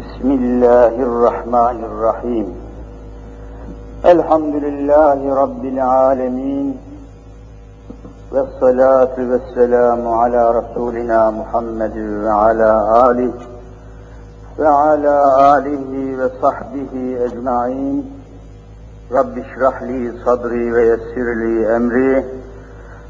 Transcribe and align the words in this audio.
بسم 0.00 0.30
الله 0.30 0.94
الرحمن 1.08 1.84
الرحيم. 1.84 2.46
الحمد 4.04 4.54
لله 4.54 5.34
رب 5.34 5.64
العالمين 5.64 6.78
والصلاة 8.32 9.16
والسلام 9.30 10.08
على 10.08 10.42
رسولنا 10.58 11.30
محمد 11.30 11.96
وعلى 12.24 12.70
آله 13.08 13.34
وعلى 14.58 15.16
آله 15.56 15.90
وصحبه 16.20 16.92
أجمعين. 17.26 17.96
رب 19.12 19.34
اشرح 19.38 19.82
لي 19.82 20.12
صدري 20.24 20.72
ويسر 20.72 21.26
لي 21.42 21.76
أمري 21.76 22.24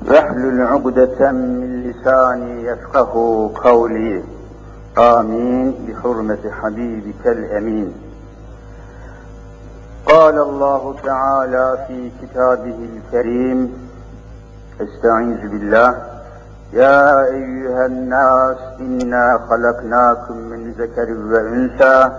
واحلل 0.08 0.60
عقدة 0.72 1.32
من 1.32 1.70
لساني 1.86 2.64
يفقه 2.64 3.12
قولي. 3.64 4.39
آمين 4.97 5.75
بحرمة 5.87 6.51
حبيبك 6.61 7.27
الأمين 7.27 7.93
قال 10.05 10.39
الله 10.39 10.95
تعالى 11.03 11.77
في 11.87 12.11
كتابه 12.21 12.89
الكريم 12.95 13.89
استعيذ 14.81 15.47
بالله 15.49 15.95
يا 16.73 17.25
أيها 17.25 17.85
الناس 17.85 18.57
إنا 18.79 19.39
خلقناكم 19.49 20.37
من 20.37 20.71
ذكر 20.71 21.11
وأنثى 21.13 22.11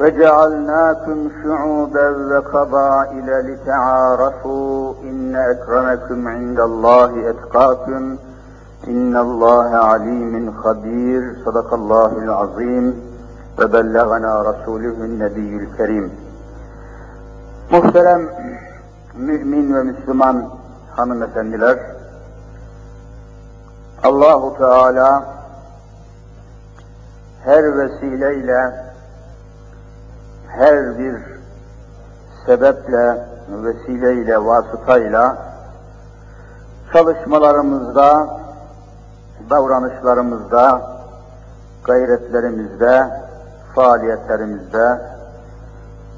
وجعلناكم 0.00 1.28
شعوبا 1.42 2.08
وقبائل 2.10 3.26
لتعارفوا 3.46 4.94
إن 5.02 5.36
أكرمكم 5.36 6.28
عند 6.28 6.60
الله 6.60 7.30
أتقاكم 7.30 8.16
إن 8.88 9.16
الله 9.16 9.76
عليم 9.76 10.62
خبير 10.62 11.36
صدق 11.44 11.74
الله 11.74 12.18
العظيم 12.18 13.12
وبلغنا 13.58 14.42
رسوله 14.42 14.96
النبي 15.04 15.56
الكريم 15.56 16.10
Muhterem 17.70 18.28
mümin 19.14 19.74
ve 19.74 19.82
Müslüman 19.82 20.50
hanımefendiler, 20.96 21.78
Allahu 24.04 24.58
Teala 24.58 25.24
her 27.44 27.78
vesileyle, 27.78 28.74
her 30.48 30.98
bir 30.98 31.14
sebeple, 32.46 33.26
vesileyle, 33.48 34.44
vasıtayla 34.44 35.36
çalışmalarımızda, 36.92 38.26
davranışlarımızda, 39.49 40.81
gayretlerimizde, 41.83 43.07
faaliyetlerimizde, 43.75 45.01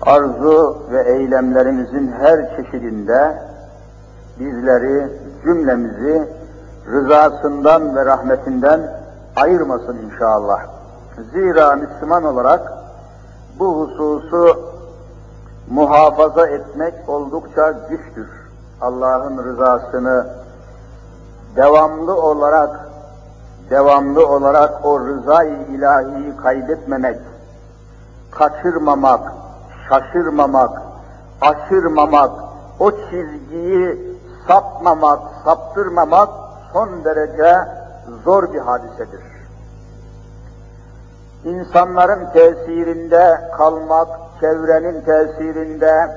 arzu 0.02 0.78
ve 0.92 1.02
eylemlerimizin 1.02 2.12
her 2.12 2.56
çeşidinde 2.56 3.38
bizleri, 4.40 5.12
cümlemizi 5.44 6.30
rızasından 6.88 7.96
ve 7.96 8.06
rahmetinden 8.06 8.82
ayırmasın 9.36 9.98
inşallah. 9.98 10.60
Zira 11.34 11.76
Müslüman 11.76 12.24
olarak 12.24 12.74
bu 13.60 13.80
hususu 13.80 14.60
muhafaza 15.70 16.48
etmek 16.48 17.10
oldukça 17.10 17.72
güçtür. 17.90 18.30
Allah'ın 18.82 19.44
rızasını 19.44 20.28
devamlı 21.56 22.22
olarak 22.22 22.89
devamlı 23.70 24.28
olarak 24.28 24.86
o 24.86 25.00
rızayı 25.00 25.58
ilahiyi 25.68 26.38
kaybetmemek, 26.38 27.20
kaçırmamak, 28.32 29.34
şaşırmamak, 29.90 30.82
aşırmamak, 31.42 32.32
o 32.80 32.92
çizgiyi 32.92 34.18
sapmamak, 34.48 35.20
saptırmamak 35.46 36.30
son 36.74 37.06
derece 37.06 37.56
zor 38.26 38.54
bir 38.54 38.60
hadisedir. 38.60 39.22
İnsanların 41.44 42.32
tesirinde 42.34 43.42
kalmak, 43.58 44.08
çevrenin 44.40 45.02
tesirinde, 45.02 46.16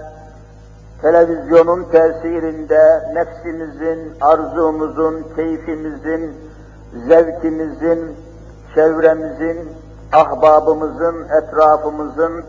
televizyonun 1.03 1.85
tesirinde, 1.85 3.11
nefsimizin, 3.15 4.13
arzumuzun, 4.21 5.27
keyfimizin, 5.37 6.52
zevkimizin, 7.09 8.17
çevremizin, 8.75 9.69
ahbabımızın, 10.13 11.25
etrafımızın, 11.43 12.45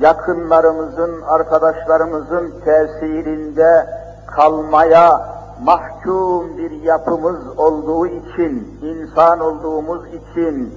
yakınlarımızın, 0.00 1.22
arkadaşlarımızın 1.22 2.54
tesirinde 2.64 3.86
kalmaya 4.26 5.34
mahkum 5.64 6.58
bir 6.58 6.70
yapımız 6.70 7.58
olduğu 7.58 8.06
için, 8.06 8.78
insan 8.82 9.40
olduğumuz 9.40 10.02
için, 10.06 10.74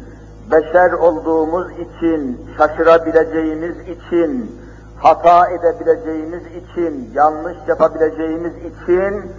beşer 0.51 0.91
olduğumuz 0.91 1.67
için, 1.71 2.41
şaşırabileceğimiz 2.57 3.75
için, 3.79 4.59
hata 4.97 5.47
edebileceğimiz 5.47 6.43
için, 6.45 7.09
yanlış 7.13 7.57
yapabileceğimiz 7.67 8.53
için 8.55 9.31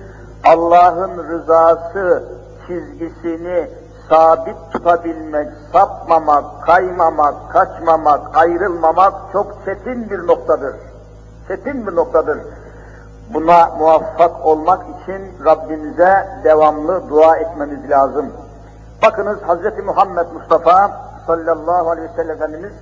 Allah'ın 0.45 1.29
rızası 1.29 2.38
çizgisini 2.69 3.71
sabit 4.09 4.56
tutabilmek, 4.73 5.49
sapmamak, 5.73 6.45
kaymamak, 6.62 7.34
kaçmamak, 7.53 8.37
ayrılmamak 8.37 9.15
çok 9.33 9.65
çetin 9.65 10.11
bir 10.11 10.27
noktadır. 10.27 10.77
Çetin 11.49 11.87
bir 11.87 11.97
noktadır. 11.97 12.39
Buna 13.34 13.67
muvaffak 13.79 14.47
olmak 14.47 14.83
için 14.83 15.45
Rabbimize 15.45 16.29
devamlı 16.45 17.09
dua 17.09 17.37
etmemiz 17.37 17.91
lazım. 17.91 18.33
Bakınız 19.03 19.39
Hz. 19.39 19.85
Muhammed 19.85 20.27
Mustafa 20.33 20.91
sallallahu 21.27 21.91
aleyhi 21.91 22.09
ve 22.09 22.12
sellem 22.17 22.37
Efendimiz 22.37 22.73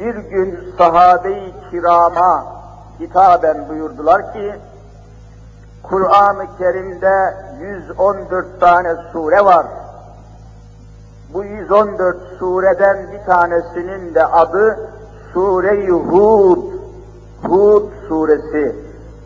bir 0.00 0.14
gün 0.14 0.74
sahabe-i 0.78 1.54
kirama 1.70 2.44
hitaben 3.00 3.68
buyurdular 3.68 4.32
ki 4.32 4.54
Kur'an-ı 5.82 6.46
Kerim'de 6.58 7.34
114 7.60 8.60
tane 8.60 8.96
sure 9.12 9.44
var. 9.44 9.66
Bu 11.34 11.44
114 11.44 12.16
sureden 12.38 12.98
bir 13.12 13.26
tanesinin 13.26 14.14
de 14.14 14.26
adı 14.26 14.90
Sure-i 15.32 15.90
Hud, 15.90 16.62
Hud 17.42 17.90
suresi 18.08 18.76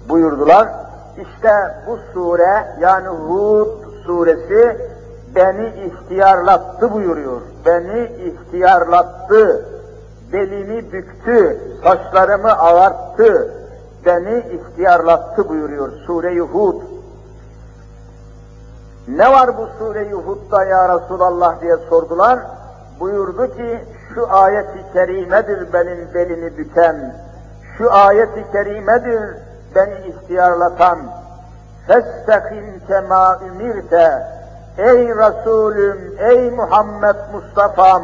buyurdular. 0.09 0.69
İşte 1.17 1.53
bu 1.87 1.99
sure 2.15 2.67
yani 2.81 3.09
Hud 3.09 3.69
suresi 4.07 4.77
beni 5.35 5.67
ihtiyarlattı 5.67 6.93
buyuruyor. 6.93 7.41
Beni 7.67 8.05
ihtiyarlattı, 8.05 9.67
belimi 10.33 10.93
büktü, 10.93 11.59
saçlarımı 11.85 12.53
ağarttı, 12.53 13.55
beni 14.07 14.39
ihtiyarlattı 14.39 15.49
buyuruyor 15.49 15.93
Sure-i 16.07 16.41
Hud. 16.41 16.83
Ne 19.09 19.33
var 19.33 19.59
bu 19.59 19.69
Sure-i 19.79 20.13
Hud'da 20.13 20.65
ya 20.65 20.99
Resulallah 20.99 21.61
diye 21.61 21.77
sordular. 21.77 22.39
Buyurdu 23.01 23.57
ki 23.57 23.85
şu 24.15 24.33
ayeti 24.33 24.93
kerimedir 24.93 25.73
benim 25.73 26.15
belini 26.15 26.59
büken, 26.59 27.15
şu 27.79 27.93
ayeti 27.93 28.53
kerimedir 28.53 29.37
beni 29.75 29.95
ihtiyarlatan. 30.07 30.99
Festakim 31.87 32.81
kema 32.89 33.39
ümirte. 33.47 34.35
Ey 34.79 35.09
Resulüm, 35.09 36.17
ey 36.19 36.51
Muhammed 36.51 37.17
Mustafa'm, 37.33 38.03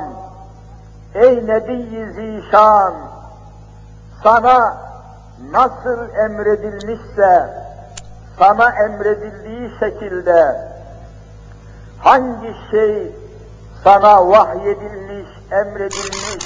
ey 1.14 1.46
Nebi-i 1.46 2.12
Zişan, 2.12 2.94
sana 4.22 4.76
nasıl 5.53 6.15
emredilmişse, 6.15 7.51
sana 8.39 8.71
emredildiği 8.71 9.71
şekilde 9.81 10.57
hangi 11.98 12.54
şey 12.71 13.13
sana 13.84 14.28
vahyedilmiş, 14.28 15.28
emredilmiş, 15.51 16.45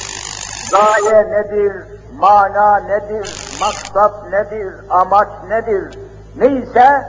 gaye 0.73 1.31
nedir, 1.31 1.73
mana 2.19 2.77
nedir, 2.77 3.59
maksat 3.61 4.31
nedir, 4.31 4.75
amaç 4.91 5.29
nedir, 5.49 5.99
neyse 6.37 7.07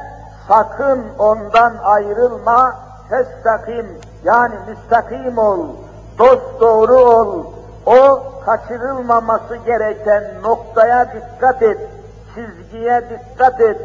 sakın 0.48 1.04
ondan 1.20 1.78
ayrılma, 1.84 2.76
festakim 3.10 3.88
yani 4.24 4.56
müstakim 4.68 5.38
ol, 5.38 5.68
dost 6.20 6.60
doğru 6.60 6.96
ol, 6.96 7.46
o 7.86 8.24
kaçırılmaması 8.46 9.56
gereken 9.56 10.24
noktaya 10.44 11.14
dikkat 11.14 11.62
et, 11.62 11.78
çizgiye 12.36 13.04
dikkat 13.10 13.62
et, 13.62 13.78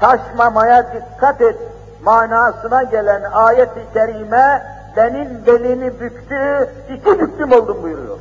saçmamaya 0.00 0.86
dikkat 0.94 1.40
et 1.40 1.56
manasına 2.04 2.82
gelen 2.82 3.22
ayet-i 3.22 3.92
kerime 3.92 4.62
benim 4.96 5.46
belini 5.46 6.00
büktü, 6.00 6.70
iki 6.90 7.20
büktüm 7.20 7.52
oldum 7.52 7.82
buyuruyor. 7.82 8.18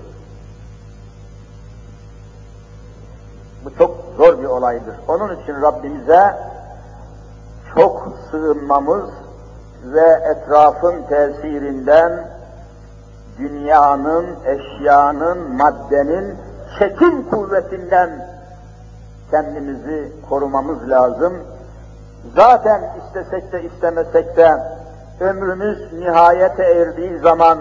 Bu 3.66 3.78
çok 3.78 3.96
zor 4.18 4.40
bir 4.40 4.46
olaydır. 4.46 4.96
Onun 5.08 5.36
için 5.36 5.62
Rabbimize 5.62 6.36
çok 7.76 8.14
sığınmamız 8.32 9.10
ve 9.84 10.20
etrafın 10.32 11.04
tesirinden 11.04 12.33
dünyanın, 13.38 14.26
eşyanın, 14.46 15.56
maddenin 15.58 16.38
çekim 16.80 17.30
kuvvetinden 17.30 18.10
kendimizi 19.32 20.12
korumamız 20.30 20.90
lazım. 20.90 21.34
Zaten 22.36 22.82
istesek 22.98 23.52
de 23.52 23.64
istemesek 23.64 24.38
de 24.38 24.50
ömrümüz 25.20 25.94
nihayete 25.94 26.64
erdiği 26.64 27.20
zaman, 27.20 27.58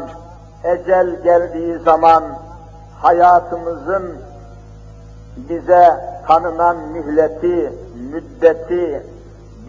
ecel 0.65 1.23
geldiği 1.23 1.79
zaman 1.79 2.23
hayatımızın 3.01 4.17
bize 5.37 5.89
tanınan 6.27 6.77
mühleti, 6.77 7.73
müddeti 8.13 9.07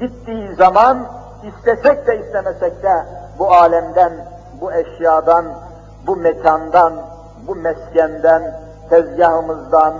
bittiği 0.02 0.56
zaman 0.56 1.08
istesek 1.44 2.08
de 2.08 2.20
istemesek 2.20 2.84
de 2.84 3.06
bu 3.40 3.52
alemden, 3.52 4.14
bu 4.62 4.74
eşyadan, 4.74 5.46
bu 6.08 6.16
mekandan, 6.16 6.94
bu 7.48 7.56
meskenden, 7.56 8.60
tezgahımızdan, 8.90 9.94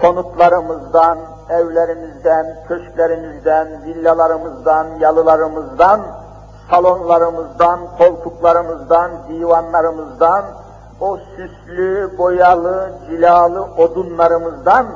konutlarımızdan, 0.00 1.18
evlerimizden, 1.50 2.56
köşklerimizden, 2.68 3.68
villalarımızdan, 3.84 4.86
yalılarımızdan, 5.00 6.00
salonlarımızdan, 6.70 7.80
koltuklarımızdan, 7.98 9.10
divanlarımızdan, 9.28 10.44
o 11.00 11.16
süslü, 11.16 12.18
boyalı, 12.18 12.92
cilalı 13.06 13.62
odunlarımızdan 13.62 14.86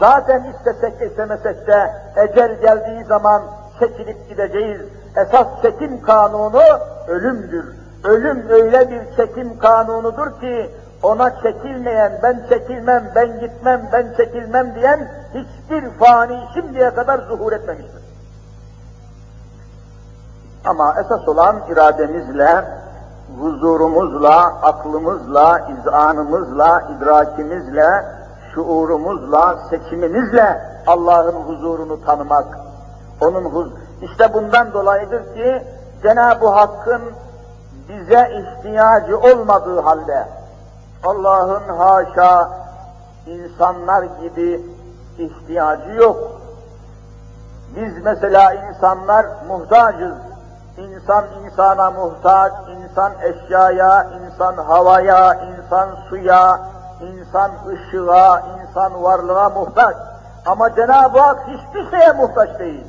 zaten 0.00 0.44
istesek 0.44 1.10
istemesek 1.10 1.66
de 1.66 1.92
ecel 2.16 2.60
geldiği 2.60 3.04
zaman 3.04 3.42
çekilip 3.78 4.28
gideceğiz. 4.28 4.80
Esas 5.16 5.46
çekim 5.62 6.02
kanunu 6.02 6.62
ölümdür. 7.08 7.87
Ölüm 8.04 8.48
öyle 8.48 8.90
bir 8.90 9.16
çekim 9.16 9.58
kanunudur 9.58 10.40
ki 10.40 10.70
ona 11.02 11.42
çekilmeyen, 11.42 12.20
ben 12.22 12.46
çekilmem, 12.48 13.12
ben 13.14 13.40
gitmem, 13.40 13.88
ben 13.92 14.14
çekilmem 14.16 14.74
diyen 14.74 15.12
hiçbir 15.34 15.90
fani 15.90 16.40
şimdiye 16.54 16.94
kadar 16.94 17.18
zuhur 17.18 17.52
etmemiştir. 17.52 18.02
Ama 20.64 20.94
esas 21.00 21.28
olan 21.28 21.56
irademizle, 21.68 22.64
huzurumuzla, 23.40 24.44
aklımızla, 24.62 25.60
izanımızla, 25.78 26.82
idrakimizle, 26.96 28.04
şuurumuzla, 28.54 29.58
seçimimizle 29.70 30.62
Allah'ın 30.86 31.32
huzurunu 31.32 32.04
tanımak. 32.04 32.58
Onun 33.20 33.44
huz 33.44 33.72
işte 34.02 34.34
bundan 34.34 34.72
dolayıdır 34.72 35.34
ki 35.34 35.62
Cenab-ı 36.02 36.48
Hakk'ın 36.48 37.02
bize 37.88 38.30
ihtiyacı 38.42 39.18
olmadığı 39.18 39.80
halde 39.80 40.28
Allah'ın 41.04 41.78
haşa 41.78 42.50
insanlar 43.26 44.02
gibi 44.02 44.66
ihtiyacı 45.18 45.90
yok. 45.90 46.16
Biz 47.76 48.04
mesela 48.04 48.54
insanlar 48.54 49.26
muhtacız. 49.48 50.14
İnsan 50.76 51.24
insana 51.44 51.90
muhtaç, 51.90 52.52
insan 52.68 53.12
eşyaya, 53.22 54.04
insan 54.04 54.56
havaya, 54.56 55.34
insan 55.34 55.88
suya, 56.08 56.60
insan 57.00 57.50
ışığa, 57.66 58.42
insan 58.60 59.02
varlığa 59.02 59.48
muhtaç. 59.48 59.96
Ama 60.46 60.74
Cenab-ı 60.74 61.18
Hak 61.18 61.38
hiçbir 61.46 61.90
şeye 61.90 62.12
muhtaç 62.12 62.58
değil. 62.58 62.86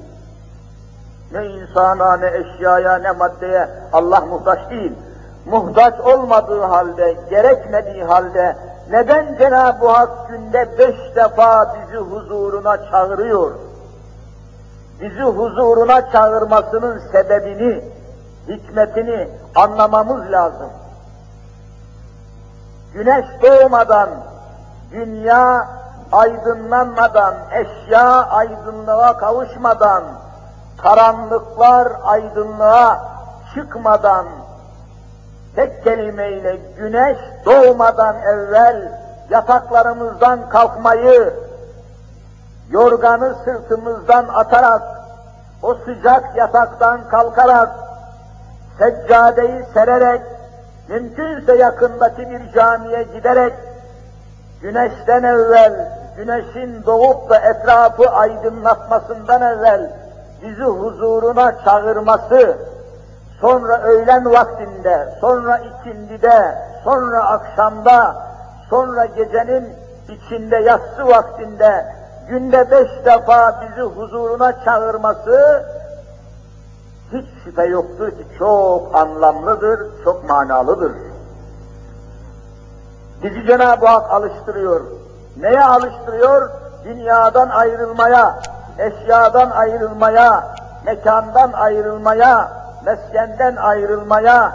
Ne 1.31 1.45
insana, 1.45 2.17
ne 2.17 2.27
eşyaya, 2.27 2.97
ne 2.97 3.11
maddeye 3.11 3.69
Allah 3.93 4.21
muhtaç 4.21 4.69
değil. 4.69 4.93
Muhtaç 5.45 5.99
olmadığı 5.99 6.61
halde, 6.61 7.15
gerekmediği 7.29 8.03
halde 8.03 8.55
neden 8.91 9.35
Cenab-ı 9.37 9.87
Hak 9.87 10.29
günde 10.29 10.77
beş 10.77 11.15
defa 11.15 11.75
bizi 11.75 11.97
huzuruna 11.97 12.77
çağırıyor? 12.91 13.51
Bizi 15.01 15.21
huzuruna 15.21 16.11
çağırmasının 16.11 17.01
sebebini, 17.11 17.83
hikmetini 18.47 19.29
anlamamız 19.55 20.31
lazım. 20.31 20.69
Güneş 22.93 23.25
doğmadan, 23.41 24.09
dünya 24.91 25.67
aydınlanmadan, 26.11 27.35
eşya 27.51 28.25
aydınlığa 28.29 29.17
kavuşmadan, 29.17 30.03
karanlıklar 30.83 31.87
aydınlığa 32.03 32.99
çıkmadan, 33.53 34.25
tek 35.55 35.83
kelimeyle 35.83 36.57
güneş 36.77 37.17
doğmadan 37.45 38.15
evvel 38.21 38.91
yataklarımızdan 39.29 40.49
kalkmayı, 40.49 41.33
yorganı 42.69 43.35
sırtımızdan 43.45 44.27
atarak, 44.27 44.81
o 45.63 45.73
sıcak 45.73 46.35
yataktan 46.35 47.09
kalkarak, 47.09 47.69
seccadeyi 48.79 49.63
sererek, 49.73 50.21
mümkünse 50.87 51.55
yakındaki 51.55 52.29
bir 52.29 52.51
camiye 52.51 53.03
giderek, 53.03 53.53
güneşten 54.61 55.23
evvel, 55.23 55.91
güneşin 56.17 56.83
doğup 56.85 57.29
da 57.29 57.37
etrafı 57.37 58.09
aydınlatmasından 58.09 59.41
evvel, 59.41 59.91
bizi 60.43 60.63
huzuruna 60.63 61.63
çağırması, 61.65 62.57
sonra 63.41 63.81
öğlen 63.81 64.25
vaktinde, 64.25 65.13
sonra 65.21 65.57
ikindide, 65.57 66.55
sonra 66.83 67.23
akşamda, 67.23 68.15
sonra 68.69 69.05
gecenin 69.05 69.69
içinde 70.09 70.55
yatsı 70.55 71.07
vaktinde, 71.07 71.85
günde 72.29 72.71
beş 72.71 73.05
defa 73.05 73.61
bizi 73.61 73.81
huzuruna 73.81 74.63
çağırması, 74.65 75.65
hiç 77.13 77.25
şüphe 77.43 77.65
yoktur 77.65 78.11
ki 78.11 78.27
çok 78.39 78.95
anlamlıdır, 78.95 80.03
çok 80.03 80.29
manalıdır. 80.29 80.91
Bizi 83.23 83.47
Cenab-ı 83.47 83.85
Hak 83.85 84.11
alıştırıyor. 84.11 84.81
Neye 85.37 85.63
alıştırıyor? 85.63 86.49
Dünyadan 86.85 87.49
ayrılmaya, 87.49 88.39
eşyadan 88.79 89.49
ayrılmaya, 89.49 90.43
mekandan 90.85 91.51
ayrılmaya, 91.53 92.51
meskenden 92.85 93.55
ayrılmaya, 93.55 94.51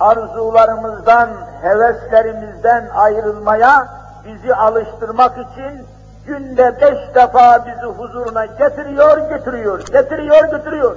arzularımızdan, 0.00 1.28
heveslerimizden 1.62 2.88
ayrılmaya 2.94 3.88
bizi 4.24 4.54
alıştırmak 4.54 5.32
için 5.38 5.86
günde 6.26 6.80
beş 6.80 7.14
defa 7.14 7.66
bizi 7.66 7.86
huzuruna 7.86 8.46
getiriyor, 8.46 9.18
getiriyor, 9.18 9.80
getiriyor, 9.86 10.44
getiriyor. 10.50 10.96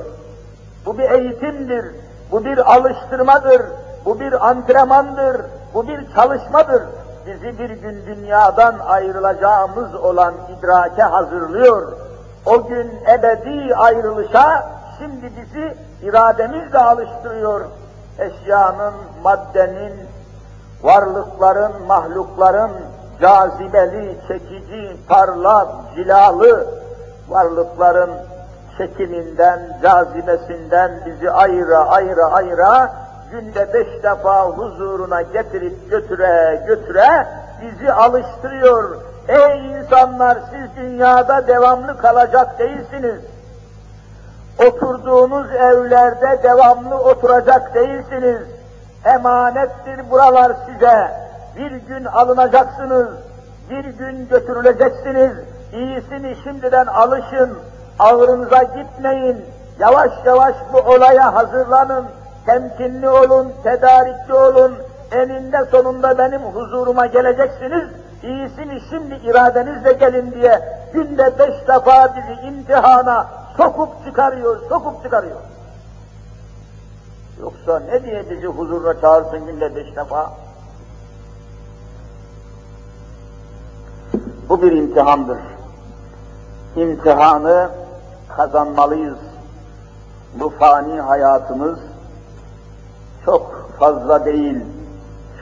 Bu 0.86 0.98
bir 0.98 1.12
eğitimdir, 1.12 1.86
bu 2.32 2.46
bir 2.46 2.74
alıştırmadır, 2.74 3.62
bu 4.06 4.20
bir 4.20 4.50
antrenmandır, 4.50 5.42
bu 5.74 5.88
bir 5.88 6.14
çalışmadır. 6.16 6.84
Bizi 7.26 7.60
bir 7.60 7.70
gün 7.70 8.06
dünyadan 8.06 8.80
ayrılacağımız 8.80 9.96
olan 9.96 10.34
idrake 10.58 11.02
hazırlıyor. 11.04 11.94
O 12.46 12.68
gün 12.68 12.92
ebedi 13.08 13.76
ayrılışa 13.76 14.66
şimdi 15.00 15.32
bizi 15.36 15.78
irademizle 16.04 16.80
alıştırıyor. 16.80 17.62
Eşyanın, 18.20 18.94
maddenin, 19.24 19.94
varlıkların, 20.84 21.86
mahlukların 21.88 22.72
cazibeli, 23.22 24.18
çekici, 24.28 24.98
parlak, 25.08 25.68
cilalı 25.96 26.68
varlıkların 27.30 28.12
çekiminden, 28.78 29.80
cazibesinden 29.82 30.92
bizi 31.06 31.32
ayrı 31.32 31.78
ayrı 31.78 32.26
ayrı 32.26 32.90
günde 33.32 33.74
beş 33.74 34.04
defa 34.04 34.46
huzuruna 34.46 35.22
getirip 35.22 35.92
götüre 35.92 36.64
götüre 36.68 37.28
bizi 37.62 37.94
alıştırıyor. 37.94 39.11
Ey 39.28 39.72
insanlar 39.72 40.38
siz 40.52 40.84
dünyada 40.84 41.48
devamlı 41.48 41.98
kalacak 41.98 42.60
değilsiniz. 42.60 43.22
Oturduğunuz 44.68 45.52
evlerde 45.52 46.44
devamlı 46.44 46.96
oturacak 46.96 47.76
değilsiniz. 47.76 48.42
Emanettir 49.06 50.12
buralar 50.12 50.52
size. 50.66 51.12
Bir 51.56 51.72
gün 51.72 52.06
alınacaksınız, 52.06 53.08
bir 53.70 53.86
gün 53.86 54.28
götürüleceksiniz. 54.28 55.32
İyisini 55.74 56.36
şimdiden 56.44 56.86
alışın, 56.86 57.58
ağrınıza 58.00 58.64
gitmeyin. 58.64 59.46
Yavaş 59.80 60.12
yavaş 60.26 60.56
bu 60.74 60.78
olaya 60.78 61.34
hazırlanın. 61.34 62.06
Temkinli 62.46 63.10
olun, 63.10 63.54
tedarikli 63.64 64.34
olun. 64.34 64.78
Eninde 65.12 65.66
sonunda 65.72 66.18
benim 66.18 66.42
huzuruma 66.42 67.06
geleceksiniz. 67.06 67.90
İyisini 68.24 68.82
şimdi 68.90 69.16
iradenizle 69.16 69.94
gelin 69.94 70.32
diye 70.32 70.82
günde 70.94 71.40
beş 71.40 71.68
defa 71.68 72.16
bizi 72.16 72.48
imtihana 72.48 73.28
sokup 73.58 74.06
çıkarıyor, 74.06 74.60
sokup 74.70 75.04
çıkarıyor. 75.04 75.40
Yoksa 77.42 77.80
ne 77.80 78.04
diye 78.04 78.30
bizi 78.30 78.48
huzuruna 78.48 79.02
çağırsın 79.02 79.46
günde 79.46 79.76
beş 79.76 79.96
defa? 79.96 80.34
Bu 84.50 84.62
bir 84.62 84.72
imtihandır. 84.72 85.40
İmtihanı 86.76 87.70
kazanmalıyız. 88.38 89.18
Bu 90.36 90.50
fani 90.50 91.02
hayatımız 91.02 91.80
çok 93.26 93.70
fazla 93.80 94.26
değil, 94.26 94.60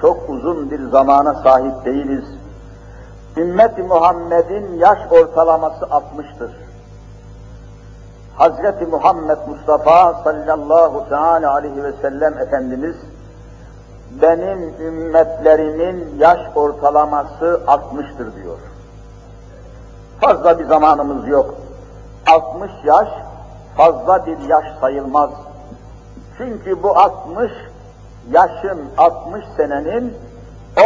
çok 0.01 0.29
uzun 0.29 0.71
bir 0.71 0.89
zamana 0.89 1.33
sahip 1.33 1.85
değiliz. 1.85 2.38
Ümmet-i 3.39 3.83
Muhammed'in 3.83 4.77
yaş 4.77 4.99
ortalaması 5.11 5.85
60'tır. 5.85 6.51
Hazreti 8.35 8.85
Muhammed 8.85 9.37
Mustafa 9.47 10.13
sallallahu 10.23 11.09
teala 11.09 11.53
aleyhi 11.53 11.83
ve 11.83 11.91
sellem 12.01 12.37
Efendimiz 12.37 12.95
benim 14.21 14.73
ümmetlerimin 14.79 16.15
yaş 16.19 16.39
ortalaması 16.55 17.61
60'tır 17.67 18.35
diyor. 18.35 18.57
Fazla 20.21 20.59
bir 20.59 20.65
zamanımız 20.65 21.27
yok. 21.27 21.55
60 22.27 22.71
yaş 22.83 23.07
fazla 23.77 24.25
bir 24.25 24.39
yaş 24.39 24.65
sayılmaz. 24.81 25.29
Çünkü 26.37 26.83
bu 26.83 26.97
60 26.97 27.51
yaşın 28.31 28.79
60 28.97 29.45
senenin 29.57 30.13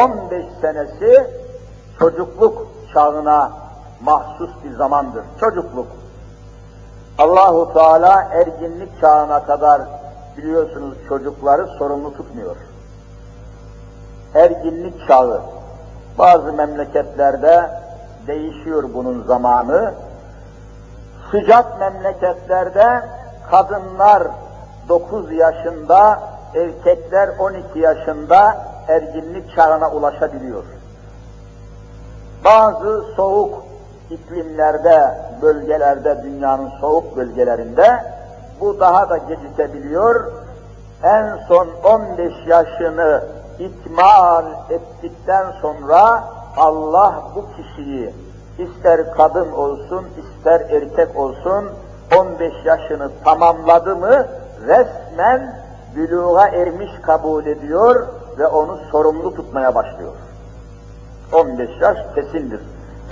15 0.01 0.45
senesi 0.61 1.42
çocukluk 1.99 2.67
çağına 2.93 3.51
mahsus 4.01 4.49
bir 4.63 4.75
zamandır. 4.75 5.23
Çocukluk. 5.39 5.87
Allahu 7.17 7.73
Teala 7.73 8.29
erginlik 8.31 9.01
çağına 9.01 9.45
kadar 9.45 9.81
biliyorsunuz 10.37 10.97
çocukları 11.09 11.67
sorumlu 11.67 12.13
tutmuyor. 12.17 12.55
Erginlik 14.35 15.07
çağı. 15.07 15.41
Bazı 16.17 16.53
memleketlerde 16.53 17.69
değişiyor 18.27 18.83
bunun 18.93 19.23
zamanı. 19.23 19.93
Sıcak 21.31 21.79
memleketlerde 21.79 23.01
kadınlar 23.51 24.23
9 24.89 25.31
yaşında, 25.31 26.19
erkekler 26.55 27.29
12 27.39 27.79
yaşında 27.79 28.57
erginlik 28.87 29.55
çağına 29.55 29.91
ulaşabiliyor. 29.91 30.63
Bazı 32.45 33.03
soğuk 33.15 33.63
iklimlerde, 34.09 35.17
bölgelerde, 35.41 36.23
dünyanın 36.23 36.69
soğuk 36.81 37.17
bölgelerinde 37.17 38.03
bu 38.61 38.79
daha 38.79 39.09
da 39.09 39.17
gecikebiliyor. 39.17 40.31
En 41.03 41.37
son 41.47 41.67
15 41.83 42.33
yaşını 42.47 43.23
ikmal 43.59 44.45
ettikten 44.69 45.51
sonra 45.61 46.23
Allah 46.57 47.23
bu 47.35 47.45
kişiyi 47.55 48.13
ister 48.57 49.11
kadın 49.11 49.51
olsun, 49.51 50.05
ister 50.17 50.61
erkek 50.61 51.15
olsun 51.15 51.65
15 52.17 52.53
yaşını 52.65 53.11
tamamladı 53.23 53.95
mı 53.95 54.27
resmen 54.67 55.55
büluğa 55.95 56.47
ermiş 56.47 56.91
kabul 57.01 57.45
ediyor 57.45 58.07
ve 58.39 58.47
onu 58.47 58.77
sorumlu 58.91 59.35
tutmaya 59.35 59.75
başlıyor. 59.75 60.13
15 61.33 61.69
yaş 61.81 61.97
kesindir. 62.15 62.59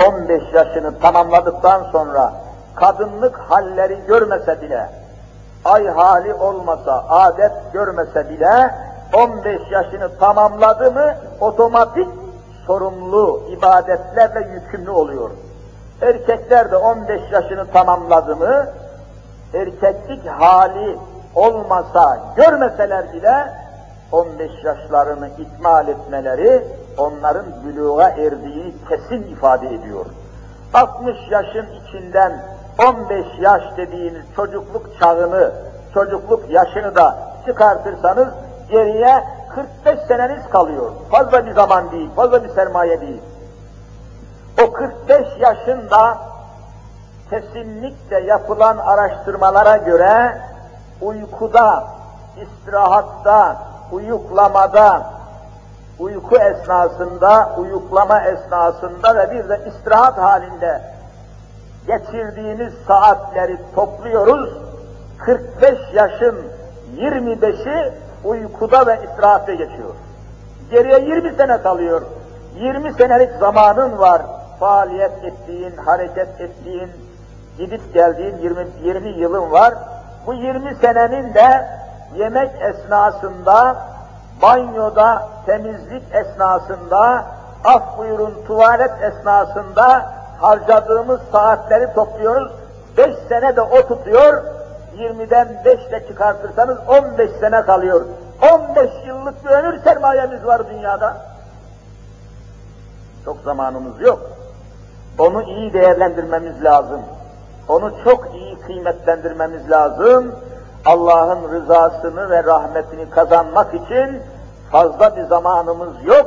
15 0.08 0.44
yaşını 0.54 1.00
tamamladıktan 1.00 1.84
sonra 1.92 2.34
kadınlık 2.76 3.38
halleri 3.38 3.98
görmese 4.08 4.62
bile, 4.62 4.90
ay 5.66 5.88
hali 5.88 6.34
olmasa, 6.34 7.06
adet 7.10 7.52
görmese 7.74 8.30
bile 8.30 8.76
15 9.14 9.62
yaşını 9.72 10.18
tamamladı 10.20 10.92
mı 10.92 11.16
otomatik 11.40 12.08
sorumlu 12.68 13.42
ibadetlerle 13.50 14.48
yükümlü 14.54 14.92
oluyor. 14.92 15.30
Erkekler 16.02 16.72
de 16.72 16.78
15 16.78 17.22
yaşını 17.32 17.72
tamamladı 17.72 18.36
mı 18.36 18.66
erkeklik 19.54 20.28
hali 20.28 20.98
olmasa, 21.36 22.20
görmeseler 22.36 23.14
bile 23.14 23.54
15 24.12 24.52
yaşlarını 24.64 25.30
ikmal 25.38 25.88
etmeleri 25.88 26.64
onların 26.98 27.46
büluğa 27.66 28.10
erdiğini 28.10 28.74
kesin 28.90 29.24
ifade 29.24 29.68
ediyor. 29.68 30.06
60 30.74 31.18
yaşın 31.30 31.66
içinden 31.72 32.46
15 32.88 33.26
yaş 33.40 33.64
dediğiniz 33.78 34.26
çocukluk 34.36 35.00
çağını, 35.00 35.52
çocukluk 35.94 36.50
yaşını 36.50 36.96
da 36.96 37.18
çıkartırsanız 37.46 38.28
geriye 38.70 39.24
45 39.56 40.00
seneniz 40.08 40.50
kalıyor. 40.50 40.92
Fazla 41.12 41.46
bir 41.46 41.52
zaman 41.52 41.92
değil, 41.92 42.10
fazla 42.16 42.44
bir 42.44 42.50
sermaye 42.50 43.02
değil. 43.02 43.22
O 44.64 44.74
45 44.74 45.28
yaşında 45.40 46.18
kesinlikle 47.30 48.20
yapılan 48.20 48.78
araştırmalara 48.78 49.78
göre 49.78 50.38
uykuda, 51.02 51.84
istirahatta, 52.42 53.58
uyuklamada, 53.92 55.04
uyku 56.00 56.38
esnasında, 56.38 57.56
uyuklama 57.58 58.22
esnasında 58.22 59.16
ve 59.16 59.32
bir 59.32 59.50
de 59.50 59.60
istirahat 59.68 60.18
halinde 60.18 60.82
geçirdiğiniz 61.88 62.74
saatleri 62.88 63.58
topluyoruz. 63.76 64.58
45 65.18 65.80
yaşın 65.94 66.38
25'i 66.98 67.94
uykuda 68.24 68.88
ve 68.88 69.00
istirahatte 69.04 69.56
geçiyor. 69.56 69.96
Geriye 70.72 71.00
20 71.00 71.34
sene 71.34 71.62
kalıyor. 71.62 72.02
20 72.56 72.94
senelik 72.94 73.32
zamanın 73.40 74.00
var. 74.00 74.22
Faaliyet 74.60 75.24
ettiğin, 75.24 75.78
hareket 75.78 76.42
ettiğin, 76.42 76.90
gidip 77.58 77.94
geldiğin 77.94 78.38
20, 78.38 78.68
20 78.84 79.10
yılın 79.10 79.52
var. 79.52 79.74
Bu 80.28 80.34
20 80.34 80.76
senenin 80.76 81.34
de 81.34 81.68
yemek 82.16 82.52
esnasında, 82.62 83.78
banyoda, 84.42 85.30
temizlik 85.46 86.04
esnasında, 86.14 87.26
af 87.64 87.98
buyurun 87.98 88.34
tuvalet 88.48 88.92
esnasında 89.04 90.14
harcadığımız 90.40 91.22
saatleri 91.32 91.94
topluyoruz. 91.94 92.52
5 92.98 93.16
sene 93.30 93.56
de 93.56 93.62
o 93.62 93.88
tutuyor, 93.88 94.44
20'den 94.98 95.62
5 95.66 95.92
de 95.92 96.08
çıkartırsanız 96.08 96.78
15 96.88 97.32
sene 97.40 97.62
kalıyor. 97.62 98.06
15 98.54 98.90
yıllık 99.06 99.46
bir 99.46 99.50
ömür 99.50 99.84
sermayemiz 99.84 100.46
var 100.46 100.70
dünyada. 100.70 101.18
Çok 103.26 103.38
zamanımız 103.42 104.02
yok. 104.02 104.20
Onu 105.20 105.44
iyi 105.44 105.74
değerlendirmemiz 105.74 106.64
lazım. 106.64 107.02
Onu 107.68 107.94
çok 108.04 108.36
iyi 108.36 108.60
kıymetlendirmemiz 108.60 109.72
lazım. 109.72 110.36
Allah'ın 110.86 111.52
rızasını 111.52 112.30
ve 112.30 112.44
rahmetini 112.44 113.10
kazanmak 113.10 113.74
için 113.74 114.22
fazla 114.72 115.16
bir 115.16 115.24
zamanımız 115.24 116.06
yok. 116.06 116.26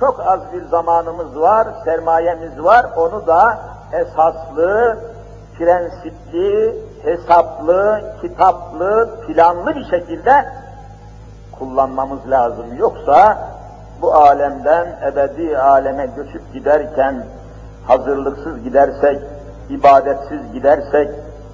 Çok 0.00 0.20
az 0.26 0.40
bir 0.52 0.64
zamanımız 0.64 1.40
var, 1.40 1.68
sermayemiz 1.84 2.64
var. 2.64 2.86
Onu 2.96 3.26
da 3.26 3.58
esaslı, 3.92 4.98
prensipli, 5.58 6.76
hesaplı, 7.02 8.00
kitaplı, 8.20 9.10
planlı 9.26 9.74
bir 9.74 9.84
şekilde 9.84 10.44
kullanmamız 11.58 12.30
lazım. 12.30 12.66
Yoksa 12.78 13.38
bu 14.02 14.14
alemden 14.14 14.86
ebedi 15.06 15.58
aleme 15.58 16.06
göçüp 16.06 16.52
giderken 16.52 17.24
hazırlıksız 17.86 18.62
gidersek, 18.62 19.20
ibadetsiz 19.70 20.52
gidersek, 20.52 21.10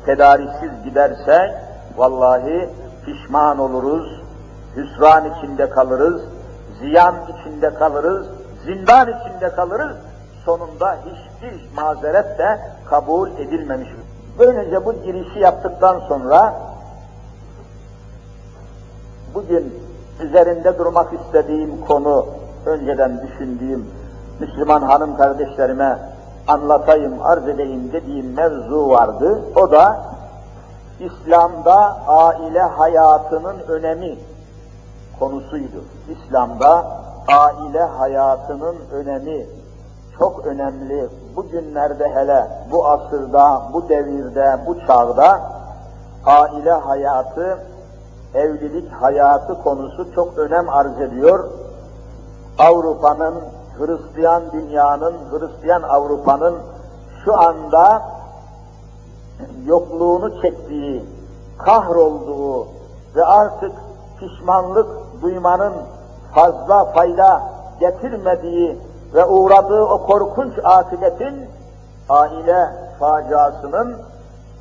tedariksiz 0.07 0.71
gidersek 0.85 1.51
vallahi 1.97 2.69
pişman 3.05 3.59
oluruz, 3.59 4.21
hüsran 4.77 5.25
içinde 5.33 5.71
kalırız, 5.71 6.23
ziyan 6.81 7.15
içinde 7.29 7.75
kalırız, 7.75 8.27
zindan 8.65 9.09
içinde 9.09 9.49
kalırız, 9.49 9.97
sonunda 10.45 10.97
hiçbir 11.07 11.77
mazeret 11.77 12.39
de 12.39 12.61
kabul 12.85 13.31
edilmemiş. 13.31 13.89
Böylece 14.39 14.85
bu 14.85 14.93
girişi 14.93 15.39
yaptıktan 15.39 15.99
sonra 16.09 16.55
bugün 19.35 19.75
üzerinde 20.21 20.79
durmak 20.79 21.13
istediğim 21.13 21.85
konu, 21.85 22.27
önceden 22.67 23.21
düşündüğüm 23.27 23.87
Müslüman 24.41 24.83
hanım 24.83 25.17
kardeşlerime 25.17 25.99
anlatayım, 26.49 27.23
arz 27.23 27.49
edeyim 27.49 27.91
dediğim 27.93 28.35
mevzu 28.35 28.89
vardı. 28.89 29.43
O 29.57 29.71
da 29.71 30.03
İslam'da 31.03 31.97
aile 32.07 32.63
hayatının 32.63 33.59
önemi 33.69 34.19
konusuydu. 35.19 35.85
İslam'da 36.09 36.87
aile 37.29 37.83
hayatının 37.83 38.77
önemi 38.93 39.47
çok 40.19 40.47
önemli. 40.47 41.09
Bugünlerde 41.37 42.09
hele 42.09 42.49
bu 42.71 42.87
asırda, 42.87 43.63
bu 43.73 43.89
devirde, 43.89 44.59
bu 44.67 44.87
çağda 44.87 45.41
aile 46.27 46.73
hayatı, 46.73 47.59
evlilik 48.35 48.93
hayatı 48.93 49.63
konusu 49.63 50.15
çok 50.15 50.39
önem 50.39 50.69
arz 50.69 51.01
ediyor. 51.01 51.51
Avrupa'nın, 52.59 53.35
Hristiyan 53.79 54.43
dünyanın, 54.53 55.15
Hristiyan 55.31 55.83
Avrupa'nın 55.83 56.59
şu 57.25 57.41
anda 57.41 58.03
yokluğunu 59.67 60.43
çektiği, 60.43 61.05
kahrolduğu 61.59 62.67
ve 63.17 63.25
artık 63.25 63.73
pişmanlık 64.19 64.89
duymanın 65.23 65.73
fazla 66.35 66.85
fayda 66.85 67.43
getirmediği 67.81 68.79
ve 69.15 69.25
uğradığı 69.25 69.85
o 69.85 70.07
korkunç 70.07 70.53
akıbetin 70.65 71.49
aile 72.09 72.69
faciasının 72.99 73.97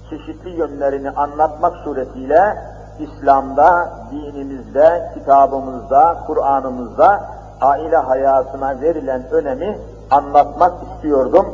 çeşitli 0.10 0.50
yönlerini 0.50 1.10
anlatmak 1.10 1.74
suretiyle 1.84 2.58
İslam'da, 3.00 3.90
dinimizde, 4.12 5.12
kitabımızda, 5.14 6.18
Kur'an'ımızda 6.28 7.22
aile 7.62 7.98
hayatına 7.98 8.82
verilen 8.82 9.32
önemi 9.32 9.78
anlatmak 10.12 10.74
istiyordum. 10.84 11.46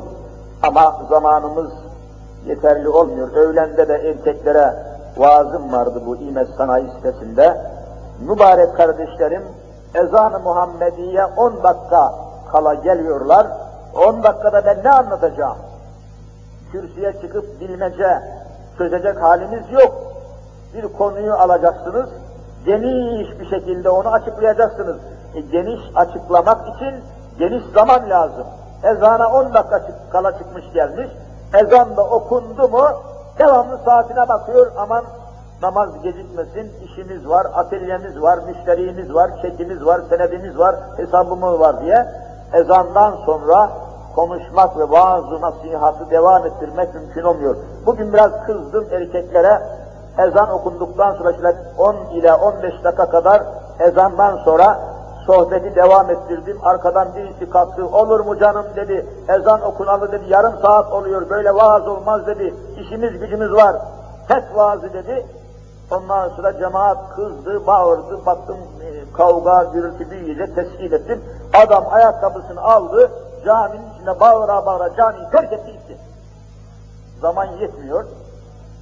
Ama 0.63 0.95
zamanımız 1.09 1.71
yeterli 2.47 2.89
olmuyor. 2.89 3.31
Öğlende 3.35 3.87
de 3.87 3.93
erkeklere 3.93 4.73
vaazım 5.17 5.73
vardı 5.73 6.01
bu 6.05 6.15
İmes 6.15 6.47
Sanayi 6.57 6.89
sitesinde. 6.95 7.61
Mübarek 8.21 8.75
kardeşlerim, 8.77 9.43
ezan-ı 9.95 10.39
Muhammediye 10.39 11.25
10 11.25 11.63
dakika 11.63 12.13
kala 12.51 12.73
geliyorlar. 12.73 13.47
10 14.07 14.23
dakikada 14.23 14.65
ben 14.65 14.83
ne 14.83 14.91
anlatacağım? 14.91 15.57
Kürsüye 16.71 17.13
çıkıp 17.21 17.59
bilmece 17.59 18.21
çözecek 18.77 19.21
halimiz 19.21 19.71
yok. 19.71 19.93
Bir 20.73 20.93
konuyu 20.97 21.33
alacaksınız, 21.33 22.09
geniş 22.65 23.39
bir 23.39 23.49
şekilde 23.49 23.89
onu 23.89 24.09
açıklayacaksınız. 24.09 24.97
E, 25.35 25.39
geniş 25.41 25.79
açıklamak 25.95 26.75
için 26.75 26.95
geniş 27.39 27.63
zaman 27.73 28.09
lazım. 28.09 28.47
Ezana 28.83 29.27
10 29.27 29.53
dakika 29.53 29.81
kala 30.11 30.37
çıkmış 30.37 30.63
gelmiş, 30.73 31.07
ezan 31.53 31.97
da 31.97 32.03
okundu 32.03 32.67
mu 32.67 32.87
devamlı 33.39 33.79
saatine 33.85 34.29
bakıyor, 34.29 34.71
aman 34.77 35.03
namaz 35.61 35.89
gecikmesin, 36.03 36.71
işimiz 36.83 37.29
var, 37.29 37.47
atölyemiz 37.53 38.21
var, 38.21 38.39
müşterimiz 38.47 39.13
var, 39.13 39.31
çekimiz 39.41 39.85
var, 39.85 40.01
senedimiz 40.09 40.59
var, 40.59 40.75
hesabımız 40.97 41.59
var 41.59 41.81
diye 41.81 42.07
ezandan 42.53 43.15
sonra 43.25 43.69
konuşmak 44.15 44.77
ve 44.77 44.91
bazı 44.91 45.41
nasihatı 45.41 46.09
devam 46.09 46.45
ettirmek 46.45 46.93
mümkün 46.93 47.23
olmuyor. 47.23 47.55
Bugün 47.85 48.13
biraz 48.13 48.31
kızdım 48.45 48.85
erkeklere, 48.91 49.61
ezan 50.17 50.49
okunduktan 50.49 51.13
sonra 51.13 51.33
şöyle 51.33 51.55
10 51.77 51.95
ile 51.95 52.33
15 52.33 52.83
dakika 52.83 53.09
kadar 53.09 53.43
ezandan 53.79 54.37
sonra 54.37 54.79
sohbeti 55.27 55.75
devam 55.75 56.09
ettirdim. 56.09 56.57
Arkadan 56.63 57.15
birisi 57.15 57.49
kalktı, 57.49 57.87
olur 57.87 58.19
mu 58.19 58.39
canım 58.39 58.65
dedi, 58.75 59.05
ezan 59.29 59.61
okunalı 59.61 60.11
dedi, 60.11 60.23
yarım 60.27 60.59
saat 60.61 60.93
oluyor, 60.93 61.29
böyle 61.29 61.55
vaaz 61.55 61.87
olmaz 61.87 62.27
dedi, 62.27 62.53
işimiz 62.77 63.19
gücümüz 63.19 63.53
var, 63.53 63.75
tek 64.27 64.55
vaazı 64.55 64.93
dedi. 64.93 65.25
Ondan 65.91 66.29
sonra 66.29 66.59
cemaat 66.59 67.15
kızdı, 67.15 67.67
bağırdı, 67.67 68.25
baktım 68.25 68.57
e, 68.57 69.13
kavga, 69.13 69.63
gürültü 69.63 70.09
büyüyecek, 70.09 70.55
teskin 70.55 70.91
ettim. 70.91 71.23
Adam 71.65 71.83
ayakkabısını 71.91 72.61
aldı, 72.61 73.11
caminin 73.45 73.93
içinde 73.95 74.19
bağıra 74.19 74.65
bağıra 74.65 74.95
camiyi 74.95 75.29
terk 75.31 75.53
etti 75.53 75.71
gitti. 75.71 75.97
Zaman 77.21 77.45
yetmiyor. 77.45 78.05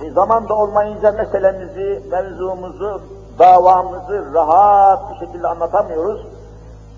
E, 0.01 0.11
zaman 0.11 0.49
da 0.49 0.53
olmayınca 0.53 1.11
meselemizi, 1.11 2.03
mevzumuzu, 2.11 3.01
davamızı 3.39 4.33
rahat 4.33 5.11
bir 5.11 5.25
şekilde 5.25 5.47
anlatamıyoruz. 5.47 6.34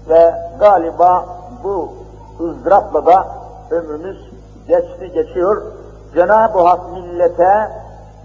Ve 0.09 0.33
galiba 0.59 1.25
bu 1.63 1.93
ızdırapla 2.39 3.05
da 3.05 3.27
ömrümüz 3.71 4.17
geçti 4.67 5.11
geçiyor. 5.11 5.61
Cenab-ı 6.13 6.59
Hak 6.59 6.91
millete, 6.91 7.71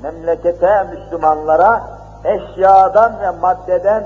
memlekete, 0.02 0.84
Müslümanlara 0.90 1.82
eşyadan 2.24 3.20
ve 3.20 3.30
maddeden 3.30 4.04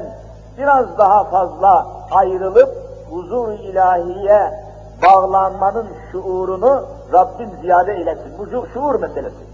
biraz 0.59 0.99
daha 0.99 1.25
fazla 1.25 1.87
ayrılıp 2.11 2.77
huzur 3.11 3.53
ilahiye 3.53 4.67
bağlanmanın 5.03 5.87
şuurunu 6.13 6.85
Rabbim 7.13 7.51
ziyade 7.61 7.93
eylesin. 7.93 8.39
Bu 8.39 8.67
şuur 8.75 9.01
meselesi. 9.01 9.45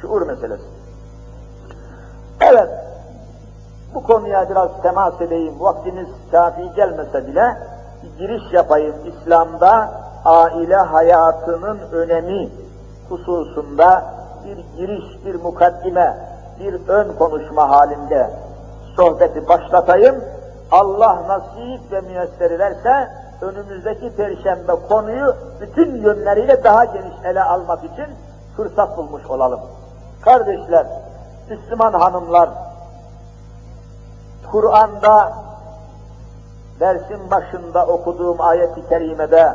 Şuur 0.00 0.26
meselesi. 0.26 0.64
Evet, 2.40 2.68
bu 3.94 4.02
konuya 4.02 4.50
biraz 4.50 4.82
temas 4.82 5.20
edeyim. 5.20 5.60
Vaktimiz 5.60 6.08
kafi 6.30 6.72
gelmese 6.76 7.26
bile 7.26 7.56
bir 8.02 8.18
giriş 8.18 8.52
yapayım. 8.52 8.94
İslam'da 9.06 9.90
aile 10.24 10.76
hayatının 10.76 11.78
önemi 11.92 12.48
hususunda 13.08 14.04
bir 14.44 14.56
giriş, 14.76 15.24
bir 15.26 15.34
mukaddime, 15.34 16.16
bir 16.60 16.88
ön 16.88 17.12
konuşma 17.18 17.70
halinde 17.70 18.30
sohbeti 18.96 19.48
başlatayım. 19.48 20.24
Allah 20.70 21.22
nasip 21.28 21.92
ve 21.92 22.00
müyesser 22.00 22.50
ederse 22.50 23.08
önümüzdeki 23.40 24.16
perşembe 24.16 24.72
konuyu 24.88 25.36
bütün 25.60 25.94
yönleriyle 25.94 26.64
daha 26.64 26.84
geniş 26.84 27.14
ele 27.24 27.42
almak 27.42 27.84
için 27.84 28.06
fırsat 28.56 28.96
bulmuş 28.96 29.26
olalım. 29.26 29.60
Kardeşler, 30.24 30.86
Müslüman 31.50 31.92
hanımlar, 31.92 32.50
Kur'an'da 34.50 35.32
dersin 36.80 37.30
başında 37.30 37.86
okuduğum 37.86 38.40
ayet-i 38.40 38.88
kerimede 38.88 39.52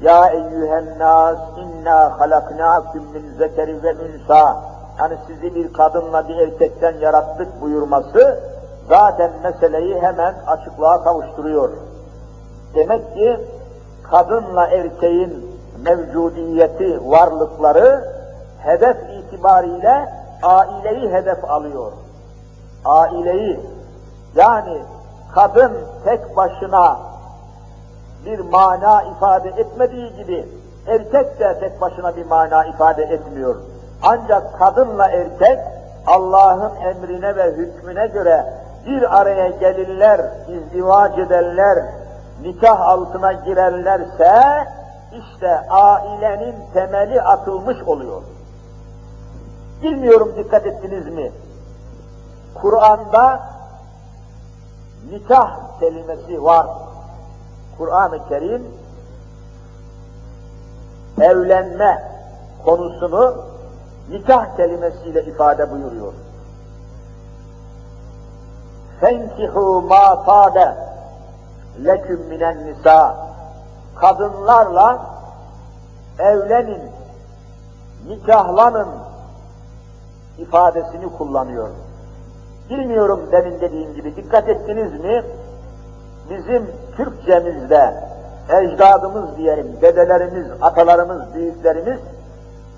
Ya 0.00 0.28
eyyühen 0.28 0.98
nas 0.98 1.38
inna 1.58 2.20
halaknakum 2.20 3.02
min 3.12 3.38
zekeri 3.38 3.82
ve 3.82 3.94
unsa 3.94 4.62
hani 4.96 5.14
sizi 5.26 5.54
bir 5.54 5.72
kadınla 5.72 6.28
bir 6.28 6.36
erkekten 6.36 6.98
yarattık 6.98 7.60
buyurması 7.60 8.40
zaten 8.88 9.30
meseleyi 9.42 10.00
hemen 10.00 10.34
açıklığa 10.46 11.04
kavuşturuyor. 11.04 11.70
Demek 12.74 13.14
ki 13.14 13.40
kadınla 14.02 14.66
erkeğin 14.66 15.60
mevcudiyeti, 15.84 17.10
varlıkları 17.10 18.04
hedef 18.58 18.96
itibariyle 19.18 20.08
aileyi 20.42 21.12
hedef 21.12 21.50
alıyor. 21.50 21.92
Aileyi, 22.84 23.60
yani 24.34 24.82
kadın 25.34 25.72
tek 26.04 26.36
başına 26.36 26.98
bir 28.24 28.38
mana 28.38 29.02
ifade 29.02 29.48
etmediği 29.48 30.16
gibi 30.16 30.48
erkek 30.86 31.40
de 31.40 31.58
tek 31.60 31.80
başına 31.80 32.16
bir 32.16 32.26
mana 32.26 32.64
ifade 32.64 33.02
etmiyor. 33.02 33.56
Ancak 34.02 34.58
kadınla 34.58 35.08
erkek 35.08 35.58
Allah'ın 36.06 36.76
emrine 36.76 37.36
ve 37.36 37.52
hükmüne 37.52 38.06
göre 38.06 38.54
bir 38.86 39.20
araya 39.20 39.48
gelirler, 39.48 40.20
izdivac 40.48 41.18
ederler, 41.18 41.78
nikah 42.42 42.80
altına 42.80 43.32
girerlerse 43.32 44.66
işte 45.12 45.60
ailenin 45.70 46.54
temeli 46.74 47.22
atılmış 47.22 47.82
oluyor. 47.82 48.22
Bilmiyorum 49.82 50.34
dikkat 50.36 50.66
ettiniz 50.66 51.06
mi? 51.06 51.32
Kur'an'da 52.54 53.40
nikah 55.10 55.80
kelimesi 55.80 56.44
var. 56.44 56.66
Kur'an-ı 57.78 58.28
Kerim 58.28 58.66
evlenme 61.20 62.02
konusunu 62.64 63.44
nikah 64.10 64.56
kelimesiyle 64.56 65.24
ifade 65.24 65.70
buyuruyor. 65.70 66.12
Fenkihu 69.00 69.82
ma 69.82 70.22
sade 70.26 70.76
leküm 71.84 72.20
minen 72.28 72.66
nisa 72.66 73.16
kadınlarla 73.96 75.00
evlenin, 76.18 76.82
nikahlanın 78.08 78.88
ifadesini 80.38 81.16
kullanıyor. 81.18 81.68
Bilmiyorum 82.70 83.28
demin 83.32 83.60
dediğim 83.60 83.94
gibi 83.94 84.16
dikkat 84.16 84.48
ettiniz 84.48 85.00
mi? 85.00 85.22
Bizim 86.30 86.70
Türkçemizde 86.96 87.94
ecdadımız 88.48 89.36
diyelim, 89.36 89.76
dedelerimiz, 89.82 90.46
atalarımız, 90.60 91.34
büyüklerimiz 91.34 91.98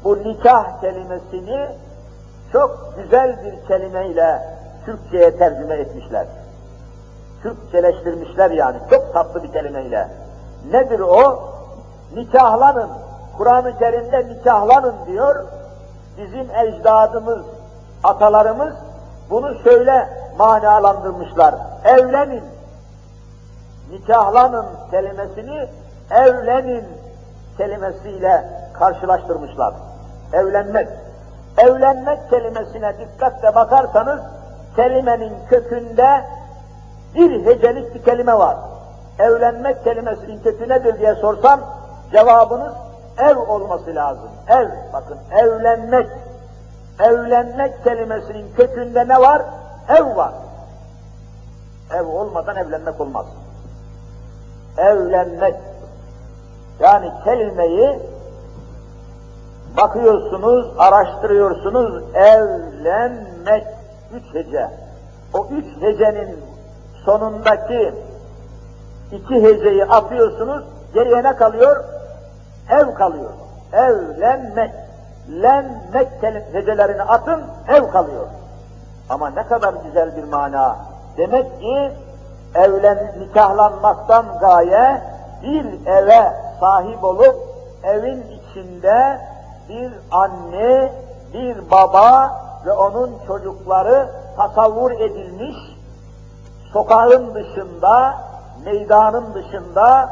bu 0.05 0.19
nikah 0.19 0.81
kelimesini 0.81 1.67
çok 2.53 2.95
güzel 2.97 3.37
bir 3.45 3.69
kelimeyle 3.69 4.43
Türkçe'ye 4.87 5.37
tercüme 5.37 5.75
etmişler. 5.75 6.27
Türkçeleştirmişler 7.43 8.51
yani, 8.51 8.77
çok 8.91 9.13
tatlı 9.13 9.43
bir 9.43 9.53
kelimeyle. 9.53 10.09
Nedir 10.73 11.01
o? 11.01 11.53
nikahlanın, 12.17 12.91
Kur'an-ı 13.39 13.79
Kerim'de 13.79 14.29
nikahlanın 14.29 14.95
diyor. 15.07 15.45
Bizim 16.19 16.51
ecdadımız, 16.51 17.43
atalarımız 18.05 18.75
bunu 19.31 19.55
şöyle 19.65 20.09
manalandırmışlar. 20.39 21.55
Evlenin, 21.85 22.45
nikahlanın 23.91 24.67
kelimesini 24.91 25.69
evlenin 26.11 26.85
kelimesiyle 27.59 28.45
karşılaştırmışlar. 28.73 29.75
Evlenmek. 30.33 30.89
Evlenmek 31.59 32.31
kelimesine 32.31 32.99
dikkatle 32.99 33.55
bakarsanız 33.55 34.21
kelimenin 34.77 35.33
kökünde 35.51 36.25
bir 37.15 37.47
hecelik 37.47 37.95
bir 37.95 38.03
kelime 38.03 38.39
var. 38.39 38.57
Evlenmek 39.19 39.85
kelimesinin 39.85 40.43
kökü 40.43 40.69
nedir 40.69 40.99
diye 40.99 41.15
sorsam 41.15 41.61
cevabınız 42.13 42.73
ev 43.19 43.37
olması 43.37 43.95
lazım. 43.95 44.31
Ev, 44.49 44.69
bakın 44.93 45.19
evlenmek. 45.31 46.09
Evlenmek 47.03 47.85
kelimesinin 47.85 48.55
kökünde 48.57 49.09
ne 49.09 49.21
var? 49.21 49.43
Ev 49.89 50.17
var. 50.17 50.33
Ev 51.95 52.07
olmadan 52.07 52.57
evlenmek 52.57 53.01
olmaz. 53.01 53.27
Evlenmek. 54.79 55.55
Yani 56.81 57.13
kelimeyi 57.25 58.01
bakıyorsunuz, 59.77 60.75
araştırıyorsunuz, 60.79 62.03
evlenmek 62.15 63.67
üç 64.13 64.35
hece. 64.35 64.71
O 65.35 65.47
üç 65.47 65.83
hecenin 65.83 66.41
sonundaki 67.05 67.95
iki 69.13 69.43
heceyi 69.43 69.85
atıyorsunuz, 69.85 70.65
geriye 70.95 71.23
ne 71.23 71.37
kalıyor? 71.37 71.85
Ev 72.71 72.95
kalıyor. 72.95 73.31
Evlenmek. 73.73 74.71
Lenmek 75.29 76.09
hecelerini 76.53 77.03
atın, 77.03 77.43
ev 77.69 77.91
kalıyor. 77.91 78.27
Ama 79.09 79.31
ne 79.31 79.47
kadar 79.47 79.75
güzel 79.75 80.17
bir 80.17 80.25
mana. 80.25 80.77
Demek 81.17 81.61
ki 81.61 81.93
evlen, 82.55 83.13
nikahlanmaktan 83.19 84.39
gaye 84.41 85.03
bir 85.43 85.87
eve 85.87 86.33
sahip 86.61 87.05
olup 87.05 87.37
evin 87.83 88.23
içinde 88.23 89.21
bir 89.69 89.93
anne, 90.11 90.93
bir 91.35 91.71
baba 91.71 92.41
ve 92.67 92.73
onun 92.73 93.19
çocukları 93.27 94.09
tasavvur 94.37 94.91
edilmiş, 94.91 95.57
sokağın 96.73 97.35
dışında, 97.35 98.15
meydanın 98.65 99.35
dışında 99.35 100.11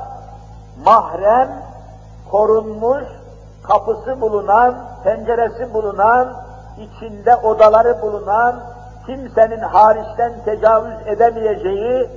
mahrem, 0.85 1.49
korunmuş, 2.31 3.05
kapısı 3.63 4.21
bulunan, 4.21 4.90
penceresi 5.05 5.75
bulunan, 5.75 6.37
içinde 6.79 7.37
odaları 7.37 8.03
bulunan, 8.03 8.61
kimsenin 9.07 9.61
hariçten 9.61 10.33
tecavüz 10.45 11.07
edemeyeceği, 11.07 12.11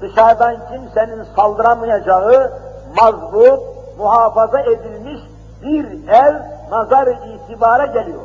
dışarıdan 0.00 0.56
kimsenin 0.72 1.24
saldıramayacağı, 1.36 2.52
mazbut, 3.00 3.60
muhafaza 3.98 4.60
edilmiş 4.60 5.20
bir 5.62 6.08
ev 6.08 6.34
nazar 6.70 7.06
itibara 7.06 7.86
geliyor. 7.86 8.22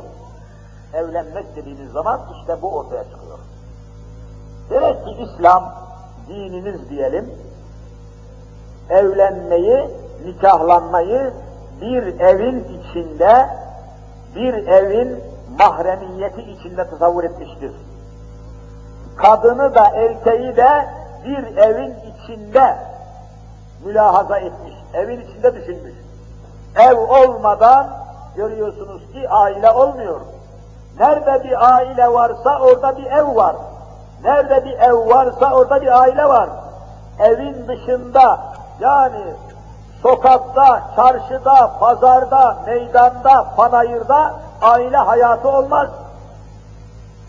Evlenmek 0.94 1.56
dediğiniz 1.56 1.92
zaman 1.92 2.20
işte 2.40 2.62
bu 2.62 2.78
ortaya 2.78 3.04
çıkıyor. 3.04 3.40
Demek 4.70 5.06
ki 5.06 5.12
İslam 5.12 5.74
dininiz 6.28 6.90
diyelim, 6.90 7.34
evlenmeyi, 8.90 9.90
nikahlanmayı 10.26 11.34
bir 11.82 12.20
evin 12.20 12.64
içinde, 12.64 13.48
bir 14.36 14.68
evin 14.68 15.24
mahremiyeti 15.60 16.42
içinde 16.42 16.90
tasavvur 16.90 17.24
etmiştir. 17.24 17.72
Kadını 19.18 19.76
da 19.76 19.86
erkeği 19.86 20.56
de 20.56 20.88
bir 21.26 21.58
evin 21.58 21.96
içinde 22.14 22.78
mülahaza 23.86 24.38
etmiş, 24.38 24.74
evin 24.94 25.22
içinde 25.22 25.56
düşünmüş. 25.56 25.94
Ev 26.76 26.98
olmadan 26.98 27.88
görüyorsunuz 28.36 29.02
ki 29.14 29.30
aile 29.30 29.72
olmuyor. 29.72 30.22
Nerede 31.00 31.44
bir 31.44 31.76
aile 31.76 32.14
varsa 32.14 32.60
orada 32.60 32.98
bir 32.98 33.06
ev 33.06 33.36
var. 33.36 33.56
Nerede 34.24 34.66
bir 34.66 34.74
ev 34.74 35.10
varsa 35.10 35.54
orada 35.54 35.82
bir 35.82 36.02
aile 36.02 36.26
var. 36.26 36.50
Evin 37.20 37.68
dışında 37.68 38.40
yani 38.80 39.24
sokakta, 40.04 40.84
çarşıda, 40.96 41.72
pazarda, 41.80 42.58
meydanda, 42.66 43.54
panayırda 43.56 44.34
aile 44.62 44.98
hayatı 44.98 45.50
olmaz. 45.50 45.90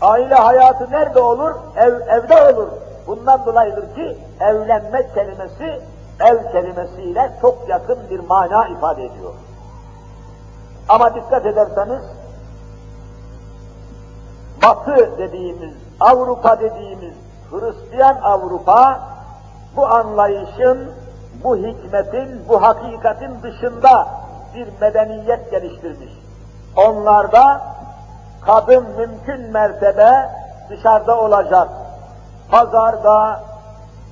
Aile 0.01 0.35
hayatı 0.35 0.91
nerede 0.91 1.19
olur? 1.19 1.51
Ev, 1.75 1.93
evde 1.93 2.53
olur. 2.53 2.67
Bundan 3.07 3.45
dolayıdır 3.45 3.95
ki 3.95 4.17
evlenmek 4.39 5.13
kelimesi 5.13 5.81
ev 6.19 6.51
kelimesiyle 6.51 7.31
çok 7.41 7.69
yakın 7.69 7.97
bir 8.09 8.19
mana 8.19 8.67
ifade 8.67 9.05
ediyor. 9.05 9.33
Ama 10.89 11.15
dikkat 11.15 11.45
ederseniz 11.45 12.03
Batı 14.63 15.17
dediğimiz, 15.17 15.73
Avrupa 15.99 16.59
dediğimiz 16.59 17.13
Hristiyan 17.51 18.15
Avrupa 18.23 18.99
bu 19.75 19.87
anlayışın, 19.87 20.91
bu 21.45 21.57
hikmetin, 21.57 22.49
bu 22.49 22.61
hakikatin 22.61 23.41
dışında 23.43 24.07
bir 24.55 24.67
medeniyet 24.81 25.51
geliştirmiş. 25.51 26.13
Onlarda 26.75 27.61
kadın 28.41 28.85
mümkün 28.97 29.51
mertebe 29.51 30.29
dışarıda 30.69 31.19
olacak. 31.19 31.67
Pazarda, 32.51 33.39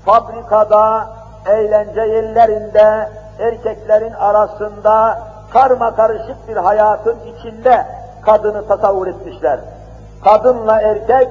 fabrikada, 0.05 1.07
eğlence 1.45 2.01
yerlerinde, 2.01 3.09
erkeklerin 3.39 4.13
arasında 4.13 5.19
karma 5.49 5.95
karışık 5.95 6.47
bir 6.47 6.57
hayatın 6.57 7.17
içinde 7.19 7.85
kadını 8.21 8.67
tasavvur 8.67 9.07
etmişler. 9.07 9.59
Kadınla 10.23 10.81
erkek 10.81 11.29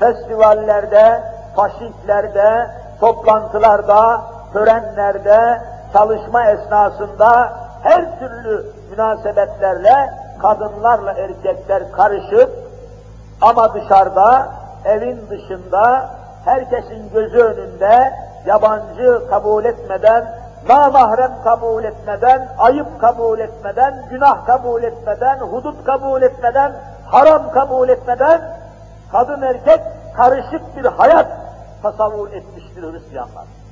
festivallerde, 0.00 1.22
faşiklerde, 1.56 2.70
toplantılarda, 3.00 4.33
törenlerde, 4.54 5.60
çalışma 5.92 6.50
esnasında 6.50 7.52
her 7.82 8.18
türlü 8.18 8.66
münasebetlerle 8.90 10.10
kadınlarla 10.42 11.12
erkekler 11.12 11.92
karışıp 11.92 12.50
ama 13.40 13.74
dışarıda, 13.74 14.48
evin 14.84 15.20
dışında, 15.30 16.10
herkesin 16.44 17.10
gözü 17.14 17.38
önünde 17.38 18.12
yabancı 18.46 19.28
kabul 19.30 19.64
etmeden, 19.64 20.24
namahrem 20.68 21.32
kabul 21.44 21.84
etmeden, 21.84 22.48
ayıp 22.58 23.00
kabul 23.00 23.38
etmeden, 23.38 23.94
günah 24.10 24.46
kabul 24.46 24.82
etmeden, 24.82 25.38
hudut 25.38 25.84
kabul 25.84 26.22
etmeden, 26.22 26.72
haram 27.06 27.50
kabul 27.50 27.88
etmeden, 27.88 28.40
kadın 29.12 29.42
erkek 29.42 29.80
karışık 30.16 30.76
bir 30.76 30.84
hayat 30.84 31.26
tasavvur 31.82 32.32
etmiştir 32.32 32.92
Hristiyanlar. 32.92 33.63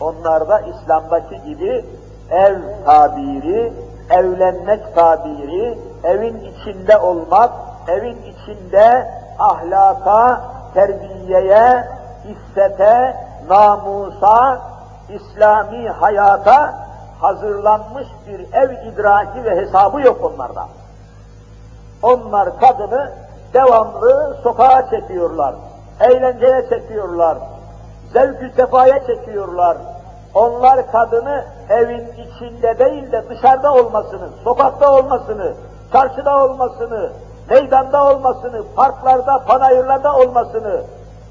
Onlar 0.00 0.48
da 0.48 0.60
İslam'daki 0.60 1.42
gibi 1.42 1.84
ev 2.30 2.56
tabiri, 2.84 3.72
evlenmek 4.10 4.94
tabiri, 4.94 5.78
evin 6.04 6.40
içinde 6.40 6.98
olmak, 6.98 7.50
evin 7.88 8.18
içinde 8.22 9.10
ahlaka, 9.38 10.40
terbiyeye, 10.74 11.84
iffete, 12.28 13.16
namusa, 13.48 14.60
İslami 15.08 15.88
hayata 15.88 16.74
hazırlanmış 17.20 18.06
bir 18.26 18.52
ev 18.52 18.70
idraki 18.70 19.44
ve 19.44 19.56
hesabı 19.56 20.00
yok 20.00 20.24
onlarda. 20.24 20.66
Onlar 22.02 22.60
kadını 22.60 23.12
devamlı 23.54 24.36
sokağa 24.42 24.90
çekiyorlar, 24.90 25.54
eğlenceye 26.00 26.68
çekiyorlar, 26.68 27.38
zevk-ü 28.16 28.52
sefaya 28.56 29.06
çekiyorlar. 29.06 29.76
Onlar 30.34 30.92
kadını 30.92 31.44
evin 31.68 32.12
içinde 32.12 32.78
değil 32.78 33.12
de 33.12 33.24
dışarıda 33.28 33.74
olmasını, 33.74 34.28
sokakta 34.44 34.92
olmasını, 34.92 35.54
çarşıda 35.92 36.44
olmasını, 36.44 37.12
meydanda 37.50 38.10
olmasını, 38.10 38.62
parklarda, 38.76 39.44
panayırlarda 39.44 40.16
olmasını, 40.16 40.82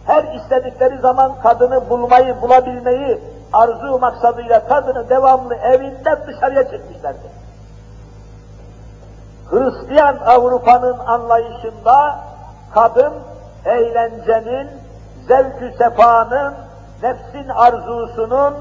her 0.06 0.24
istedikleri 0.24 1.00
zaman 1.00 1.32
kadını 1.44 1.90
bulmayı, 1.90 2.42
bulabilmeyi 2.42 3.22
arzu 3.54 4.00
maksadıyla 4.00 4.68
kadını 4.68 5.10
devamlı 5.10 5.56
evinden 5.56 6.18
dışarıya 6.28 6.64
çekmişlerdir. 6.72 7.32
Hristiyan 9.50 10.18
Avrupa'nın 10.18 11.00
anlayışında 11.00 12.20
kadın 12.74 13.14
eğlencenin, 13.66 14.68
zevk-ü 15.28 15.74
sefanın, 15.78 16.65
nefsin 17.04 17.50
arzusunun, 17.50 18.54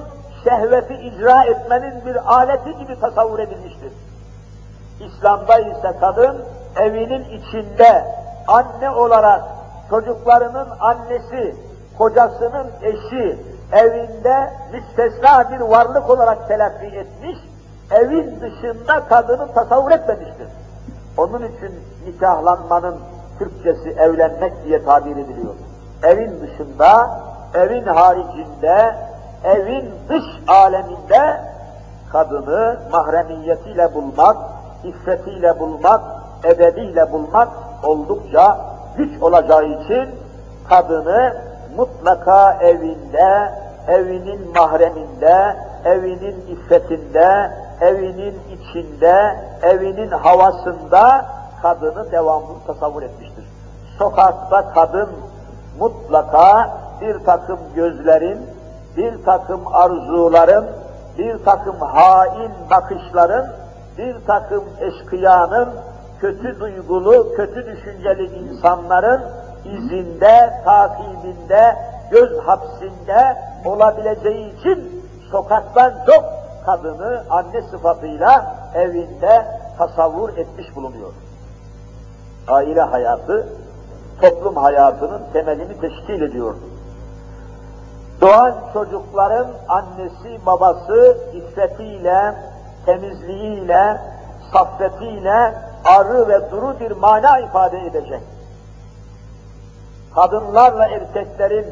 şehveti 0.45 0.95
icra 0.95 1.45
etmenin 1.45 2.05
bir 2.07 2.35
aleti 2.35 2.79
gibi 2.79 3.01
tasavvur 3.01 3.39
edilmiştir. 3.39 3.93
İslam'da 5.01 5.59
ise 5.59 5.97
kadın 6.01 6.45
evinin 6.77 7.25
içinde 7.25 8.05
anne 8.49 8.91
olarak 8.91 9.43
çocuklarının 9.91 10.69
annesi, 10.81 11.57
kocasının 11.99 12.71
eşi, 12.83 13.39
evinde 13.73 14.51
müstesna 14.73 15.51
bir 15.51 15.61
varlık 15.61 16.11
olarak 16.11 16.49
telakki 16.49 16.87
etmiş, 16.87 17.39
evin 17.91 18.41
dışında 18.41 19.09
kadını 19.09 19.53
tasavvur 19.53 19.91
etmemiştir. 19.91 20.49
Onun 21.17 21.43
için 21.43 21.81
nikahlanmanın 22.07 22.97
Türkçesi 23.39 23.91
evlenmek 23.91 24.65
diye 24.65 24.85
tabir 24.85 25.11
ediliyor. 25.11 25.55
Evin 26.03 26.41
dışında, 26.41 27.21
evin 27.55 27.87
haricinde, 27.87 28.95
evin 29.45 29.91
dış 30.09 30.25
aleminde 30.49 31.41
kadını 32.13 32.79
mahremiyetiyle 32.93 33.95
bulmak, 33.95 34.37
iffetiyle 34.85 35.61
bulmak, 35.61 36.01
edebiyle 36.45 37.13
bulmak 37.13 37.49
oldukça 37.83 38.59
güç 38.97 39.23
olacağı 39.23 39.65
için 39.65 40.09
kadını 40.69 41.37
mutlaka 41.77 42.53
evinde, 42.61 43.53
evinin 43.89 44.53
mahreminde, 44.55 45.57
evinin 45.85 46.45
iffetinde, 46.49 47.51
evinin 47.81 48.41
içinde, 48.51 49.37
evinin 49.63 50.11
havasında 50.11 51.27
kadını 51.63 52.13
devamlı 52.13 52.55
tasavvur 52.67 53.03
etmiştir. 53.03 53.45
Sokakta 53.99 54.73
kadın 54.75 55.09
mutlaka 55.79 56.71
bir 57.05 57.25
takım 57.25 57.59
gözlerin, 57.75 58.39
bir 58.97 59.25
takım 59.25 59.61
arzuların, 59.73 60.67
bir 61.19 61.45
takım 61.45 61.77
hain 61.81 62.53
bakışların, 62.71 63.53
bir 63.99 64.17
takım 64.27 64.65
eşkıyanın, 64.81 65.69
kötü 66.21 66.61
duygulu, 66.61 67.35
kötü 67.37 67.67
düşünceli 67.67 68.25
insanların 68.25 69.23
izinde, 69.65 70.61
takibinde, 70.65 71.77
göz 72.11 72.39
hapsinde 72.39 73.37
olabileceği 73.65 74.61
için 74.61 75.05
sokaktan 75.31 75.93
çok 76.07 76.25
kadını 76.67 77.25
anne 77.31 77.63
sıfatıyla 77.63 78.57
evinde 78.75 79.47
tasavvur 79.79 80.29
etmiş 80.29 80.77
bulunuyor. 80.77 81.13
Aile 82.49 82.81
hayatı, 82.81 83.49
toplum 84.21 84.57
hayatının 84.57 85.23
temelini 85.33 85.81
teşkil 85.81 86.23
ediyor. 86.23 86.55
Doğan 88.25 88.55
çocukların 88.73 89.47
annesi, 89.69 90.47
babası 90.47 91.19
iffetiyle, 91.33 92.35
temizliğiyle, 92.87 94.01
saffetiyle 94.53 95.55
arı 95.85 96.29
ve 96.29 96.51
duru 96.51 96.81
bir 96.81 96.91
mana 96.91 97.39
ifade 97.39 97.79
edecek. 97.79 98.21
Kadınlarla 100.15 100.87
erkeklerin 100.89 101.67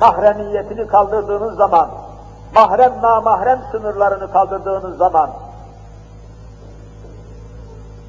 mahremiyetini 0.00 0.86
kaldırdığınız 0.86 1.56
zaman, 1.56 1.90
mahrem 2.54 3.02
namahrem 3.02 3.60
sınırlarını 3.72 4.32
kaldırdığınız 4.32 4.98
zaman, 4.98 5.30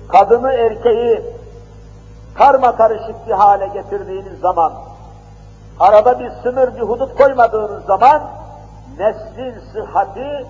kadını 0.08 0.54
erkeği 0.54 1.24
karma 2.36 2.76
karışık 2.76 3.28
bir 3.28 3.34
hale 3.34 3.68
getirdiğiniz 3.68 4.40
zaman, 4.40 4.74
arada 5.80 6.20
bir 6.20 6.32
sınır, 6.44 6.76
bir 6.76 6.82
hudut 6.82 7.18
koymadığınız 7.18 7.86
zaman, 7.86 8.22
neslin 8.98 9.56
sıhhati, 9.74 10.46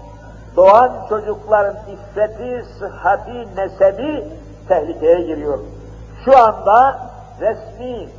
doğan 0.56 0.92
çocukların 1.10 1.76
iffeti, 1.88 2.66
sıhhati, 2.80 3.56
nesebi 3.56 4.28
tehlikeye 4.68 5.22
giriyor. 5.22 5.60
Şu 6.26 6.38
anda 6.38 7.00
resmi 7.42 8.10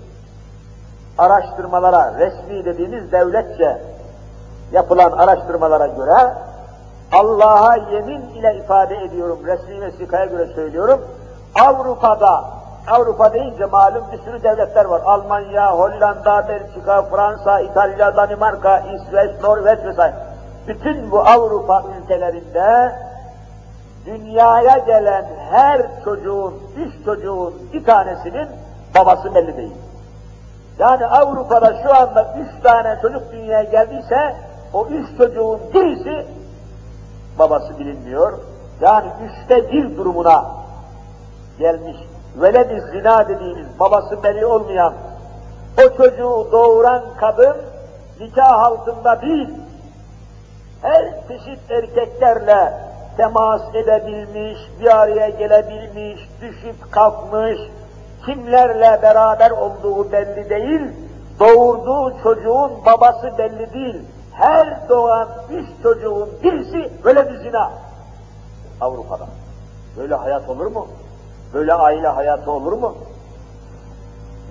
araştırmalara, 1.18 2.14
resmi 2.18 2.64
dediğimiz 2.64 3.12
devletçe 3.12 3.82
yapılan 4.72 5.12
araştırmalara 5.12 5.86
göre 5.86 6.34
Allah'a 7.12 7.76
yemin 7.76 8.20
ile 8.20 8.56
ifade 8.56 8.96
ediyorum, 8.96 9.38
resmi 9.46 9.80
vesikaya 9.80 10.24
göre 10.24 10.46
söylüyorum, 10.54 11.00
Avrupa'da, 11.66 12.44
Avrupa 12.90 13.32
deyince 13.32 13.66
malum 13.66 14.04
bir 14.12 14.18
sürü 14.18 14.42
devletler 14.42 14.84
var. 14.84 15.00
Almanya, 15.04 15.72
Hollanda, 15.72 16.48
Belçika, 16.48 17.02
Fransa, 17.02 17.60
İtalya, 17.60 18.16
Danimarka, 18.16 18.78
İsveç, 18.78 19.30
Norveç 19.42 19.78
vesaire. 19.84 20.14
Bütün 20.68 21.10
bu 21.10 21.20
Avrupa 21.20 21.84
ülkelerinde 21.98 22.92
dünyaya 24.06 24.78
gelen 24.78 25.26
her 25.50 25.82
çocuğun, 26.04 26.54
üç 26.76 27.04
çocuğun 27.04 27.54
bir 27.72 27.84
tanesinin 27.84 28.48
babası 28.94 29.34
belli 29.34 29.56
değil. 29.56 29.74
Yani 30.78 31.06
Avrupa'da 31.06 31.82
şu 31.82 31.94
anda 31.94 32.34
üç 32.40 32.62
tane 32.62 32.98
çocuk 33.02 33.32
dünyaya 33.32 33.62
geldiyse 33.62 34.34
o 34.72 34.86
üç 34.86 35.18
çocuğun 35.18 35.60
birisi 35.74 36.26
babası 37.38 37.78
bilinmiyor. 37.78 38.38
Yani 38.80 39.06
üçte 39.24 39.72
bir 39.72 39.96
durumuna 39.96 40.44
gelmiş. 41.58 41.96
Veled-i 42.40 42.80
zina 42.80 43.28
dediğimiz 43.28 43.66
babası 43.80 44.22
belli 44.22 44.46
olmayan 44.46 44.94
o 45.78 45.96
çocuğu 45.96 46.48
doğuran 46.52 47.02
kadın 47.16 47.56
nikah 48.20 48.64
altında 48.64 49.22
değil, 49.22 49.48
her 50.82 51.28
çeşit 51.28 51.70
erkeklerle 51.70 52.72
temas 53.16 53.62
edebilmiş, 53.74 54.58
bir 54.80 54.96
araya 54.96 55.28
gelebilmiş, 55.28 56.28
düşüp 56.40 56.92
kalkmış, 56.92 57.58
kimlerle 58.26 59.02
beraber 59.02 59.50
olduğu 59.50 60.12
belli 60.12 60.50
değil, 60.50 60.92
doğurduğu 61.40 62.22
çocuğun 62.22 62.72
babası 62.86 63.38
belli 63.38 63.72
değil. 63.72 64.02
Her 64.32 64.88
doğan 64.88 65.28
üç 65.50 65.66
çocuğun 65.82 66.28
birisi 66.42 66.90
böyle 67.04 67.30
bir 67.30 67.38
zina. 67.38 67.72
Avrupa'da. 68.80 69.26
Böyle 69.96 70.14
hayat 70.14 70.48
olur 70.48 70.66
mu? 70.66 70.86
Böyle 71.54 71.74
aile 71.74 72.08
hayatı 72.08 72.50
olur 72.50 72.72
mu? 72.72 72.94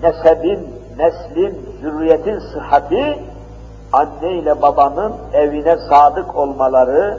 Nesebin, 0.02 0.74
neslin, 0.96 1.78
zürriyetin 1.80 2.38
sıhhati, 2.38 3.18
anne 3.92 4.32
ile 4.32 4.62
babanın 4.62 5.14
evine 5.32 5.76
sadık 5.88 6.36
olmaları, 6.36 7.18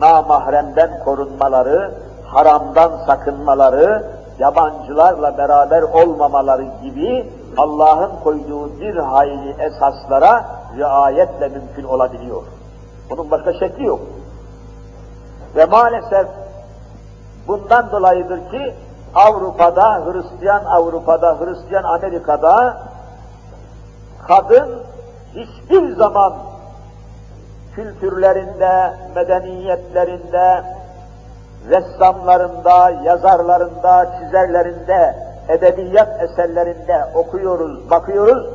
namahremden 0.00 1.04
korunmaları, 1.04 1.94
haramdan 2.26 3.06
sakınmaları, 3.06 4.04
yabancılarla 4.38 5.38
beraber 5.38 5.82
olmamaları 5.82 6.66
gibi 6.82 7.30
Allah'ın 7.56 8.10
koyduğu 8.24 8.80
bir 8.80 8.96
hayli 8.96 9.54
esaslara 9.58 10.44
riayetle 10.76 11.48
mümkün 11.48 11.84
olabiliyor. 11.84 12.42
Bunun 13.10 13.30
başka 13.30 13.52
şekli 13.52 13.84
yok. 13.84 14.00
Ve 15.56 15.64
maalesef 15.64 16.26
bundan 17.48 17.90
dolayıdır 17.90 18.50
ki 18.50 18.74
Avrupa'da, 19.14 20.02
Hristiyan 20.06 20.64
Avrupa'da, 20.64 21.40
Hristiyan 21.40 21.84
Amerika'da 21.84 22.78
kadın 24.28 24.82
hiçbir 25.34 25.96
zaman 25.96 26.34
kültürlerinde, 27.74 28.94
medeniyetlerinde, 29.14 30.64
ressamlarında, 31.68 32.90
yazarlarında, 32.90 34.18
çizerlerinde, 34.18 35.16
edebiyat 35.48 36.22
eserlerinde 36.22 37.04
okuyoruz, 37.14 37.90
bakıyoruz, 37.90 38.46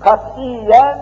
katiyen 0.00 0.98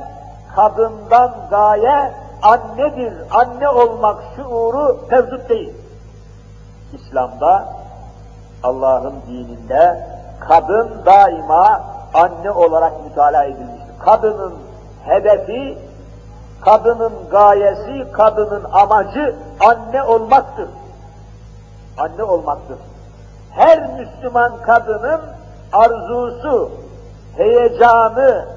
kadından 0.56 1.34
gaye 1.50 2.12
annedir, 2.42 3.14
anne 3.30 3.68
olmak 3.68 4.22
şuuru 4.36 4.98
mevcut 5.10 5.48
değil. 5.48 5.74
İslam'da, 6.92 7.68
Allah'ın 8.62 9.14
dininde 9.28 10.06
kadın 10.40 10.90
daima 11.06 11.80
anne 12.14 12.50
olarak 12.50 13.04
mütalaa 13.04 13.44
edilmiştir. 13.44 13.98
Kadının 14.04 14.54
hedefi, 15.04 15.78
kadının 16.60 17.12
gayesi, 17.30 18.12
kadının 18.12 18.64
amacı 18.72 19.36
anne 19.60 20.02
olmaktır 20.02 20.68
anne 21.98 22.24
olmaktır. 22.24 22.78
Her 23.50 23.90
Müslüman 23.98 24.62
kadının 24.62 25.20
arzusu, 25.72 26.70
heyecanı, 27.36 28.48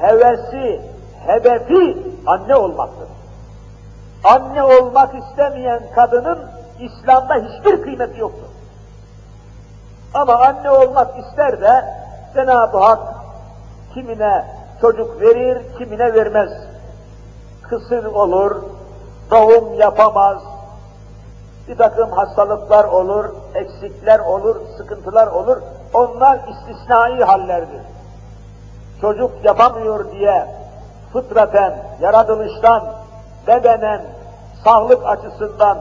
hevesi, 0.00 0.80
hedefi 1.26 1.98
anne 2.26 2.56
olmaktır. 2.56 3.08
Anne 4.24 4.62
olmak 4.62 5.14
istemeyen 5.14 5.82
kadının 5.94 6.38
İslam'da 6.80 7.34
hiçbir 7.34 7.82
kıymeti 7.82 8.20
yoktur. 8.20 8.48
Ama 10.14 10.34
anne 10.34 10.70
olmak 10.70 11.18
ister 11.18 11.60
de 11.60 11.84
Cenab-ı 12.34 12.78
Hak 12.78 13.00
kimine 13.94 14.44
çocuk 14.80 15.20
verir, 15.20 15.62
kimine 15.78 16.14
vermez. 16.14 16.50
Kısır 17.62 18.04
olur, 18.04 18.62
doğum 19.30 19.74
yapamaz, 19.74 20.38
bir 21.68 21.78
takım 21.78 22.10
hastalıklar 22.10 22.84
olur, 22.84 23.24
eksikler 23.54 24.18
olur, 24.18 24.56
sıkıntılar 24.76 25.26
olur. 25.26 25.56
Onlar 25.94 26.38
istisnai 26.48 27.24
hallerdir. 27.24 27.80
Çocuk 29.00 29.44
yapamıyor 29.44 30.10
diye 30.10 30.46
fıtraten, 31.12 31.78
yaratılıştan, 32.00 32.82
bedenen, 33.46 34.02
sağlık 34.64 35.06
açısından, 35.06 35.78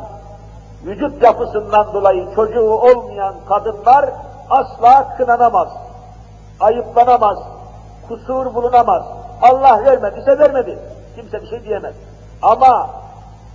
vücut 0.86 1.24
yapısından 1.24 1.94
dolayı 1.94 2.36
çocuğu 2.36 2.70
olmayan 2.70 3.36
kadınlar 3.50 4.10
asla 4.50 5.18
kınanamaz, 5.18 5.68
ayıplanamaz, 6.60 7.38
kusur 8.08 8.56
bulunamaz. 8.56 9.04
Allah 9.42 9.86
vermediyse 9.86 10.40
vermedi. 10.40 10.80
Kimse 11.16 11.42
bir 11.42 11.48
şey 11.48 11.64
diyemez. 11.64 11.96
Ama 12.42 12.90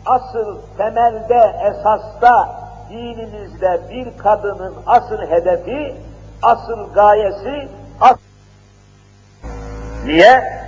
asıl 0.06 0.58
temelde, 0.78 1.56
esasta, 1.70 2.48
dinimizde 2.90 3.80
bir 3.90 4.18
kadının 4.18 4.74
asıl 4.86 5.18
hedefi, 5.18 5.96
asıl 6.42 6.92
gayesi. 6.94 7.68
Niye? 10.04 10.60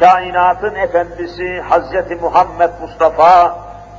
Kainatın 0.00 0.74
efendisi 0.74 1.60
Hazreti 1.60 2.16
Muhammed 2.16 2.70
Mustafa 2.80 3.56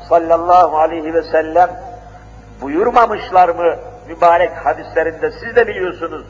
sallallahu 0.10 0.78
aleyhi 0.78 1.14
ve 1.14 1.24
sellem 1.24 1.70
buyurmamışlar 2.62 3.50
mı 3.50 3.76
mübarek 4.08 4.52
hadislerinde 4.66 5.32
siz 5.32 5.56
de 5.56 5.68
biliyorsunuz. 5.68 6.26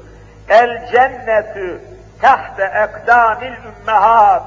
El 0.50 0.92
cennetü 0.92 1.82
tahte 2.22 2.64
ekdamil 2.64 3.54
ümmehat. 3.54 4.44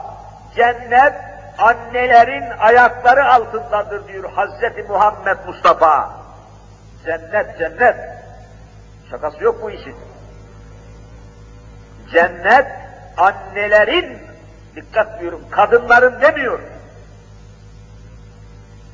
Cennet 0.56 1.14
annelerin 1.58 2.58
ayakları 2.58 3.32
altındadır 3.32 4.08
diyor 4.08 4.32
Hazreti 4.32 4.82
Muhammed 4.82 5.36
Mustafa. 5.46 6.10
Cennet, 7.04 7.58
cennet. 7.58 7.96
Şakası 9.10 9.44
yok 9.44 9.62
bu 9.62 9.70
işin. 9.70 9.96
Cennet 12.12 12.66
annelerin, 13.16 14.18
dikkat 14.76 15.20
diyorum, 15.20 15.40
kadınların 15.50 16.20
demiyor. 16.20 16.60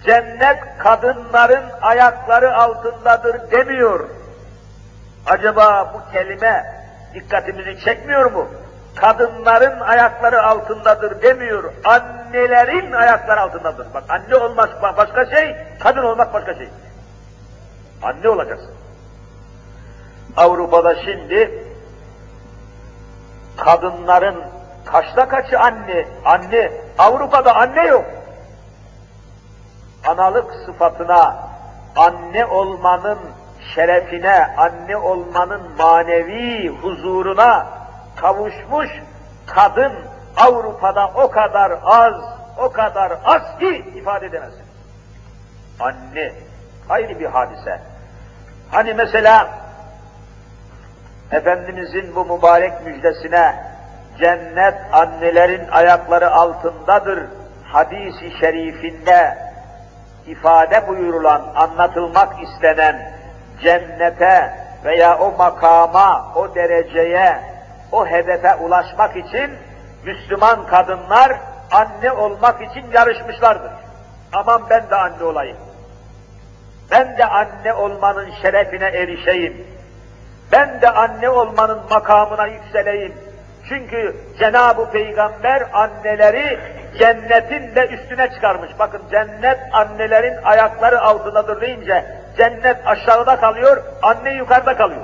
Cennet 0.06 0.58
kadınların 0.78 1.64
ayakları 1.82 2.56
altındadır 2.56 3.50
demiyor. 3.50 4.08
Acaba 5.26 5.92
bu 5.94 6.12
kelime 6.12 6.64
dikkatimizi 7.14 7.84
çekmiyor 7.84 8.32
mu? 8.32 8.48
kadınların 8.94 9.80
ayakları 9.80 10.42
altındadır 10.42 11.22
demiyor, 11.22 11.72
annelerin 11.84 12.92
ayakları 12.92 13.40
altındadır. 13.40 13.86
Bak 13.94 14.04
anne 14.08 14.36
olmak 14.36 14.82
başka 14.96 15.26
şey, 15.26 15.56
kadın 15.80 16.02
olmak 16.02 16.34
başka 16.34 16.54
şey. 16.54 16.68
Anne 18.02 18.28
olacaksın. 18.28 18.70
Avrupa'da 20.36 20.94
şimdi 20.94 21.64
kadınların 23.56 24.44
kaçta 24.84 25.28
kaçı 25.28 25.58
anne, 25.58 26.08
anne, 26.24 26.72
Avrupa'da 26.98 27.56
anne 27.56 27.86
yok. 27.86 28.04
Analık 30.06 30.50
sıfatına, 30.66 31.36
anne 31.96 32.46
olmanın 32.46 33.18
şerefine, 33.74 34.54
anne 34.56 34.96
olmanın 34.96 35.62
manevi 35.78 36.68
huzuruna, 36.68 37.66
kavuşmuş 38.16 38.90
kadın 39.46 39.92
Avrupa'da 40.36 41.10
o 41.14 41.30
kadar 41.30 41.72
az, 41.84 42.14
o 42.58 42.70
kadar 42.70 43.12
az 43.24 43.58
ki 43.58 43.84
ifade 43.94 44.26
edemezsin. 44.26 44.64
Anne, 45.80 46.32
ayrı 46.88 47.20
bir 47.20 47.26
hadise. 47.26 47.80
Hani 48.70 48.94
mesela 48.94 49.48
Efendimizin 51.32 52.14
bu 52.14 52.24
mübarek 52.24 52.84
müjdesine 52.84 53.64
cennet 54.18 54.74
annelerin 54.92 55.68
ayakları 55.68 56.30
altındadır 56.30 57.24
hadisi 57.64 58.38
şerifinde 58.40 59.38
ifade 60.26 60.88
buyurulan, 60.88 61.42
anlatılmak 61.56 62.42
istenen 62.42 63.12
cennete 63.62 64.54
veya 64.84 65.18
o 65.18 65.36
makama, 65.36 66.32
o 66.34 66.54
dereceye 66.54 67.40
o 67.92 68.06
hedefe 68.06 68.54
ulaşmak 68.54 69.16
için 69.16 69.50
Müslüman 70.04 70.66
kadınlar 70.66 71.40
anne 71.70 72.12
olmak 72.12 72.62
için 72.62 72.90
yarışmışlardır. 72.92 73.72
Aman 74.32 74.62
ben 74.70 74.90
de 74.90 74.96
anne 74.96 75.24
olayım. 75.24 75.56
Ben 76.90 77.18
de 77.18 77.24
anne 77.24 77.74
olmanın 77.74 78.30
şerefine 78.42 78.86
erişeyim. 78.86 79.66
Ben 80.52 80.80
de 80.80 80.90
anne 80.90 81.28
olmanın 81.28 81.80
makamına 81.90 82.46
yükseleyim. 82.46 83.14
Çünkü 83.68 84.16
Cenab-ı 84.38 84.90
Peygamber 84.90 85.62
anneleri 85.72 86.58
cennetin 86.98 87.74
de 87.74 87.88
üstüne 87.88 88.30
çıkarmış. 88.30 88.70
Bakın 88.78 89.02
cennet 89.10 89.58
annelerin 89.72 90.42
ayakları 90.42 91.00
altındadır 91.00 91.60
deyince 91.60 92.04
cennet 92.36 92.86
aşağıda 92.86 93.40
kalıyor, 93.40 93.82
anne 94.02 94.34
yukarıda 94.34 94.76
kalıyor. 94.76 95.02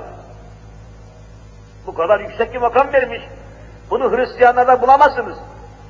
Bu 1.87 1.93
kadar 1.93 2.19
yüksek 2.19 2.53
bir 2.53 2.59
makam 2.59 2.93
vermiş. 2.93 3.21
Bunu 3.89 4.17
Hristiyanlarda 4.17 4.81
bulamazsınız. 4.81 5.37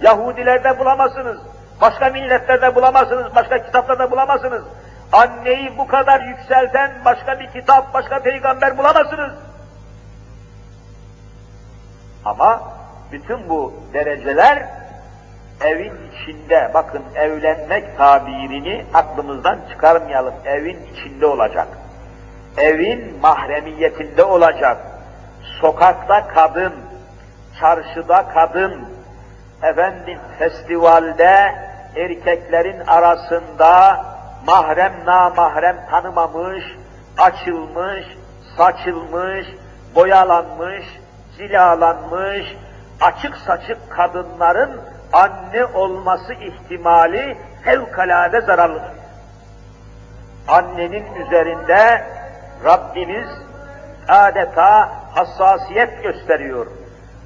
Yahudilerde 0.01 0.79
bulamazsınız. 0.79 1.37
Başka 1.81 2.09
milletlerde 2.09 2.75
bulamazsınız. 2.75 3.35
Başka 3.35 3.65
kitaplarda 3.65 4.11
bulamazsınız. 4.11 4.63
Anneyi 5.11 5.77
bu 5.77 5.87
kadar 5.87 6.21
yükselten 6.21 6.91
başka 7.05 7.39
bir 7.39 7.51
kitap, 7.51 7.93
başka 7.93 8.19
peygamber 8.19 8.77
bulamazsınız. 8.77 9.31
Ama 12.25 12.61
bütün 13.11 13.49
bu 13.49 13.73
dereceler 13.93 14.80
evin 15.63 15.93
içinde, 16.11 16.71
bakın 16.73 17.01
evlenmek 17.15 17.97
tabirini 17.97 18.85
aklımızdan 18.93 19.59
çıkarmayalım, 19.69 20.33
evin 20.45 20.79
içinde 20.93 21.25
olacak. 21.25 21.67
Evin 22.57 23.19
mahremiyetinde 23.21 24.23
olacak 24.23 24.77
sokakta 25.61 26.27
kadın, 26.27 26.73
çarşıda 27.59 28.27
kadın, 28.33 28.81
efendim 29.63 30.19
festivalde 30.39 31.55
erkeklerin 31.95 32.79
arasında 32.87 34.01
mahrem 34.45 34.93
namahrem 35.05 35.77
tanımamış, 35.91 36.63
açılmış, 37.17 38.05
saçılmış, 38.57 39.47
boyalanmış, 39.95 40.85
cilalanmış, 41.37 42.55
açık 43.01 43.37
saçık 43.37 43.89
kadınların 43.89 44.81
anne 45.13 45.65
olması 45.65 46.33
ihtimali 46.33 47.37
fevkalade 47.63 48.41
zararlıdır. 48.41 48.91
Annenin 50.47 51.15
üzerinde 51.15 52.05
Rabbimiz 52.65 53.27
adeta 54.07 54.89
hassasiyet 55.15 56.03
gösteriyor. 56.03 56.67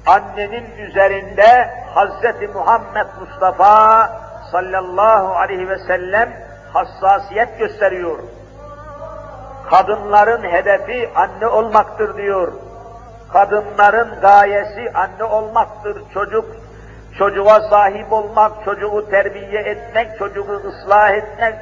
Annenin 0.06 0.76
üzerinde 0.78 1.70
Hazreti 1.94 2.48
Muhammed 2.48 3.06
Mustafa 3.20 4.10
sallallahu 4.52 5.36
aleyhi 5.36 5.68
ve 5.68 5.78
sellem 5.78 6.32
hassasiyet 6.72 7.58
gösteriyor. 7.58 8.18
Kadınların 9.70 10.42
hedefi 10.42 11.10
anne 11.14 11.46
olmaktır 11.46 12.16
diyor. 12.16 12.52
Kadınların 13.32 14.20
gayesi 14.20 14.92
anne 14.94 15.24
olmaktır. 15.24 16.02
Çocuk, 16.14 16.44
çocuğa 17.18 17.60
sahip 17.60 18.12
olmak, 18.12 18.52
çocuğu 18.64 19.10
terbiye 19.10 19.60
etmek, 19.60 20.18
çocuğu 20.18 20.62
ıslah 20.68 21.10
etmek, 21.10 21.54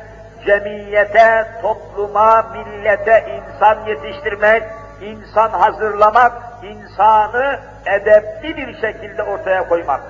cemiyete, 0.46 1.46
topluma, 1.62 2.42
millete 2.42 3.24
insan 3.36 3.86
yetiştirmek, 3.86 4.62
insan 5.00 5.50
hazırlamak, 5.50 6.32
insanı 6.62 7.60
edepli 7.86 8.56
bir 8.56 8.80
şekilde 8.80 9.22
ortaya 9.22 9.68
koymak. 9.68 10.00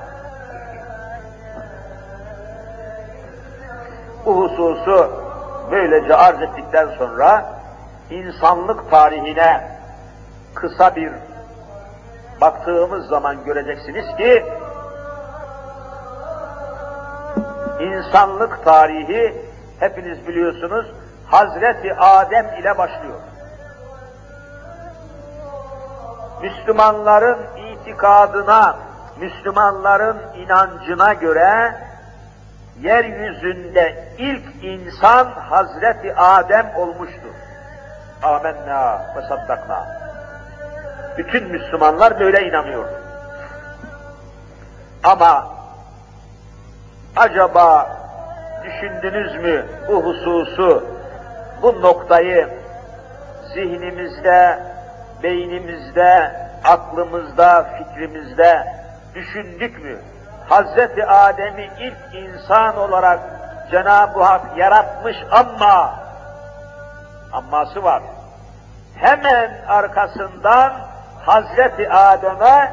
Bu 4.26 4.36
hususu 4.36 5.24
böylece 5.70 6.14
arz 6.14 6.42
ettikten 6.42 6.88
sonra 6.98 7.44
insanlık 8.10 8.90
tarihine 8.90 9.68
kısa 10.54 10.96
bir 10.96 11.12
baktığımız 12.40 13.06
zaman 13.06 13.44
göreceksiniz 13.44 14.16
ki 14.16 14.44
insanlık 17.84 18.64
tarihi 18.64 19.34
hepiniz 19.80 20.28
biliyorsunuz 20.28 20.86
Hazreti 21.26 21.94
Adem 21.94 22.46
ile 22.60 22.78
başlıyor. 22.78 23.20
Müslümanların 26.42 27.38
itikadına, 27.56 28.76
Müslümanların 29.20 30.22
inancına 30.36 31.12
göre 31.12 31.74
yeryüzünde 32.80 34.08
ilk 34.18 34.64
insan 34.64 35.26
Hazreti 35.26 36.14
Adem 36.14 36.72
olmuştur. 36.76 37.34
Amenna 38.22 39.14
ve 39.16 39.22
saddakna. 39.28 39.86
Bütün 41.18 41.48
Müslümanlar 41.48 42.20
böyle 42.20 42.48
inanıyor. 42.48 42.84
Ama 45.02 45.54
acaba 47.16 47.96
düşündünüz 48.64 49.36
mü 49.36 49.66
bu 49.88 50.04
hususu, 50.04 50.84
bu 51.62 51.82
noktayı 51.82 52.48
zihnimizde, 53.54 54.58
beynimizde, 55.22 56.32
aklımızda, 56.64 57.66
fikrimizde 57.78 58.66
düşündük 59.14 59.84
mü? 59.84 59.98
Hazreti 60.48 61.06
Adem'i 61.06 61.70
ilk 61.78 62.14
insan 62.14 62.78
olarak 62.78 63.20
Cenab-ı 63.70 64.22
Hak 64.22 64.58
yaratmış 64.58 65.16
ama 65.30 65.94
amması 67.32 67.84
var. 67.84 68.02
Hemen 68.96 69.50
arkasından 69.68 70.72
Hazreti 71.26 71.90
Adem'e 71.90 72.72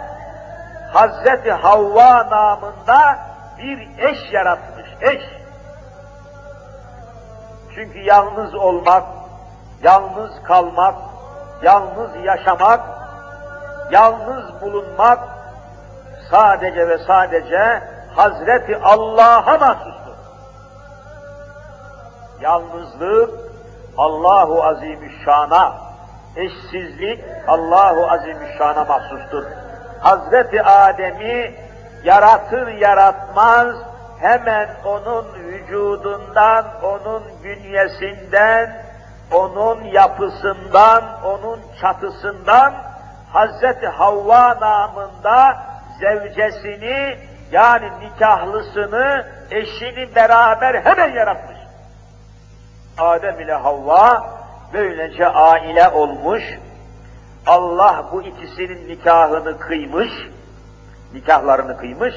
Hazreti 0.93 1.51
Havva 1.51 2.29
namında 2.29 3.30
bir 3.61 3.97
eş 3.97 4.33
yaratmış, 4.33 4.89
eş. 5.01 5.21
Çünkü 7.75 7.99
yalnız 7.99 8.55
olmak, 8.55 9.03
yalnız 9.83 10.43
kalmak, 10.43 10.95
yalnız 11.63 12.11
yaşamak, 12.23 12.81
yalnız 13.91 14.61
bulunmak 14.61 15.19
sadece 16.31 16.87
ve 16.87 16.97
sadece 16.97 17.83
Hazreti 18.15 18.77
Allah'a 18.77 19.57
mahsustur. 19.57 20.15
Yalnızlık 22.41 23.39
Allahu 23.97 24.63
Azimüşşan'a, 24.63 25.75
eşsizlik 26.35 27.23
Allahu 27.47 28.11
Azimüşşan'a 28.11 28.85
mahsustur. 28.85 29.43
Hazreti 29.99 30.63
Adem'i 30.63 31.55
yaratır 32.03 32.67
yaratmaz 32.67 33.75
hemen 34.19 34.69
onun 34.85 35.25
vücudundan, 35.33 36.65
onun 36.83 37.23
bünyesinden, 37.43 38.83
onun 39.31 39.83
yapısından, 39.83 41.03
onun 41.25 41.59
çatısından 41.81 42.73
Hazreti 43.33 43.87
Havva 43.87 44.59
namında 44.59 45.57
zevcesini 45.99 47.17
yani 47.51 47.89
nikahlısını, 48.01 49.25
eşini 49.51 50.15
beraber 50.15 50.85
hemen 50.85 51.11
yaratmış. 51.11 51.57
Adem 52.97 53.39
ile 53.39 53.53
Havva 53.53 54.29
böylece 54.73 55.27
aile 55.27 55.89
olmuş. 55.89 56.43
Allah 57.47 58.05
bu 58.11 58.21
ikisinin 58.21 58.89
nikahını 58.89 59.59
kıymış, 59.59 60.11
nikahlarını 61.13 61.77
kıymış. 61.77 62.15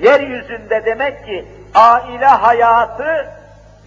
Yeryüzünde 0.00 0.84
demek 0.84 1.24
ki 1.24 1.48
aile 1.74 2.26
hayatı 2.26 3.28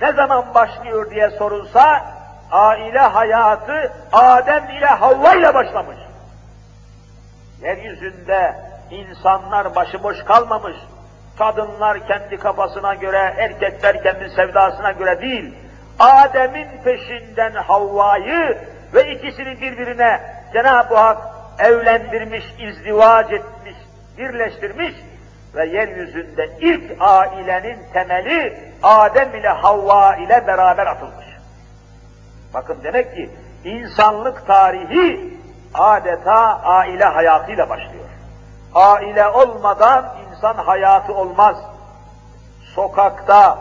ne 0.01 0.11
zaman 0.11 0.45
başlıyor 0.55 1.11
diye 1.11 1.29
sorulsa, 1.29 2.05
aile 2.51 2.99
hayatı 2.99 3.91
Adem 4.13 4.69
ile 4.69 4.85
Havva 4.85 5.35
ile 5.35 5.53
başlamış. 5.53 5.97
Yeryüzünde 7.61 8.55
insanlar 8.91 9.75
başıboş 9.75 10.23
kalmamış. 10.23 10.75
Kadınlar 11.37 12.07
kendi 12.07 12.37
kafasına 12.37 12.93
göre, 12.93 13.33
erkekler 13.37 14.03
kendi 14.03 14.29
sevdasına 14.29 14.91
göre 14.91 15.21
değil. 15.21 15.55
Adem'in 15.99 16.67
peşinden 16.83 17.51
Havva'yı 17.51 18.57
ve 18.93 19.11
ikisini 19.11 19.61
birbirine 19.61 20.21
Cenab-ı 20.53 20.95
Hak 20.95 21.17
evlendirmiş, 21.59 22.45
izdivac 22.59 23.33
etmiş, 23.33 23.75
birleştirmiş 24.21 24.95
ve 25.55 25.65
yeryüzünde 25.65 26.49
ilk 26.59 26.91
ailenin 26.99 27.77
temeli 27.93 28.59
Adem 28.83 29.35
ile 29.35 29.49
Havva 29.49 30.15
ile 30.15 30.47
beraber 30.47 30.87
atılmış. 30.87 31.25
Bakın 32.53 32.77
demek 32.83 33.15
ki 33.15 33.29
insanlık 33.63 34.47
tarihi 34.47 35.37
adeta 35.73 36.61
aile 36.63 37.05
hayatıyla 37.05 37.69
başlıyor. 37.69 38.09
Aile 38.75 39.27
olmadan 39.27 40.05
insan 40.29 40.55
hayatı 40.55 41.13
olmaz. 41.13 41.57
Sokakta 42.75 43.57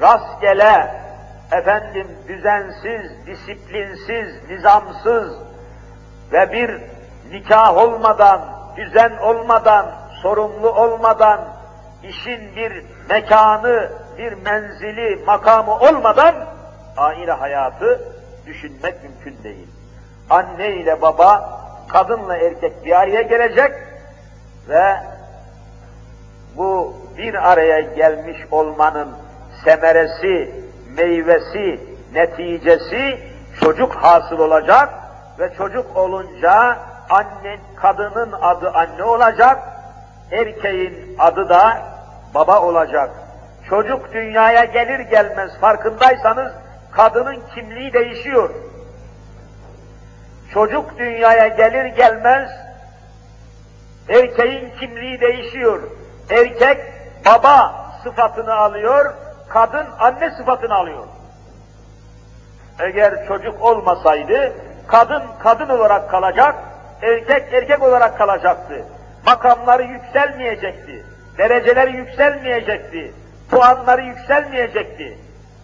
rastgele 0.00 0.94
efendim 1.52 2.08
düzensiz, 2.28 3.26
disiplinsiz, 3.26 4.50
nizamsız 4.50 5.38
ve 6.32 6.52
bir 6.52 6.80
nikah 7.30 7.76
olmadan, 7.76 8.40
düzen 8.76 9.16
olmadan, 9.16 9.86
sorumlu 10.22 10.70
olmadan, 10.70 11.40
işin 12.02 12.56
bir 12.56 12.84
mekanı, 13.08 13.90
bir 14.18 14.32
menzili, 14.32 15.24
makamı 15.26 15.78
olmadan 15.78 16.34
aile 16.96 17.32
hayatı 17.32 18.00
düşünmek 18.46 18.94
mümkün 19.02 19.44
değil. 19.44 19.68
Anne 20.30 20.68
ile 20.68 21.02
baba, 21.02 21.60
kadınla 21.88 22.36
erkek 22.36 22.84
bir 22.84 23.00
araya 23.00 23.22
gelecek 23.22 23.72
ve 24.68 24.96
bu 26.56 26.94
bir 27.18 27.52
araya 27.52 27.80
gelmiş 27.80 28.38
olmanın 28.50 29.08
semeresi, 29.64 30.54
meyvesi, 30.96 31.80
neticesi 32.14 33.18
çocuk 33.60 33.94
hasıl 33.94 34.38
olacak 34.38 34.88
ve 35.38 35.54
çocuk 35.54 35.96
olunca 35.96 36.78
anne, 37.10 37.58
kadının 37.76 38.32
adı 38.32 38.70
anne 38.70 39.04
olacak, 39.04 39.58
erkeğin 40.32 41.16
adı 41.18 41.48
da 41.48 41.82
baba 42.34 42.62
olacak. 42.62 43.10
Çocuk 43.68 44.12
dünyaya 44.12 44.64
gelir 44.64 45.00
gelmez 45.00 45.50
farkındaysanız 45.60 46.52
kadının 46.90 47.42
kimliği 47.54 47.92
değişiyor. 47.92 48.50
Çocuk 50.52 50.98
dünyaya 50.98 51.48
gelir 51.48 51.84
gelmez 51.84 52.50
erkeğin 54.08 54.70
kimliği 54.80 55.20
değişiyor. 55.20 55.82
Erkek 56.30 56.78
baba 57.26 57.74
sıfatını 58.02 58.54
alıyor, 58.54 59.14
kadın 59.48 59.86
anne 59.98 60.30
sıfatını 60.30 60.74
alıyor. 60.74 61.04
Eğer 62.78 63.26
çocuk 63.28 63.62
olmasaydı 63.62 64.52
kadın 64.86 65.22
kadın 65.38 65.68
olarak 65.68 66.10
kalacak, 66.10 66.54
erkek 67.04 67.52
erkek 67.52 67.82
olarak 67.82 68.18
kalacaktı. 68.18 68.84
Makamları 69.26 69.82
yükselmeyecekti, 69.82 71.04
dereceleri 71.38 71.96
yükselmeyecekti, 71.96 73.12
puanları 73.50 74.02
yükselmeyecekti. 74.02 75.18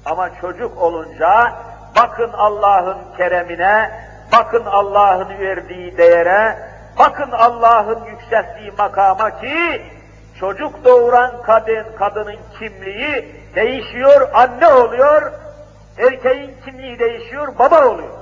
Ama 0.05 0.31
çocuk 0.41 0.83
olunca 0.83 1.53
bakın 1.97 2.31
Allah'ın 2.33 2.99
keremine, 3.17 3.91
bakın 4.33 4.65
Allah'ın 4.65 5.39
verdiği 5.39 5.99
değere, 5.99 6.59
bakın 6.99 7.31
Allah'ın 7.31 8.05
yükselttiği 8.05 8.73
makama 8.79 9.41
ki 9.41 9.83
çocuk 10.41 10.85
doğuran 10.85 11.43
kadın, 11.43 11.87
kadının 11.99 12.37
kimliği 12.59 13.35
değişiyor, 13.55 14.29
anne 14.35 14.67
oluyor, 14.67 15.33
erkeğin 15.99 16.55
kimliği 16.65 16.99
değişiyor, 16.99 17.49
baba 17.59 17.87
oluyor. 17.87 18.20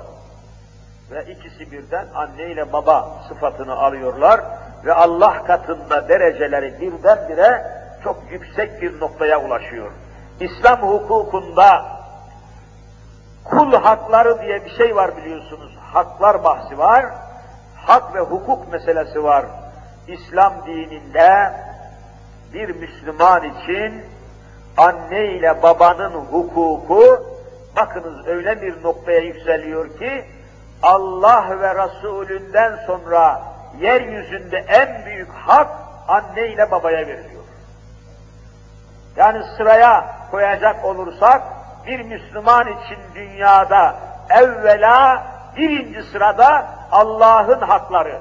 Ve 1.10 1.24
ikisi 1.32 1.72
birden 1.72 2.06
anne 2.14 2.46
ile 2.46 2.72
baba 2.72 3.08
sıfatını 3.28 3.76
alıyorlar 3.76 4.40
ve 4.84 4.92
Allah 4.92 5.44
katında 5.44 6.08
dereceleri 6.08 6.80
birdenbire 6.80 7.66
çok 8.04 8.22
yüksek 8.30 8.82
bir 8.82 9.00
noktaya 9.00 9.40
ulaşıyor. 9.44 9.90
İslam 10.40 10.82
hukukunda 10.82 11.86
kul 13.44 13.72
hakları 13.72 14.42
diye 14.42 14.64
bir 14.64 14.70
şey 14.70 14.96
var 14.96 15.16
biliyorsunuz. 15.16 15.76
Haklar 15.92 16.44
bahsi 16.44 16.78
var. 16.78 17.06
Hak 17.76 18.14
ve 18.14 18.20
hukuk 18.20 18.72
meselesi 18.72 19.24
var. 19.24 19.46
İslam 20.08 20.52
dininde 20.66 21.52
bir 22.54 22.68
Müslüman 22.68 23.42
için 23.44 24.04
anne 24.76 25.26
ile 25.26 25.62
babanın 25.62 26.12
hukuku 26.12 27.22
bakınız 27.76 28.26
öyle 28.26 28.62
bir 28.62 28.82
noktaya 28.82 29.20
yükseliyor 29.20 29.98
ki 29.98 30.24
Allah 30.82 31.60
ve 31.60 31.74
Resulünden 31.84 32.78
sonra 32.86 33.42
yeryüzünde 33.80 34.58
en 34.58 35.04
büyük 35.06 35.32
hak 35.32 35.68
anne 36.08 36.48
ile 36.48 36.70
babaya 36.70 37.06
veriliyor. 37.06 37.42
Yani 39.16 39.44
sıraya 39.56 40.16
koyacak 40.30 40.84
olursak 40.84 41.42
bir 41.86 42.00
Müslüman 42.00 42.66
için 42.68 42.98
dünyada 43.14 43.94
evvela 44.30 45.26
birinci 45.56 46.02
sırada 46.02 46.66
Allah'ın 46.92 47.60
hakları, 47.60 48.20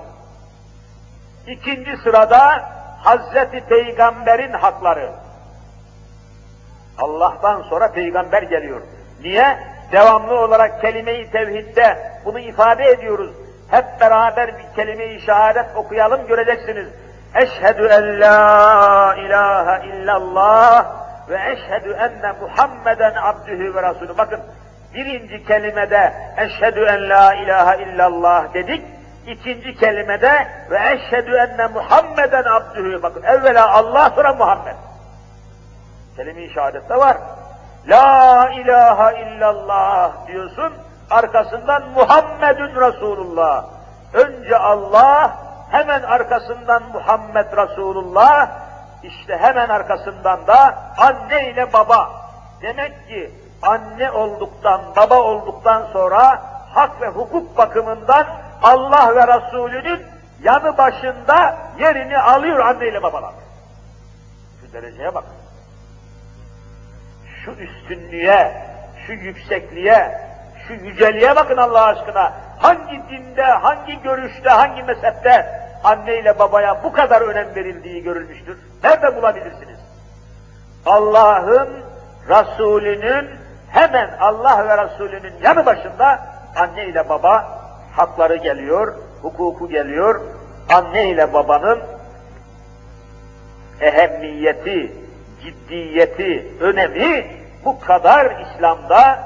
ikinci 1.47 1.97
sırada 1.97 2.70
Hazreti 3.03 3.62
Peygamber'in 3.62 4.53
hakları, 4.53 5.12
Allah'tan 6.97 7.62
sonra 7.62 7.91
peygamber 7.91 8.41
geliyor. 8.41 8.82
Niye? 9.22 9.58
Devamlı 9.92 10.40
olarak 10.40 10.82
kelime-i 10.82 11.32
tevhidde 11.32 11.98
bunu 12.26 12.40
ifade 12.40 12.84
ediyoruz. 12.84 13.32
Hep 13.72 13.86
beraber 14.02 14.58
bir 14.58 14.76
kelime-i 14.76 15.22
şehadet 15.22 15.66
okuyalım 15.76 16.28
göreceksiniz. 16.28 16.88
Eşhedü 17.36 17.88
en 17.88 18.22
la 18.22 19.16
ilahe 19.16 19.88
illallah 19.88 20.86
ve 21.30 21.52
eşhedü 21.52 21.92
enne 21.92 22.32
Muhammeden 22.42 23.14
abdühü 23.16 23.76
ve 23.76 23.82
rasulü. 23.82 24.18
Bakın 24.18 24.40
birinci 24.94 25.46
kelimede 25.46 26.14
eşhedü 26.38 26.80
en 26.80 27.10
la 27.10 27.34
ilahe 27.34 27.84
illallah 27.84 28.54
dedik. 28.54 28.84
İkinci 29.28 29.76
kelimede 29.76 30.48
ve 30.72 30.78
eşhedü 30.92 31.36
enne 31.36 31.68
Muhammeden 31.68 32.44
abdühü. 32.44 33.04
Bakın 33.04 33.24
evvela 33.24 33.74
Allah 33.74 34.12
sonra 34.16 34.34
Muhammed. 34.34 34.76
Kelime-i 36.16 36.54
şehadette 36.54 36.96
var. 36.96 37.18
La 37.88 38.50
ilahe 38.50 39.22
illallah 39.22 40.28
diyorsun, 40.28 40.74
arkasından 41.10 41.84
Muhammedun 41.96 42.82
Resulullah. 42.82 43.66
Önce 44.14 44.58
Allah, 44.58 45.38
hemen 45.72 46.02
arkasından 46.02 46.84
Muhammed 46.94 47.58
Resulullah, 47.58 48.50
işte 49.04 49.38
hemen 49.38 49.70
arkasından 49.70 50.48
da 50.48 50.76
anne 50.98 51.50
ile 51.50 51.74
baba. 51.74 52.12
Demek 52.62 53.08
ki 53.08 53.32
anne 53.62 54.12
olduktan, 54.12 54.82
baba 54.96 55.22
olduktan 55.22 55.88
sonra 55.94 56.42
hak 56.74 57.02
ve 57.02 57.08
hukuk 57.08 57.58
bakımından 57.58 58.28
Allah 58.64 59.16
ve 59.16 59.28
Resulünün 59.28 60.06
yanı 60.44 60.78
başında 60.78 61.56
yerini 61.80 62.20
alıyor 62.20 62.60
anne 62.60 62.88
ile 62.88 63.04
babalar. 63.04 63.34
Şu 64.62 64.74
dereceye 64.74 65.16
bakın 65.16 65.48
şu 67.48 67.62
üstünlüğe, 67.62 68.52
şu 69.08 69.14
yüksekliğe, 69.14 70.22
şu 70.68 70.74
yüceliğe 70.74 71.36
bakın 71.36 71.58
Allah 71.58 71.86
aşkına. 71.86 72.34
Hangi 72.60 73.02
dinde, 73.10 73.43
hangi 73.43 74.02
görüşte, 74.02 74.50
hangi 74.50 74.84
mezhepte 74.84 75.62
anne 75.84 76.20
ile 76.20 76.39
babaya 76.39 76.84
bu 76.84 76.93
kadar 76.93 77.22
önem 77.22 77.56
verildiği 77.56 78.04
görülmüştür? 78.04 78.58
Nerede 78.84 79.16
bulabilirsiniz? 79.16 79.80
Allah'ın, 80.86 81.70
Resulünün, 82.30 83.30
hemen 83.72 84.10
Allah 84.20 84.68
ve 84.68 84.84
Resulünün 84.84 85.34
yanı 85.43 85.66
başında 85.66 86.20
anne 86.56 86.86
ile 86.86 87.10
baba 87.10 87.60
hakları 87.95 88.36
geliyor, 88.36 88.95
hukuku 89.22 89.70
geliyor. 89.70 90.22
Anne 90.70 91.10
ile 91.10 91.34
babanın 91.34 91.80
ehemmiyeti, 93.82 94.91
ciddiyeti, 95.43 96.48
önemi 96.62 97.37
bu 97.68 97.80
kadar 97.80 98.39
İslam'da 98.39 99.20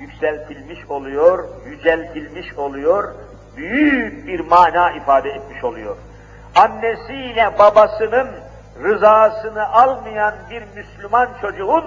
yükseltilmiş 0.00 0.90
oluyor, 0.90 1.48
yüceltilmiş 1.66 2.54
oluyor, 2.54 3.14
büyük 3.56 4.26
bir 4.26 4.40
mana 4.40 4.90
ifade 4.90 5.30
etmiş 5.30 5.64
oluyor. 5.64 5.96
Annesiyle 6.54 7.58
babasının 7.58 8.28
rızasını 8.82 9.72
almayan 9.72 10.34
bir 10.50 10.62
Müslüman 10.74 11.28
çocuğun 11.40 11.84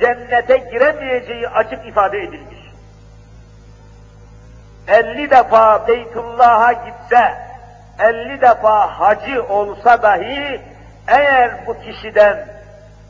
cennete 0.00 0.56
giremeyeceği 0.56 1.48
açık 1.48 1.86
ifade 1.86 2.18
edilmiş. 2.18 2.60
50 4.88 5.30
defa 5.30 5.88
Beytullah'a 5.88 6.72
gitse, 6.72 7.34
50 7.98 8.40
defa 8.40 9.00
hacı 9.00 9.44
olsa 9.44 10.02
dahi 10.02 10.60
eğer 11.08 11.66
bu 11.66 11.78
kişiden 11.78 12.51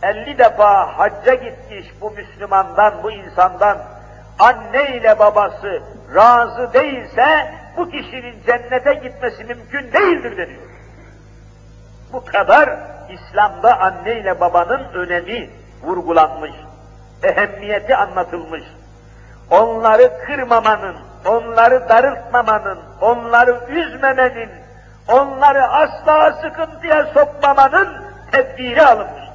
50 0.03 0.39
defa 0.39 0.99
hacca 0.99 1.35
gitmiş 1.35 1.87
bu 2.01 2.11
Müslümandan, 2.11 3.03
bu 3.03 3.11
insandan 3.11 3.79
anne 4.39 4.97
ile 4.97 5.19
babası 5.19 5.83
razı 6.15 6.73
değilse 6.73 7.55
bu 7.77 7.91
kişinin 7.91 8.43
cennete 8.47 8.95
gitmesi 8.95 9.45
mümkün 9.45 9.93
değildir 9.93 10.37
deniyor. 10.37 10.63
Bu 12.13 12.25
kadar 12.25 12.71
İslam'da 13.09 13.81
anne 13.81 14.21
ile 14.21 14.41
babanın 14.41 14.83
önemi 14.95 15.51
vurgulanmış, 15.83 16.53
ehemmiyeti 17.23 17.97
anlatılmış. 17.97 18.63
Onları 19.51 20.13
kırmamanın, 20.27 20.97
onları 21.27 21.89
darıltmamanın, 21.89 22.79
onları 23.01 23.61
üzmemenin, 23.69 24.51
onları 25.09 25.69
asla 25.69 26.33
sıkıntıya 26.33 27.07
sokmamanın 27.15 27.89
tedbiri 28.33 28.83
alınmıştır. 28.83 29.32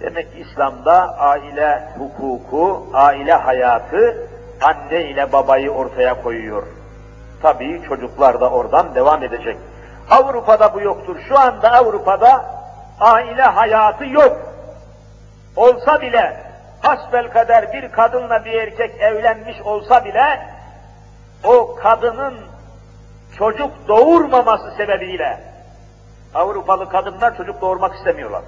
Demek 0.00 0.32
ki 0.32 0.38
İslam'da 0.38 1.18
aile 1.18 1.88
hukuku, 1.98 2.86
aile 2.94 3.32
hayatı 3.32 4.28
anne 4.62 5.02
ile 5.02 5.32
babayı 5.32 5.70
ortaya 5.70 6.22
koyuyor. 6.22 6.62
Tabii 7.42 7.82
çocuklar 7.88 8.40
da 8.40 8.50
oradan 8.50 8.94
devam 8.94 9.22
edecek. 9.22 9.56
Avrupa'da 10.10 10.74
bu 10.74 10.80
yoktur. 10.80 11.16
Şu 11.28 11.38
anda 11.38 11.72
Avrupa'da 11.72 12.44
aile 13.00 13.42
hayatı 13.42 14.06
yok. 14.06 14.36
Olsa 15.56 16.00
bile 16.00 16.40
hasbel 16.80 17.30
kader 17.30 17.72
bir 17.72 17.92
kadınla 17.92 18.44
bir 18.44 18.52
erkek 18.52 19.00
evlenmiş 19.00 19.60
olsa 19.60 20.04
bile 20.04 20.40
o 21.44 21.74
kadının 21.74 22.34
çocuk 23.38 23.70
doğurmaması 23.88 24.70
sebebiyle 24.76 25.40
Avrupalı 26.34 26.88
kadınlar 26.88 27.36
çocuk 27.36 27.60
doğurmak 27.60 27.94
istemiyorlar. 27.94 28.42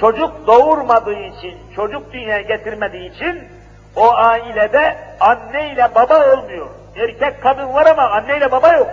Çocuk 0.00 0.46
doğurmadığı 0.46 1.18
için, 1.18 1.58
çocuk 1.76 2.12
dünyaya 2.12 2.40
getirmediği 2.40 3.10
için 3.10 3.48
o 3.96 4.14
ailede 4.14 4.96
anne 5.20 5.72
ile 5.72 5.94
baba 5.94 6.32
olmuyor. 6.32 6.66
Erkek 6.96 7.42
kadın 7.42 7.74
var 7.74 7.86
ama 7.86 8.02
anne 8.02 8.36
ile 8.38 8.52
baba 8.52 8.72
yok. 8.72 8.90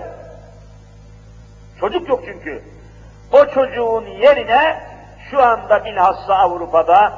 Çocuk 1.79 2.09
yok 2.09 2.19
çünkü. 2.25 2.63
O 3.31 3.45
çocuğun 3.45 4.05
yerine 4.05 4.83
şu 5.31 5.43
anda 5.43 5.85
bilhassa 5.85 6.35
Avrupa'da 6.35 7.13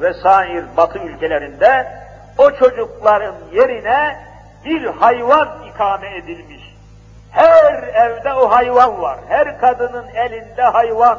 ve 0.00 0.14
sair 0.14 0.64
batı 0.76 0.98
ülkelerinde 0.98 1.86
o 2.38 2.50
çocukların 2.50 3.34
yerine 3.52 4.16
bir 4.64 4.84
hayvan 4.84 5.48
ikame 5.74 6.16
edilmiş. 6.16 6.76
Her 7.30 7.82
evde 7.82 8.32
o 8.32 8.50
hayvan 8.50 9.02
var. 9.02 9.18
Her 9.28 9.60
kadının 9.60 10.06
elinde 10.14 10.62
hayvan, 10.62 11.18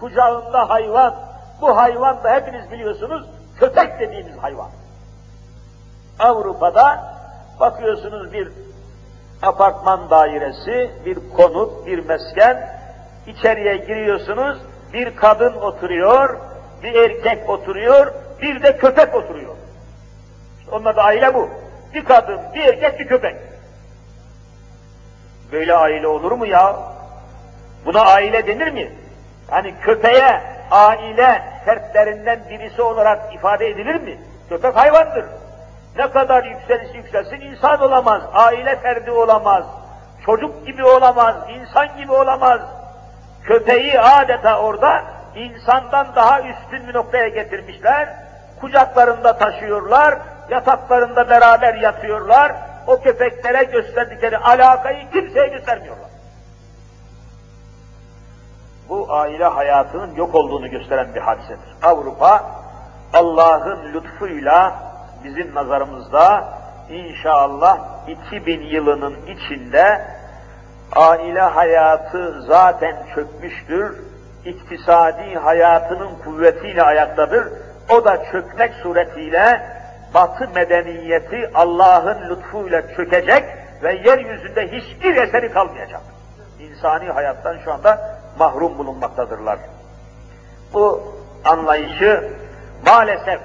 kucağında 0.00 0.70
hayvan. 0.70 1.14
Bu 1.62 1.76
hayvan 1.76 2.24
da 2.24 2.34
hepiniz 2.34 2.70
biliyorsunuz 2.70 3.26
köpek 3.60 4.00
dediğimiz 4.00 4.38
hayvan. 4.38 4.70
Avrupa'da 6.18 7.14
bakıyorsunuz 7.60 8.32
bir 8.32 8.52
apartman 9.42 10.10
dairesi, 10.10 10.90
bir 11.06 11.18
konut, 11.36 11.86
bir 11.86 12.06
mesken, 12.06 12.78
içeriye 13.26 13.76
giriyorsunuz, 13.76 14.58
bir 14.92 15.16
kadın 15.16 15.52
oturuyor, 15.52 16.38
bir 16.82 16.94
erkek 16.94 17.50
oturuyor, 17.50 18.12
bir 18.42 18.62
de 18.62 18.76
köpek 18.76 19.14
oturuyor. 19.14 19.56
Onlar 20.72 20.96
da 20.96 21.02
aile 21.02 21.34
bu. 21.34 21.48
Bir 21.94 22.04
kadın, 22.04 22.40
bir 22.54 22.60
erkek, 22.60 23.00
bir 23.00 23.06
köpek. 23.06 23.36
Böyle 25.52 25.74
aile 25.74 26.06
olur 26.06 26.32
mu 26.32 26.46
ya? 26.46 26.76
Buna 27.86 28.00
aile 28.00 28.46
denir 28.46 28.72
mi? 28.72 28.92
Hani 29.50 29.74
köpeğe 29.80 30.51
aile 30.72 31.42
fertlerinden 31.64 32.40
birisi 32.50 32.82
olarak 32.82 33.34
ifade 33.34 33.66
edilir 33.68 33.94
mi? 33.94 34.18
Köpek 34.48 34.76
hayvandır. 34.76 35.24
Ne 35.96 36.10
kadar 36.10 36.44
yükselirse 36.44 36.96
yükselsin 36.96 37.40
insan 37.40 37.80
olamaz, 37.80 38.22
aile 38.32 38.76
ferdi 38.76 39.10
olamaz, 39.10 39.64
çocuk 40.26 40.66
gibi 40.66 40.84
olamaz, 40.84 41.36
insan 41.48 41.96
gibi 41.96 42.12
olamaz. 42.12 42.60
Köpeği 43.44 44.00
adeta 44.00 44.60
orada 44.60 45.04
insandan 45.34 46.06
daha 46.16 46.40
üstün 46.40 46.88
bir 46.88 46.94
noktaya 46.94 47.28
getirmişler, 47.28 48.08
kucaklarında 48.60 49.38
taşıyorlar, 49.38 50.18
yataklarında 50.50 51.30
beraber 51.30 51.74
yatıyorlar, 51.74 52.52
o 52.86 53.00
köpeklere 53.00 53.64
gösterdikleri 53.64 54.38
alakayı 54.38 55.10
kimseye 55.10 55.48
göstermiyorlar. 55.48 56.11
Bu 58.88 59.06
aile 59.14 59.44
hayatının 59.44 60.14
yok 60.14 60.34
olduğunu 60.34 60.70
gösteren 60.70 61.14
bir 61.14 61.20
hadisedir. 61.20 61.76
Avrupa, 61.82 62.44
Allah'ın 63.12 63.92
lütfuyla 63.94 64.74
bizim 65.24 65.54
nazarımızda 65.54 66.44
inşallah 66.90 67.78
2000 68.08 68.60
yılının 68.60 69.16
içinde 69.26 70.06
aile 70.96 71.40
hayatı 71.40 72.42
zaten 72.42 72.96
çökmüştür, 73.14 74.00
iktisadi 74.44 75.34
hayatının 75.34 76.10
kuvvetiyle 76.24 76.82
ayaktadır. 76.82 77.48
O 77.90 78.04
da 78.04 78.24
çökmek 78.32 78.74
suretiyle 78.74 79.62
batı 80.14 80.48
medeniyeti 80.54 81.50
Allah'ın 81.54 82.30
lütfuyla 82.30 82.82
çökecek 82.96 83.44
ve 83.82 83.94
yeryüzünde 83.94 84.72
hiçbir 84.72 85.16
eseri 85.16 85.52
kalmayacak. 85.52 86.00
İnsani 86.60 87.10
hayattan 87.10 87.56
şu 87.64 87.72
anda 87.72 88.21
mahrum 88.38 88.78
bulunmaktadırlar. 88.78 89.58
Bu 90.74 91.02
anlayışı 91.44 92.32
maalesef 92.86 93.40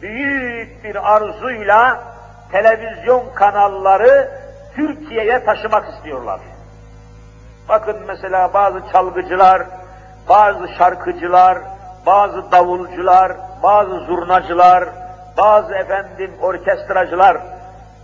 büyük 0.00 0.84
bir 0.84 1.14
arzuyla 1.14 2.04
televizyon 2.52 3.24
kanalları 3.34 4.30
Türkiye'ye 4.76 5.44
taşımak 5.44 5.94
istiyorlar. 5.94 6.40
Bakın 7.68 7.96
mesela 8.06 8.54
bazı 8.54 8.80
çalgıcılar, 8.92 9.62
bazı 10.28 10.68
şarkıcılar, 10.68 11.58
bazı 12.06 12.52
davulcular, 12.52 13.32
bazı 13.62 13.98
zurnacılar, 13.98 14.88
bazı 15.38 15.74
efendim 15.74 16.30
orkestracılar 16.42 17.36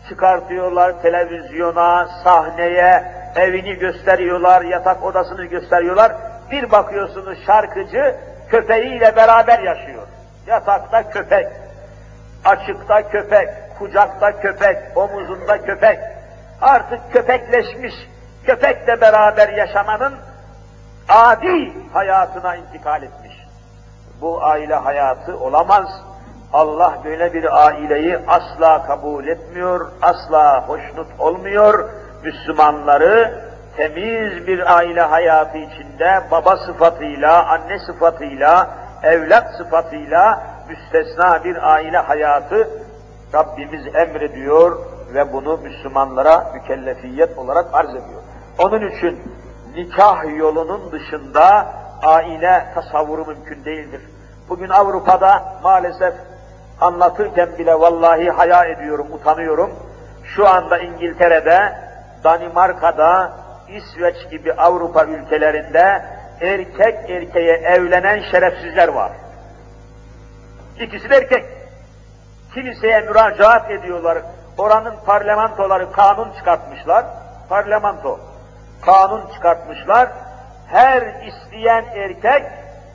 çıkartıyorlar 0.09 1.03
televizyona, 1.03 2.09
sahneye, 2.24 3.05
evini 3.36 3.74
gösteriyorlar, 3.74 4.62
yatak 4.62 5.05
odasını 5.05 5.44
gösteriyorlar. 5.44 6.12
Bir 6.51 6.70
bakıyorsunuz 6.70 7.38
şarkıcı 7.46 8.16
köpeğiyle 8.48 9.16
beraber 9.16 9.59
yaşıyor. 9.59 10.07
Yatakta 10.46 11.11
köpek, 11.11 11.46
açıkta 12.44 13.09
köpek, 13.09 13.48
kucakta 13.78 14.40
köpek, 14.40 14.76
omuzunda 14.96 15.62
köpek. 15.62 15.98
Artık 16.61 17.12
köpekleşmiş, 17.12 17.94
köpekle 18.44 19.01
beraber 19.01 19.48
yaşamanın 19.48 20.14
adi 21.09 21.72
hayatına 21.92 22.57
intikal 22.57 23.03
etmiş. 23.03 23.46
Bu 24.20 24.44
aile 24.44 24.74
hayatı 24.74 25.38
olamaz. 25.38 26.09
Allah 26.53 26.98
böyle 27.05 27.34
bir 27.34 27.66
aileyi 27.66 28.18
asla 28.28 28.82
kabul 28.86 29.26
etmiyor, 29.26 29.88
asla 30.03 30.68
hoşnut 30.68 31.07
olmuyor. 31.18 31.88
Müslümanları 32.24 33.40
temiz 33.76 34.46
bir 34.46 34.76
aile 34.76 35.01
hayatı 35.01 35.59
içinde 35.59 36.20
baba 36.30 36.57
sıfatıyla, 36.57 37.46
anne 37.48 37.78
sıfatıyla, 37.78 38.70
evlat 39.03 39.55
sıfatıyla 39.59 40.42
müstesna 40.68 41.44
bir 41.44 41.72
aile 41.72 41.98
hayatı 41.98 42.68
Rabbimiz 43.34 43.94
emrediyor 43.94 44.78
ve 45.14 45.32
bunu 45.32 45.57
Müslümanlara 45.57 46.53
mükellefiyet 46.55 47.38
olarak 47.38 47.66
arz 47.72 47.90
ediyor. 47.90 48.22
Onun 48.59 48.90
için 48.90 49.22
nikah 49.76 50.38
yolunun 50.38 50.92
dışında 50.92 51.66
aile 52.03 52.66
tasavvuru 52.74 53.26
mümkün 53.26 53.64
değildir. 53.64 54.01
Bugün 54.48 54.68
Avrupa'da 54.68 55.44
maalesef 55.62 56.14
anlatırken 56.81 57.59
bile 57.59 57.74
vallahi 57.74 58.31
haya 58.31 58.64
ediyorum, 58.64 59.07
utanıyorum. 59.12 59.70
Şu 60.24 60.49
anda 60.49 60.78
İngiltere'de, 60.78 61.72
Danimarka'da, 62.24 63.33
İsveç 63.68 64.31
gibi 64.31 64.53
Avrupa 64.53 65.05
ülkelerinde 65.05 66.05
erkek 66.41 67.11
erkeğe 67.11 67.53
evlenen 67.53 68.22
şerefsizler 68.31 68.89
var. 68.89 69.12
İkisi 70.81 71.11
de 71.11 71.16
erkek. 71.16 71.45
Kiliseye 72.55 73.01
müracaat 73.01 73.70
ediyorlar. 73.70 74.18
Oranın 74.59 74.95
parlamentoları 75.07 75.93
kanun 75.93 76.33
çıkartmışlar. 76.33 77.05
Parlamento 77.49 78.20
kanun 78.83 79.22
çıkartmışlar. 79.35 80.09
Her 80.66 81.03
isteyen 81.03 81.85
erkek 81.95 82.43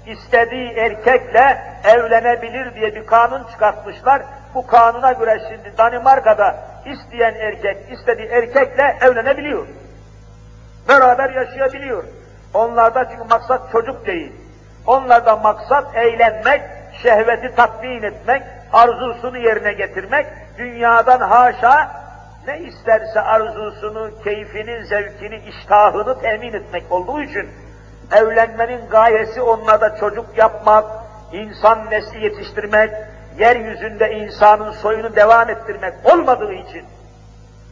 istediği 0.07 0.71
erkekle 0.71 1.57
evlenebilir 1.83 2.75
diye 2.75 2.95
bir 2.95 3.05
kanun 3.05 3.43
çıkartmışlar. 3.51 4.21
Bu 4.55 4.67
kanuna 4.67 5.11
göre 5.11 5.41
şimdi 5.49 5.77
Danimarka'da 5.77 6.55
isteyen 6.85 7.35
erkek 7.35 7.91
istediği 7.91 8.27
erkekle 8.27 8.97
evlenebiliyor. 9.01 9.67
Beraber 10.89 11.29
yaşayabiliyor. 11.29 12.03
Onlarda 12.53 13.09
çünkü 13.09 13.23
maksat 13.23 13.71
çocuk 13.71 14.07
değil. 14.07 14.31
Onlarda 14.87 15.35
maksat 15.35 15.95
eğlenmek, 15.95 16.61
şehveti 17.03 17.55
tatmin 17.55 18.03
etmek, 18.03 18.43
arzusunu 18.73 19.37
yerine 19.37 19.73
getirmek, 19.73 20.25
dünyadan 20.57 21.19
haşa 21.19 21.91
ne 22.47 22.59
isterse 22.59 23.21
arzusunu, 23.21 24.11
keyfini, 24.23 24.85
zevkini, 24.85 25.37
iştahını 25.37 26.21
temin 26.21 26.53
etmek 26.53 26.91
olduğu 26.91 27.21
için 27.21 27.49
evlenmenin 28.11 28.89
gayesi 28.89 29.41
onlarda 29.41 29.95
çocuk 29.95 30.37
yapmak, 30.37 30.85
insan 31.31 31.89
nesli 31.89 32.23
yetiştirmek, 32.23 32.91
yeryüzünde 33.39 34.11
insanın 34.11 34.71
soyunu 34.71 35.15
devam 35.15 35.49
ettirmek 35.49 35.93
olmadığı 36.13 36.53
için 36.53 36.85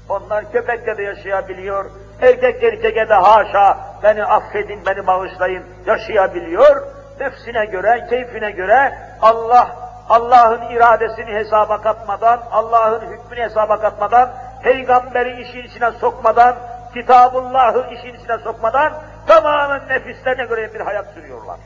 onlar 0.10 0.52
köpekle 0.52 0.98
de 0.98 1.04
yaşayabiliyor, 1.04 1.86
erkek 2.22 2.64
erkeğe 2.64 3.10
de 3.10 3.14
haşa 3.14 3.78
beni 4.04 4.26
affedin, 4.26 4.86
beni 4.86 5.08
bağışlayın 5.08 5.64
yaşayabiliyor. 5.86 6.88
Nefsine 7.20 7.66
göre, 7.66 8.08
keyfine 8.10 8.52
göre 8.52 8.98
Allah 9.22 9.84
Allah'ın 10.10 10.62
iradesini 10.62 11.34
hesaba 11.34 11.82
katmadan, 11.82 12.44
Allah'ın 12.52 13.02
hükmünü 13.02 13.42
hesaba 13.42 13.80
katmadan, 13.82 14.30
peygamberi 14.64 15.42
işin 15.42 15.64
içine 15.64 15.92
sokmadan, 15.92 16.56
Kitabullah'ı 16.94 17.94
işin 17.94 18.14
içine 18.14 18.38
sokmadan 18.38 18.94
tamamen 19.28 19.82
nefislerine 19.90 20.46
göre 20.46 20.74
bir 20.74 20.80
hayat 20.80 21.14
sürüyorlar. 21.14 21.58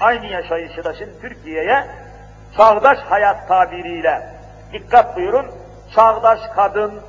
Aynı 0.00 0.26
yaşayışı 0.26 0.84
da 0.84 0.94
şimdi 0.94 1.20
Türkiye'ye 1.20 1.86
çağdaş 2.56 2.98
hayat 2.98 3.48
tabiriyle 3.48 4.28
dikkat 4.72 5.16
buyurun, 5.16 5.46
çağdaş 5.94 6.40
kadın, 6.56 7.00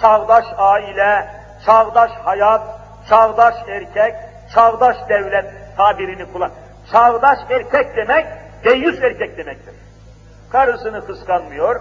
çağdaş 0.00 0.44
aile, 0.56 1.28
çağdaş 1.66 2.10
hayat, 2.24 2.62
çağdaş 3.08 3.54
erkek, 3.68 4.14
çağdaş 4.54 4.96
devlet 5.08 5.76
tabirini 5.76 6.32
kullan. 6.32 6.50
Çağdaş 6.92 7.38
erkek 7.50 7.96
demek, 7.96 8.26
deyyus 8.64 9.02
erkek 9.02 9.38
demektir. 9.38 9.74
Karısını 10.52 11.06
kıskanmıyor, 11.06 11.80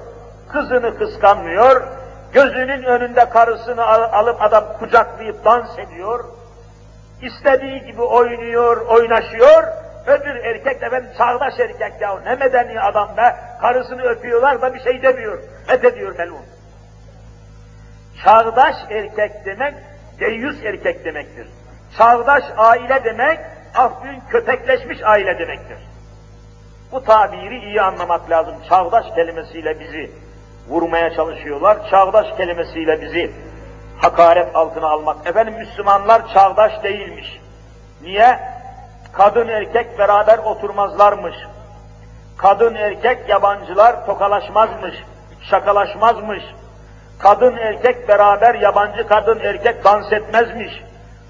kızını 0.52 0.98
kıskanmıyor, 0.98 1.88
gözünün 2.34 2.84
önünde 2.84 3.30
karısını 3.30 3.86
alıp 3.88 4.42
adam 4.42 4.64
kucaklayıp 4.80 5.46
dans 5.46 5.80
ediyor, 5.80 6.26
istediği 7.22 7.86
gibi 7.86 8.02
oynuyor, 8.02 8.86
oynaşıyor, 8.88 9.64
öbür 10.08 10.36
erkek 10.36 10.82
de 10.82 10.92
ben 10.92 11.06
çağdaş 11.18 11.54
erkek 11.60 12.02
ya 12.02 12.20
ne 12.26 12.36
medeni 12.36 12.82
adam 12.82 13.18
be, 13.18 13.36
karısını 13.62 14.02
öpüyorlar 14.02 14.62
da 14.62 14.74
bir 14.74 14.80
şey 14.80 15.02
demiyor, 15.02 15.40
et 15.70 15.86
ediyor 15.86 16.16
melun. 16.18 16.46
Çağdaş 18.24 18.76
erkek 18.90 19.46
demek, 19.46 19.74
deyyus 20.20 20.66
erkek 20.66 21.06
demektir. 21.06 21.48
Çağdaş 21.98 22.44
aile 22.58 23.04
demek, 23.04 23.40
afyün 23.76 24.22
köpekleşmiş 24.30 25.00
aile 25.04 25.40
demektir. 25.40 25.78
Bu 26.92 27.04
tabiri 27.04 27.58
iyi 27.58 27.82
anlamak 27.82 28.30
lazım. 28.30 28.56
Çağdaş 28.70 29.06
kelimesiyle 29.16 29.80
bizi 29.80 30.12
vurmaya 30.70 31.14
çalışıyorlar. 31.16 31.90
Çağdaş 31.90 32.38
kelimesiyle 32.38 33.02
bizi 33.02 33.32
hakaret 34.02 34.56
altına 34.56 34.88
almak. 34.88 35.28
Efendim 35.28 35.54
Müslümanlar 35.54 36.34
çağdaş 36.34 36.84
değilmiş. 36.84 37.40
Niye? 38.02 38.40
Kadın 39.12 39.48
erkek 39.48 40.00
beraber 40.00 40.38
oturmazlarmış. 40.38 41.36
Kadın 42.38 42.76
erkek 42.76 43.30
yabancılar 43.30 44.06
tokalaşmazmış, 44.06 44.96
şakalaşmazmış. 45.42 46.44
Kadın 47.20 47.58
erkek 47.58 48.08
beraber 48.08 48.56
yabancı 48.56 49.08
kadın 49.08 49.40
erkek 49.40 49.84
dans 49.84 50.12
etmezmiş. 50.12 50.84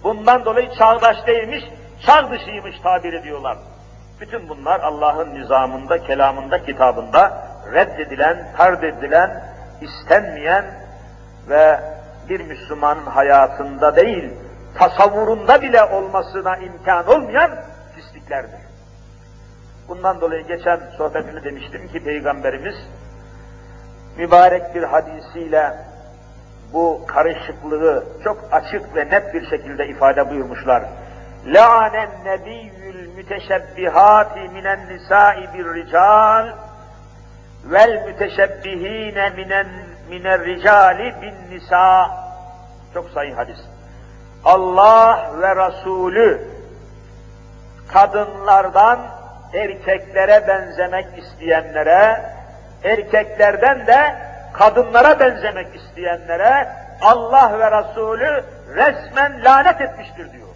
Bundan 0.03 0.45
dolayı 0.45 0.70
çağdaş 0.78 1.28
değilmiş, 1.28 1.63
çağ 2.05 2.32
dışıymış 2.32 2.80
tabir 2.84 3.13
ediyorlar. 3.13 3.57
Bütün 4.22 4.49
bunlar 4.49 4.80
Allah'ın 4.80 5.36
nizamında, 5.36 6.03
kelamında, 6.03 6.65
kitabında 6.65 7.47
reddedilen, 7.74 8.47
tard 8.57 8.84
edilen, 8.84 9.43
istenmeyen 9.82 10.65
ve 11.49 11.80
bir 12.30 12.40
Müslümanın 12.42 13.06
hayatında 13.06 13.96
değil, 13.96 14.34
tasavvurunda 14.76 15.62
bile 15.62 15.84
olmasına 15.84 16.58
imkan 16.58 17.08
olmayan 17.08 17.52
pisliklerdir. 17.96 18.60
Bundan 19.88 20.22
dolayı 20.22 20.48
geçen 20.48 20.80
sohbetini 20.98 21.44
demiştim 21.44 21.88
ki 21.88 22.04
Peygamberimiz 22.04 22.76
mübarek 24.18 24.76
bir 24.76 24.84
hadisiyle 24.84 25.74
bu 26.74 27.02
karışıklığı 27.08 28.04
çok 28.24 28.50
açık 28.52 28.96
ve 28.96 29.06
net 29.06 29.34
bir 29.34 29.50
şekilde 29.50 29.88
ifade 29.88 30.30
buyurmuşlar. 30.30 30.84
La'anen 31.46 32.10
nebiyyül 32.26 33.16
müteşebbihati 33.16 34.40
minen 34.40 34.80
nisai 34.90 35.54
bir 35.54 35.66
rical 35.66 36.48
vel 37.66 38.06
müteşebbihine 38.08 39.30
minen 39.30 39.68
miner 40.10 40.45
ricali 40.45 41.16
bin 41.22 41.55
nisa. 41.55 42.12
Çok 42.93 43.10
sayı 43.10 43.36
hadis. 43.36 43.60
Allah 44.45 45.32
ve 45.41 45.55
Resulü 45.55 46.47
kadınlardan 47.88 48.99
erkeklere 49.53 50.47
benzemek 50.47 51.18
isteyenlere, 51.18 52.22
erkeklerden 52.84 53.88
de 53.88 54.16
kadınlara 54.53 55.20
benzemek 55.20 55.76
isteyenlere 55.76 56.70
Allah 57.01 57.60
ve 57.60 57.72
Resulü 57.72 58.43
resmen 58.76 59.43
lanet 59.43 59.82
etmiştir 59.82 60.32
diyor. 60.32 60.47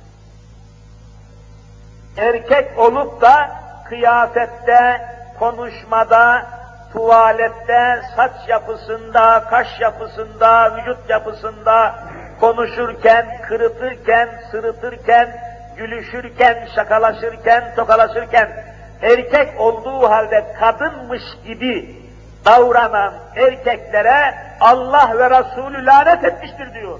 Erkek 2.18 2.80
olup 2.80 3.22
da 3.22 3.50
kıyafette, 3.90 5.02
konuşmada, 5.40 6.46
tuvalette, 6.94 8.02
saç 8.16 8.32
yapısında, 8.48 9.44
kaş 9.50 9.68
yapısında, 9.80 10.78
vücut 10.78 11.10
yapısında, 11.10 11.96
konuşurken, 12.40 13.42
kırıtırken, 13.42 14.30
sırıtırken, 14.52 15.30
gülüşürken, 15.78 16.68
şakalaşırken, 16.76 17.76
tokalaşırken, 17.76 18.66
erkek 19.02 19.62
olduğu 19.62 20.10
halde 20.10 20.56
kadınmış 20.60 21.24
gibi 21.46 22.04
davranan 22.46 23.14
erkeklere 23.36 24.34
Allah 24.60 25.14
ve 25.18 25.30
Resulü 25.30 25.86
lanet 25.86 26.24
etmiştir 26.24 26.74
diyor. 26.74 27.00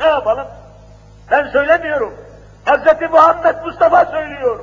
Ne 0.00 0.06
yapalım? 0.06 0.46
Ben 1.30 1.46
söylemiyorum. 1.46 2.14
Hz. 2.66 3.10
Muhammed 3.10 3.54
Mustafa 3.64 4.04
söylüyor. 4.04 4.60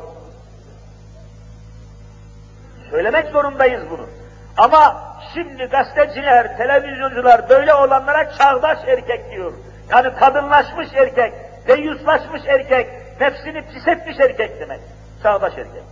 Söylemek 2.92 3.28
zorundayız 3.28 3.84
bunu. 3.90 4.21
Ama 4.58 5.04
şimdi 5.34 5.66
gazeteciler, 5.66 6.58
televizyoncular 6.58 7.50
böyle 7.50 7.74
olanlara 7.74 8.32
çağdaş 8.38 8.78
erkek 8.88 9.32
diyor. 9.32 9.54
Yani 9.90 10.16
kadınlaşmış 10.16 10.90
erkek, 10.94 11.34
deyyuslaşmış 11.68 12.42
erkek, 12.48 12.90
nefsini 13.22 13.62
pis 13.62 13.88
etmiş 13.88 14.20
erkek 14.20 14.60
demek. 14.60 14.80
Çağdaş 15.24 15.54
erkek. 15.58 15.84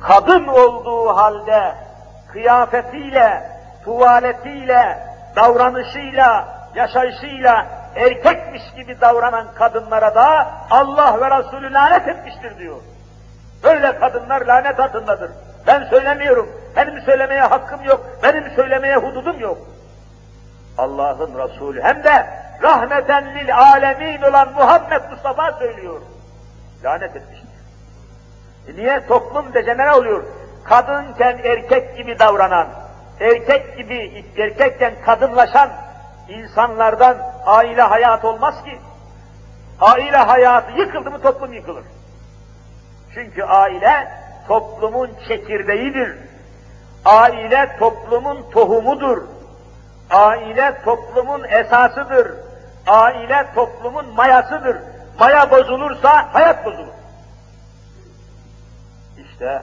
Kadın 0.00 0.46
olduğu 0.46 1.08
halde 1.08 1.74
kıyafetiyle, 2.32 3.50
tuvaletiyle, 3.84 4.98
davranışıyla, 5.36 6.48
yaşayışıyla 6.74 7.66
erkekmiş 7.96 8.62
gibi 8.76 9.00
davranan 9.00 9.54
kadınlara 9.54 10.14
da 10.14 10.50
Allah 10.70 11.20
ve 11.20 11.38
Resulü 11.38 11.72
lanet 11.72 12.08
etmiştir 12.08 12.58
diyor. 12.58 12.76
Böyle 13.64 13.98
kadınlar 13.98 14.46
lanet 14.46 14.80
altındadır. 14.80 15.30
Ben 15.66 15.84
söylemiyorum. 15.84 16.48
Benim 16.76 17.00
söylemeye 17.00 17.42
hakkım 17.42 17.84
yok. 17.84 18.06
Benim 18.22 18.50
söylemeye 18.56 18.96
hududum 18.96 19.40
yok. 19.40 19.58
Allah'ın 20.78 21.38
Resulü 21.38 21.82
hem 21.82 22.04
de 22.04 22.26
rahmeten 22.62 23.34
lil 23.34 23.56
alemin 23.56 24.22
olan 24.22 24.52
Muhammed 24.52 25.10
Mustafa 25.10 25.52
söylüyor. 25.52 26.00
Lanet 26.84 27.16
etmiştir. 27.16 27.48
E 28.68 28.76
niye? 28.76 29.06
Toplum 29.06 29.54
dejenere 29.54 29.92
oluyor. 29.92 30.24
Kadınken 30.64 31.38
erkek 31.44 31.96
gibi 31.96 32.18
davranan, 32.18 32.66
erkek 33.20 33.76
gibi 33.76 34.24
erkekken 34.36 34.94
kadınlaşan 35.04 35.70
insanlardan 36.28 37.16
aile 37.46 37.82
hayat 37.82 38.24
olmaz 38.24 38.64
ki. 38.64 38.78
Aile 39.80 40.16
hayatı 40.16 40.72
yıkıldı 40.72 41.10
mı 41.10 41.22
toplum 41.22 41.52
yıkılır. 41.52 41.84
Çünkü 43.14 43.42
aile 43.42 44.19
toplumun 44.48 45.10
çekirdeğidir. 45.28 46.16
Aile 47.04 47.76
toplumun 47.78 48.50
tohumudur. 48.50 49.22
Aile 50.10 50.82
toplumun 50.84 51.44
esasıdır. 51.44 52.34
Aile 52.86 53.46
toplumun 53.54 54.14
mayasıdır. 54.14 54.76
Maya 55.18 55.50
bozulursa 55.50 56.34
hayat 56.34 56.66
bozulur. 56.66 56.92
İşte 59.18 59.62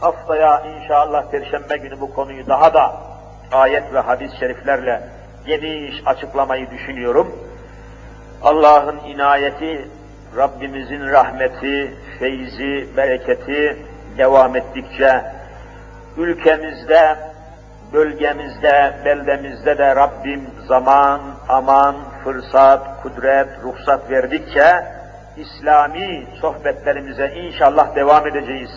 haftaya 0.00 0.60
inşallah 0.60 1.30
Perşembe 1.30 1.76
günü 1.76 2.00
bu 2.00 2.14
konuyu 2.14 2.46
daha 2.46 2.74
da 2.74 2.96
ayet 3.52 3.92
ve 3.92 4.00
hadis-i 4.00 4.38
şeriflerle 4.38 5.02
geniş 5.46 6.02
açıklamayı 6.06 6.70
düşünüyorum. 6.70 7.38
Allah'ın 8.42 8.98
inayeti, 8.98 9.88
Rabbimizin 10.36 11.06
rahmeti, 11.06 11.96
feyzi, 12.18 12.96
bereketi 12.96 13.76
devam 14.18 14.56
ettikçe 14.56 15.24
ülkemizde, 16.16 17.16
bölgemizde, 17.92 18.94
beldemizde 19.04 19.78
de 19.78 19.96
Rabbim 19.96 20.50
zaman, 20.68 21.20
aman, 21.48 21.96
fırsat, 22.24 23.02
kudret, 23.02 23.48
ruhsat 23.62 24.10
verdikçe 24.10 24.96
İslami 25.36 26.26
sohbetlerimize 26.40 27.28
inşallah 27.28 27.96
devam 27.96 28.26
edeceğiz. 28.26 28.70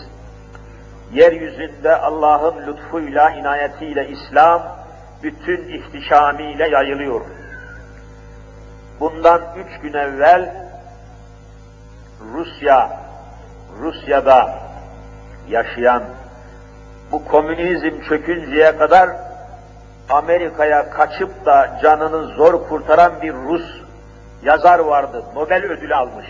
Yeryüzünde 1.13 1.95
Allah'ın 1.95 2.67
lütfuyla, 2.67 3.29
inayetiyle 3.29 4.07
İslam 4.09 4.61
bütün 5.23 5.67
ihtişamiyle 5.69 6.69
yayılıyor. 6.69 7.21
Bundan 8.99 9.41
üç 9.57 9.81
gün 9.81 9.93
evvel 9.93 10.69
Rusya, 12.33 12.99
Rusya'da 13.79 14.59
yaşayan 15.49 16.03
bu 17.11 17.25
komünizm 17.25 18.01
çökünceye 18.09 18.77
kadar 18.77 19.09
Amerika'ya 20.09 20.89
kaçıp 20.89 21.45
da 21.45 21.79
canını 21.81 22.23
zor 22.23 22.67
kurtaran 22.67 23.21
bir 23.21 23.33
Rus 23.33 23.65
yazar 24.43 24.79
vardı. 24.79 25.23
Nobel 25.35 25.63
ödülü 25.63 25.95
almış. 25.95 26.25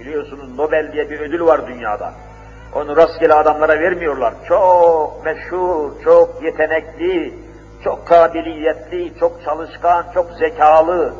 Biliyorsunuz 0.00 0.58
Nobel 0.58 0.92
diye 0.92 1.10
bir 1.10 1.20
ödül 1.20 1.40
var 1.40 1.66
dünyada. 1.66 2.12
Onu 2.74 2.96
rastgele 2.96 3.34
adamlara 3.34 3.80
vermiyorlar. 3.80 4.34
Çok 4.48 5.24
meşhur, 5.24 5.90
çok 6.04 6.42
yetenekli, 6.42 7.34
çok 7.84 8.06
kabiliyetli, 8.06 9.18
çok 9.20 9.44
çalışkan, 9.44 10.04
çok 10.14 10.30
zekalı 10.32 11.14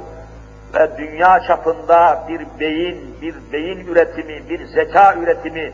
ve 0.74 0.98
dünya 0.98 1.40
çapında 1.46 2.24
bir 2.28 2.60
beyin, 2.60 3.16
bir 3.22 3.34
beyin 3.52 3.86
üretimi, 3.86 4.48
bir 4.48 4.66
zeka 4.66 5.14
üretimi 5.14 5.72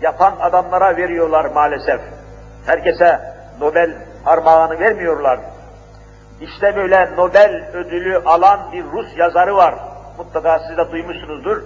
yapan 0.00 0.36
adamlara 0.40 0.96
veriyorlar 0.96 1.44
maalesef. 1.44 2.00
Herkese 2.66 3.20
Nobel 3.60 3.90
armağanı 4.26 4.80
vermiyorlar. 4.80 5.40
İşte 6.40 6.76
böyle 6.76 7.16
Nobel 7.16 7.70
ödülü 7.74 8.18
alan 8.18 8.72
bir 8.72 8.84
Rus 8.84 9.16
yazarı 9.16 9.56
var. 9.56 9.74
Mutlaka 10.18 10.58
siz 10.58 10.76
de 10.76 10.90
duymuşsunuzdur. 10.90 11.62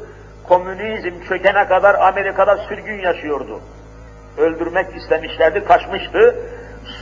Komünizm 0.49 1.21
çökene 1.29 1.69
kadar 1.69 1.95
Amerika'da 1.95 2.57
sürgün 2.57 3.01
yaşıyordu. 3.01 3.61
Öldürmek 4.39 4.97
istemişlerdi, 4.97 5.65
kaçmıştı. 5.65 6.37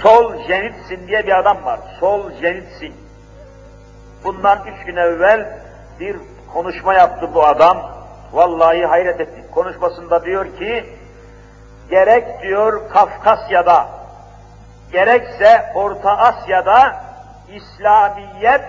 Sol 0.02 0.34
Jenitsin 0.48 1.08
diye 1.08 1.26
bir 1.26 1.38
adam 1.38 1.64
var. 1.64 1.80
Sol 2.00 2.30
Jenitsin. 2.30 2.94
Bundan 4.24 4.58
üç 4.66 4.86
gün 4.86 4.96
evvel 4.96 5.58
bir 6.00 6.16
konuşma 6.52 6.94
yaptı 6.94 7.30
bu 7.34 7.46
adam. 7.46 7.90
Vallahi 8.32 8.86
hayret 8.86 9.20
ettik. 9.20 9.52
Konuşmasında 9.52 10.24
diyor 10.24 10.56
ki, 10.56 10.86
gerek 11.90 12.42
diyor 12.42 12.88
Kafkasya'da, 12.88 13.88
gerekse 14.92 15.72
Orta 15.74 16.18
Asya'da 16.18 17.00
İslamiyet 17.54 18.64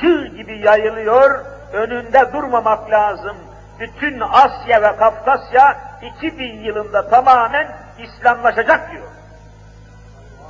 çığ 0.00 0.26
gibi 0.26 0.58
yayılıyor, 0.58 1.44
önünde 1.72 2.32
durmamak 2.32 2.90
lazım. 2.90 3.36
Bütün 3.80 4.20
Asya 4.20 4.82
ve 4.82 4.96
Kafkasya 4.96 5.78
2000 6.02 6.60
yılında 6.60 7.08
tamamen 7.08 7.68
İslamlaşacak 7.98 8.92
diyor. 8.92 9.08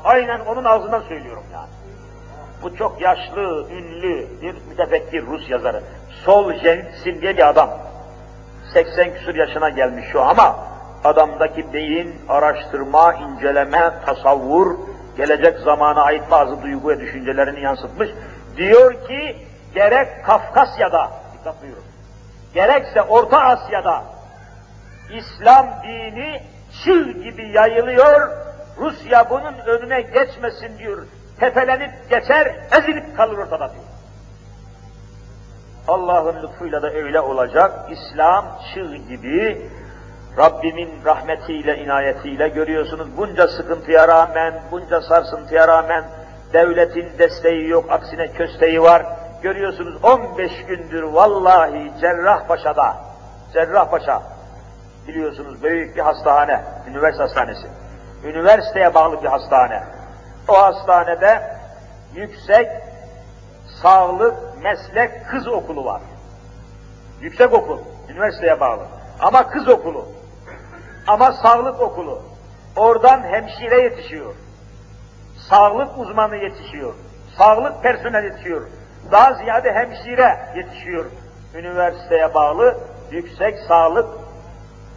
Aynen 0.04 0.40
onun 0.40 0.64
ağzından 0.64 1.00
söylüyorum 1.00 1.44
yani. 1.52 1.68
Bu 2.62 2.76
çok 2.76 3.00
yaşlı, 3.00 3.70
ünlü 3.70 4.26
bir 4.42 4.54
mütefekkir 4.68 5.26
Rus 5.26 5.50
yazarı. 5.50 5.82
Sol 6.24 6.52
diye 7.04 7.36
bir 7.36 7.48
adam. 7.48 7.70
80 8.72 9.14
küsur 9.14 9.34
yaşına 9.34 9.68
gelmiş 9.68 10.04
şu 10.12 10.22
ama 10.22 10.56
adamdaki 11.04 11.72
beyin, 11.72 12.14
araştırma, 12.28 13.14
inceleme, 13.14 13.92
tasavvur, 14.06 14.78
gelecek 15.16 15.58
zamana 15.58 16.02
ait 16.02 16.22
bazı 16.30 16.62
duygu 16.62 16.88
ve 16.88 17.00
düşüncelerini 17.00 17.60
yansıtmış. 17.60 18.10
Diyor 18.56 19.08
ki 19.08 19.36
gerek 19.74 20.24
Kafkasya'da, 20.24 21.10
dikkat 21.38 21.62
buyurun, 21.62 21.84
gerekse 22.54 23.02
Orta 23.02 23.40
Asya'da 23.40 24.04
İslam 25.10 25.66
dini 25.82 26.42
çığ 26.84 27.12
gibi 27.12 27.48
yayılıyor, 27.48 28.30
Rusya 28.78 29.30
bunun 29.30 29.58
önüne 29.66 30.00
geçmesin 30.00 30.78
diyor, 30.78 31.06
tepelenip 31.40 32.10
geçer, 32.10 32.54
ezilip 32.78 33.16
kalır 33.16 33.38
ortada 33.38 33.72
diyor. 33.72 33.84
Allah'ın 35.88 36.42
lütfuyla 36.42 36.82
da 36.82 36.90
öyle 36.90 37.20
olacak, 37.20 37.90
İslam 37.90 38.44
çığ 38.74 38.96
gibi 38.96 39.70
Rabbimin 40.38 40.90
rahmetiyle, 41.04 41.78
inayetiyle 41.78 42.48
görüyorsunuz 42.48 43.16
bunca 43.16 43.48
sıkıntıya 43.48 44.08
rağmen, 44.08 44.62
bunca 44.70 45.00
sarsıntıya 45.00 45.68
rağmen 45.68 46.04
devletin 46.52 47.18
desteği 47.18 47.68
yok, 47.68 47.84
aksine 47.90 48.32
kösteği 48.32 48.82
var. 48.82 49.06
Görüyorsunuz 49.42 50.04
15 50.04 50.50
gündür 50.68 51.02
vallahi 51.02 51.92
Cerrahpaşa'da, 52.00 52.96
Cerrahpaşa 53.52 54.22
biliyorsunuz 55.08 55.62
büyük 55.62 55.96
bir 55.96 56.00
hastane, 56.00 56.64
üniversite 56.88 57.22
hastanesi. 57.22 57.66
Üniversiteye 58.24 58.94
bağlı 58.94 59.22
bir 59.22 59.28
hastane. 59.28 59.82
O 60.48 60.62
hastanede 60.62 61.42
yüksek 62.14 62.68
sağlık 63.82 64.34
meslek 64.62 65.28
kız 65.30 65.48
okulu 65.48 65.84
var. 65.84 66.00
Yüksek 67.20 67.52
okul, 67.52 67.78
üniversiteye 68.08 68.60
bağlı. 68.60 68.82
Ama 69.20 69.50
kız 69.50 69.68
okulu. 69.68 70.08
ama 71.06 71.32
sağlık 71.32 71.80
okulu. 71.80 72.22
Oradan 72.76 73.22
hemşire 73.22 73.82
yetişiyor. 73.82 74.34
Sağlık 75.50 75.98
uzmanı 75.98 76.36
yetişiyor. 76.36 76.94
Sağlık 77.38 77.82
personeli 77.82 78.26
yetişiyor. 78.26 78.62
Daha 79.12 79.34
ziyade 79.34 79.72
hemşire 79.72 80.38
yetişiyor. 80.56 81.04
Üniversiteye 81.54 82.34
bağlı 82.34 82.78
yüksek 83.10 83.58
sağlık 83.68 84.08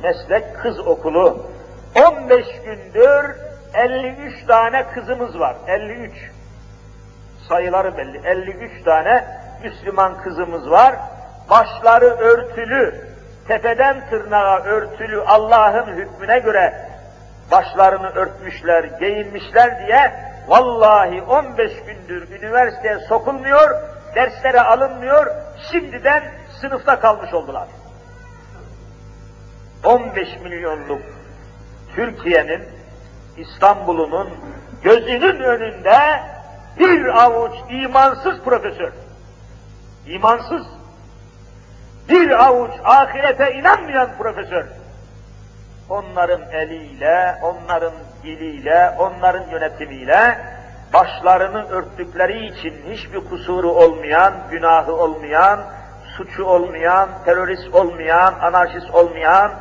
meslek 0.04 0.56
kız 0.58 0.80
okulu. 0.80 1.46
15 1.96 2.46
gündür 2.66 3.36
53 3.74 4.46
tane 4.48 4.84
kızımız 4.88 5.40
var. 5.40 5.56
53. 5.68 6.14
Sayıları 7.50 7.98
belli. 7.98 8.22
53 8.28 8.84
tane 8.84 9.26
Müslüman 9.64 10.22
kızımız 10.22 10.72
var. 10.72 10.96
Başları 11.50 12.06
örtülü, 12.06 13.08
tepeden 13.48 14.10
tırnağa 14.10 14.60
örtülü 14.64 15.22
Allah'ın 15.22 15.86
hükmüne 15.86 16.40
göre 16.40 16.88
başlarını 17.52 18.10
örtmüşler, 18.10 18.84
giyinmişler 18.84 19.88
diye 19.88 20.14
vallahi 20.48 21.22
15 21.22 21.72
gündür 21.88 22.30
üniversiteye 22.32 23.00
sokulmuyor, 23.00 23.70
derslere 24.16 24.62
alınmıyor, 24.62 25.28
şimdiden 25.72 26.24
sınıfta 26.62 27.00
kalmış 27.00 27.34
oldular. 27.34 27.68
15 29.86 30.40
milyonluk 30.44 31.02
Türkiye'nin, 31.96 32.64
İstanbul'unun 33.38 34.30
gözünün 34.84 35.40
önünde 35.40 35.98
bir 36.80 37.24
avuç 37.24 37.52
imansız 37.70 38.40
profesör, 38.40 38.92
imansız, 40.08 40.66
bir 42.10 42.46
avuç 42.46 42.72
ahirete 42.84 43.54
inanmayan 43.54 44.10
profesör, 44.18 44.66
onların 45.90 46.42
eliyle, 46.52 47.36
onların 47.42 47.94
diliyle, 48.24 48.96
onların 49.00 49.50
yönetimiyle 49.50 50.38
başlarını 50.94 51.70
örttükleri 51.70 52.46
için 52.46 52.74
hiçbir 52.90 53.20
kusuru 53.30 53.72
olmayan, 53.72 54.34
günahı 54.52 54.96
olmayan, 54.96 55.60
suçu 56.18 56.46
olmayan, 56.46 57.10
terörist 57.26 57.76
olmayan, 57.76 58.34
anarşist 58.42 58.96
olmayan, 58.96 59.52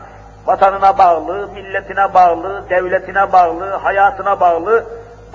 vatanına 0.47 0.99
bağlı, 0.99 1.49
milletine 1.53 2.15
bağlı, 2.15 2.71
devletine 2.71 3.33
bağlı, 3.33 3.71
hayatına 3.71 4.41
bağlı 4.41 4.87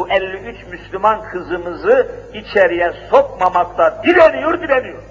bu 0.02 0.10
53 0.10 0.68
Müslüman 0.68 1.22
kızımızı 1.24 2.12
içeriye 2.34 2.94
sokmamakta 3.10 4.04
direniyor, 4.04 4.62
direniyor. 4.62 5.04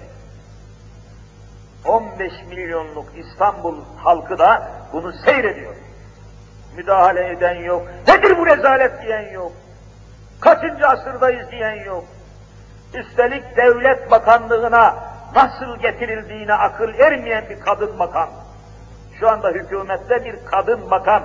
15 1.85 2.31
milyonluk 2.49 3.05
İstanbul 3.15 3.77
halkı 3.97 4.39
da 4.39 4.71
bunu 4.93 5.13
seyrediyor. 5.25 5.75
Müdahale 6.75 7.29
eden 7.29 7.55
yok. 7.55 7.87
Nedir 8.07 8.37
bu 8.37 8.45
rezalet 8.45 9.01
diyen 9.01 9.33
yok. 9.33 9.51
Kaçıncı 10.41 10.87
asırdayız 10.87 11.51
diyen 11.51 11.85
yok. 11.85 12.03
Üstelik 12.93 13.57
devlet 13.57 14.11
bakanlığına 14.11 14.95
nasıl 15.35 15.79
getirildiğine 15.81 16.53
akıl 16.53 16.93
ermeyen 16.93 17.43
bir 17.49 17.59
kadın 17.59 17.99
bakan. 17.99 18.29
Şu 19.19 19.29
anda 19.29 19.49
hükümette 19.49 20.25
bir 20.25 20.35
kadın 20.45 20.91
bakan, 20.91 21.23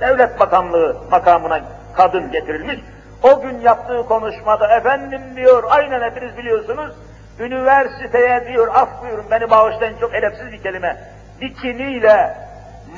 devlet 0.00 0.40
bakanlığı 0.40 0.96
makamına 1.10 1.60
kadın 1.96 2.32
getirilmiş. 2.32 2.80
O 3.22 3.40
gün 3.40 3.60
yaptığı 3.60 4.06
konuşmada 4.06 4.76
efendim 4.76 5.22
diyor, 5.36 5.64
aynen 5.68 6.10
hepiniz 6.10 6.38
biliyorsunuz, 6.38 6.94
üniversiteye 7.38 8.48
diyor, 8.48 8.68
af 8.74 8.88
buyurun 9.02 9.24
beni 9.30 9.50
bağışlayın 9.50 9.98
çok 9.98 10.14
edepsiz 10.14 10.52
bir 10.52 10.62
kelime, 10.62 10.96
bikiniyle, 11.40 12.36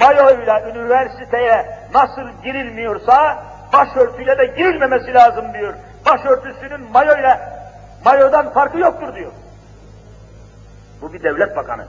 mayoyla 0.00 0.70
üniversiteye 0.70 1.66
nasıl 1.94 2.42
girilmiyorsa, 2.44 3.44
başörtüyle 3.72 4.38
de 4.38 4.46
girilmemesi 4.46 5.14
lazım 5.14 5.44
diyor. 5.54 5.74
Başörtüsünün 6.06 6.90
mayoyla, 6.92 7.40
mayodan 8.04 8.52
farkı 8.52 8.78
yoktur 8.78 9.14
diyor. 9.14 9.32
Bu 11.02 11.12
bir 11.12 11.22
devlet 11.22 11.56
bakanı. 11.56 11.86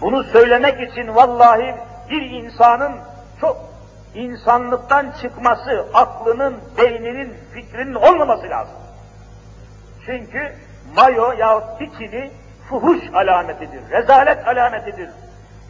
Bunu 0.00 0.24
söylemek 0.24 0.90
için 0.90 1.14
vallahi 1.14 1.74
bir 2.10 2.30
insanın 2.30 2.92
çok 3.40 3.75
insanlıktan 4.16 5.12
çıkması, 5.22 5.86
aklının, 5.94 6.56
beyninin, 6.78 7.34
fikrinin 7.52 7.94
olmaması 7.94 8.50
lazım. 8.50 8.74
Çünkü 10.06 10.52
mayo 10.96 11.32
yahut 11.32 11.80
bikini 11.80 12.30
fuhuş 12.68 13.00
alametidir, 13.14 13.90
rezalet 13.90 14.48
alametidir. 14.48 15.10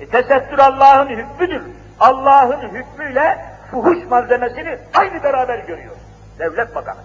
E, 0.01 0.07
tesettür 0.07 0.59
Allah'ın 0.59 1.09
hükmüdür. 1.09 1.63
Allah'ın 2.01 2.69
hükmüyle 2.69 3.39
fuhuş 3.71 4.05
malzemesini 4.11 4.79
aynı 4.95 5.23
beraber 5.23 5.59
görüyor. 5.59 5.97
Devlet 6.39 6.75
bakanı. 6.75 7.01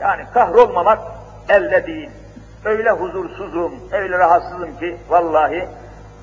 Yani 0.00 0.24
kahrolmamak 0.34 0.98
elde 1.48 1.86
değil. 1.86 2.10
Öyle 2.64 2.90
huzursuzum, 2.90 3.74
öyle 3.92 4.18
rahatsızım 4.18 4.78
ki 4.78 4.96
vallahi 5.08 5.68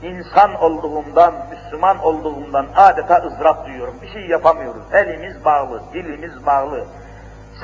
insan 0.04 0.56
olduğumdan, 0.56 1.34
Müslüman 1.50 2.00
olduğumdan 2.00 2.68
adeta 2.76 3.16
ızdırap 3.28 3.66
duyuyorum. 3.66 3.96
Bir 4.02 4.14
şey 4.14 4.28
yapamıyoruz. 4.28 4.84
Elimiz 4.94 5.46
bağlı, 5.46 5.82
dilimiz 5.94 6.46
bağlı, 6.46 6.86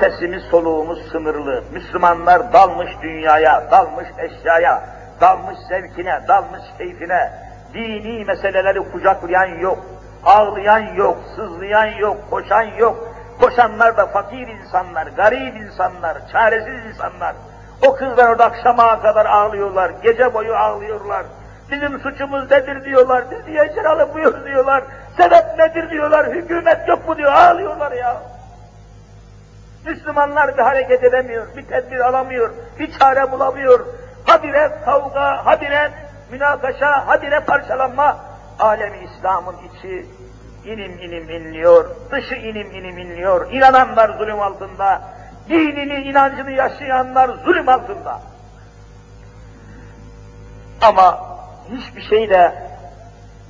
sesimiz 0.00 0.42
soluğumuz 0.42 1.12
sınırlı. 1.12 1.64
Müslümanlar 1.72 2.52
dalmış 2.52 2.90
dünyaya, 3.02 3.70
dalmış 3.70 4.06
eşyaya, 4.18 4.82
dalmış 5.20 5.56
zevkine, 5.68 6.20
dalmış 6.28 6.62
keyfine. 6.78 7.32
Dini 7.74 8.24
meseleleri 8.24 8.92
kucaklayan 8.92 9.58
yok, 9.58 9.78
ağlayan 10.24 10.94
yok, 10.94 11.18
sızlayan 11.36 11.86
yok, 11.86 12.16
koşan 12.30 12.62
yok. 12.62 13.08
Koşanlar 13.40 13.96
da 13.96 14.06
fakir 14.06 14.48
insanlar, 14.48 15.06
garip 15.06 15.56
insanlar, 15.56 16.18
çaresiz 16.32 16.86
insanlar. 16.92 17.34
O 17.86 17.94
kızlar 17.94 18.28
orada 18.28 18.44
akşama 18.44 19.02
kadar 19.02 19.26
ağlıyorlar, 19.26 19.90
gece 20.02 20.34
boyu 20.34 20.56
ağlıyorlar. 20.56 21.26
Bizim 21.70 22.00
suçumuz 22.00 22.50
nedir 22.50 22.84
diyorlar, 22.84 23.24
biz 23.30 23.46
niye 23.46 23.86
alınmıyoruz 23.86 24.44
diyorlar. 24.46 24.84
Sebep 25.16 25.44
nedir 25.58 25.90
diyorlar, 25.90 26.26
hükümet 26.26 26.88
yok 26.88 27.08
mu 27.08 27.16
diyor, 27.16 27.32
ağlıyorlar 27.32 27.92
ya. 27.92 28.22
Müslümanlar 29.86 30.56
bir 30.56 30.62
hareket 30.62 31.04
edemiyor, 31.04 31.46
bir 31.56 31.62
tedbir 31.62 32.00
alamıyor, 32.00 32.50
bir 32.78 32.98
çare 32.98 33.32
bulamıyor. 33.32 33.86
Habire 34.26 34.72
kavga, 34.84 35.46
habire 35.46 35.90
münakaşa, 36.30 37.06
habire 37.06 37.40
parçalanma. 37.40 38.16
Alemi 38.58 38.98
İslam'ın 38.98 39.56
içi 39.56 40.06
inim 40.64 40.98
inim 40.98 41.30
inliyor, 41.30 41.90
dışı 42.10 42.34
inim 42.34 42.70
inim 42.70 42.98
inliyor. 42.98 43.52
İnananlar 43.52 44.18
zulüm 44.18 44.40
altında, 44.40 45.02
dinini, 45.48 45.94
inancını 45.94 46.50
yaşayanlar 46.50 47.28
zulüm 47.28 47.68
altında. 47.68 48.20
Ama 50.80 51.30
hiçbir 51.70 52.02
şey 52.02 52.30
de 52.30 52.54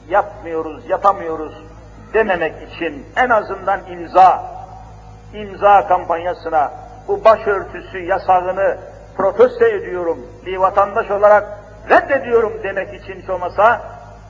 yapmıyoruz, 0.08 0.88
yapamıyoruz 0.88 1.52
dememek 2.14 2.54
için 2.72 3.06
en 3.16 3.28
azından 3.28 3.80
imza, 3.90 4.42
imza 5.34 5.88
kampanyasına 5.88 6.72
bu 7.08 7.24
başörtüsü 7.24 7.98
yasağını 7.98 8.76
protesto 9.16 9.64
ediyorum, 9.64 10.18
bir 10.46 10.56
vatandaş 10.56 11.10
olarak 11.10 11.58
reddediyorum 11.90 12.52
demek 12.62 12.94
için 12.94 13.20
hiç 13.22 13.30
olmasa 13.30 13.82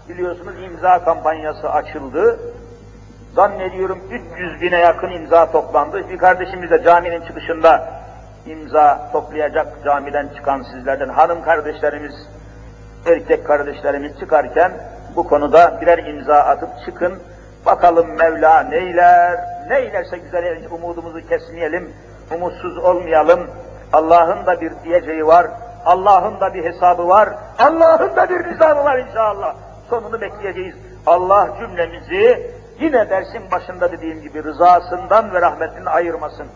biliyorsunuz 0.09 0.55
imza 0.63 1.05
kampanyası 1.05 1.71
açıldı. 1.71 2.41
Zannediyorum 3.35 3.99
300 4.35 4.61
bine 4.61 4.79
yakın 4.79 5.11
imza 5.11 5.53
toplandı. 5.53 6.09
Bir 6.09 6.19
kardeşimiz 6.19 6.71
de 6.71 6.83
caminin 6.83 7.27
çıkışında 7.27 7.91
imza 8.47 9.11
toplayacak 9.13 9.85
camiden 9.85 10.29
çıkan 10.37 10.63
sizlerden 10.63 11.09
hanım 11.09 11.43
kardeşlerimiz, 11.43 12.15
erkek 13.07 13.47
kardeşlerimiz 13.47 14.19
çıkarken 14.19 14.73
bu 15.17 15.29
konuda 15.29 15.79
birer 15.81 15.99
imza 15.99 16.35
atıp 16.35 16.71
çıkın. 16.85 17.19
Bakalım 17.67 18.17
Mevla 18.17 18.61
neyler, 18.61 19.41
neylerse 19.69 20.19
güzel 20.19 20.67
umudumuzu 20.71 21.29
kesmeyelim, 21.29 21.93
umutsuz 22.35 22.79
olmayalım. 22.79 23.51
Allah'ın 23.93 24.47
da 24.47 24.61
bir 24.61 24.73
diyeceği 24.85 25.27
var, 25.27 25.47
Allah'ın 25.87 26.41
da 26.41 26.55
bir 26.55 26.65
hesabı 26.65 27.09
var, 27.09 27.29
Allah'ın 27.59 28.17
da 28.17 28.29
bir 28.29 28.53
nizamı 28.53 28.85
var 28.85 28.99
inşallah. 28.99 29.55
Sonunu 29.91 30.21
bekleyeceğiz. 30.21 30.75
Allah 31.07 31.49
cümlemizi 31.61 32.53
yine 32.81 33.11
dersin 33.11 33.51
başında 33.53 33.93
dediğim 33.93 34.21
gibi 34.21 34.45
rızasından 34.45 35.35
ve 35.35 35.41
rahmetinden 35.41 35.87
ayırmasın. 35.87 36.47